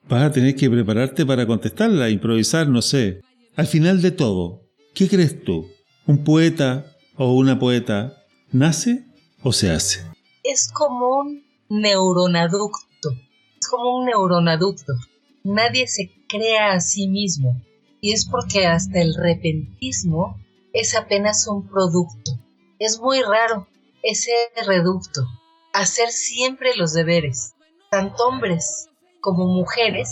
vas 0.09 0.23
a 0.23 0.31
tener 0.31 0.55
que 0.55 0.71
prepararte 0.71 1.23
para 1.23 1.45
contestarla, 1.45 2.09
improvisar, 2.09 2.67
no 2.67 2.81
sé. 2.81 3.21
Al 3.55 3.67
final 3.67 4.01
de 4.01 4.09
todo, 4.09 4.63
¿qué 4.95 5.07
crees 5.07 5.43
tú? 5.43 5.67
¿Un 6.07 6.23
poeta 6.23 6.87
o 7.15 7.33
una 7.35 7.59
poeta 7.59 8.17
nace 8.51 9.05
o 9.43 9.53
se 9.53 9.69
hace? 9.69 10.03
Es 10.43 10.71
como 10.71 11.19
un 11.19 11.43
neuronaducto. 11.69 13.11
Es 13.59 13.67
como 13.69 13.99
un 13.99 14.05
neuronaducto. 14.07 14.93
Nadie 15.43 15.85
se 15.87 16.09
crea 16.27 16.73
a 16.73 16.79
sí 16.79 17.07
mismo. 17.07 17.61
Y 18.01 18.13
es 18.13 18.25
porque 18.25 18.65
hasta 18.65 18.99
el 18.99 19.13
repentismo 19.13 20.41
es 20.73 20.95
apenas 20.95 21.47
un 21.47 21.67
producto. 21.67 22.40
Es 22.81 22.99
muy 22.99 23.21
raro 23.21 23.67
ese 24.01 24.31
reducto. 24.65 25.21
Hacer 25.71 26.09
siempre 26.09 26.75
los 26.75 26.93
deberes. 26.93 27.53
Tanto 27.91 28.27
hombres 28.27 28.89
como 29.19 29.45
mujeres, 29.45 30.09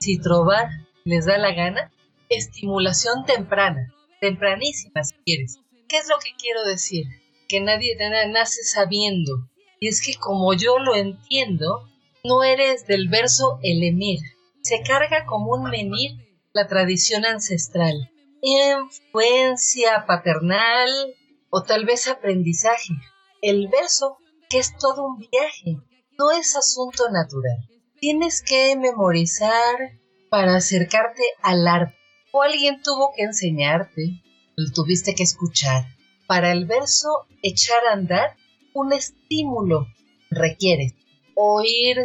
si 0.00 0.20
trobar 0.20 0.68
les 1.04 1.24
da 1.24 1.38
la 1.38 1.54
gana, 1.54 1.90
estimulación 2.28 3.24
temprana, 3.24 3.90
tempranísima 4.20 5.02
si 5.02 5.14
quieres. 5.24 5.60
¿Qué 5.88 5.96
es 5.96 6.06
lo 6.06 6.18
que 6.18 6.32
quiero 6.38 6.66
decir? 6.66 7.06
Que 7.48 7.62
nadie 7.62 7.96
nace 8.28 8.64
sabiendo. 8.64 9.48
Y 9.80 9.88
es 9.88 10.02
que 10.04 10.14
como 10.16 10.52
yo 10.52 10.78
lo 10.78 10.94
entiendo, 10.94 11.88
no 12.22 12.42
eres 12.42 12.86
del 12.86 13.08
verso 13.08 13.60
el 13.62 13.82
emir. 13.82 14.20
Se 14.60 14.82
carga 14.82 15.24
como 15.24 15.52
un 15.52 15.70
menir 15.70 16.10
la 16.52 16.66
tradición 16.66 17.24
ancestral. 17.24 18.10
Influencia 18.42 20.04
paternal 20.06 21.16
o 21.54 21.62
tal 21.62 21.84
vez 21.84 22.08
aprendizaje. 22.08 22.94
El 23.40 23.68
verso, 23.68 24.18
que 24.50 24.58
es 24.58 24.76
todo 24.76 25.06
un 25.06 25.18
viaje, 25.18 25.78
no 26.18 26.30
es 26.30 26.56
asunto 26.56 27.10
natural 27.10 27.58
tienes 28.04 28.42
que 28.42 28.76
memorizar 28.76 29.76
para 30.28 30.56
acercarte 30.56 31.22
al 31.40 31.66
arte. 31.66 31.96
O 32.32 32.42
alguien 32.42 32.82
tuvo 32.82 33.12
que 33.16 33.22
enseñarte, 33.22 34.22
lo 34.56 34.70
tuviste 34.72 35.14
que 35.14 35.22
escuchar. 35.22 35.86
Para 36.26 36.52
el 36.52 36.66
verso 36.66 37.08
echar 37.42 37.78
a 37.88 37.94
andar, 37.94 38.36
un 38.74 38.92
estímulo 38.92 39.86
requiere. 40.30 40.94
Oír 41.34 41.96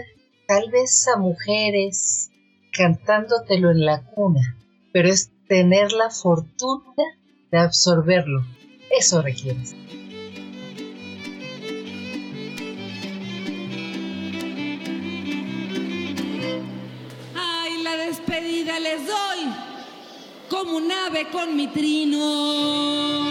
tal 0.47 0.71
vez 0.71 1.05
a 1.13 1.17
mujeres 1.17 2.29
cantándotelo 2.71 3.69
en 3.69 3.83
la 3.83 4.05
cuna, 4.05 4.57
pero 4.93 5.09
es 5.09 5.31
tener 5.49 5.91
la 5.91 6.11
fortuna 6.11 7.03
de 7.51 7.57
absorberlo. 7.57 8.45
Eso 8.89 9.21
requieres. 9.21 9.75
les 18.79 19.05
doy 19.05 19.53
como 20.49 20.77
un 20.77 20.91
ave 20.91 21.27
con 21.31 21.55
mi 21.55 21.67
trino. 21.67 23.29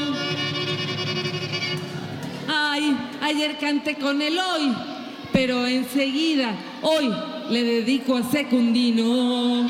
Ay, 2.46 2.96
ayer 3.22 3.58
canté 3.58 3.96
con 3.96 4.20
el 4.20 4.38
hoy, 4.38 4.74
pero 5.32 5.66
enseguida 5.66 6.54
hoy 6.82 7.10
le 7.50 7.62
dedico 7.62 8.16
a 8.16 8.22
Secundino. 8.22 9.66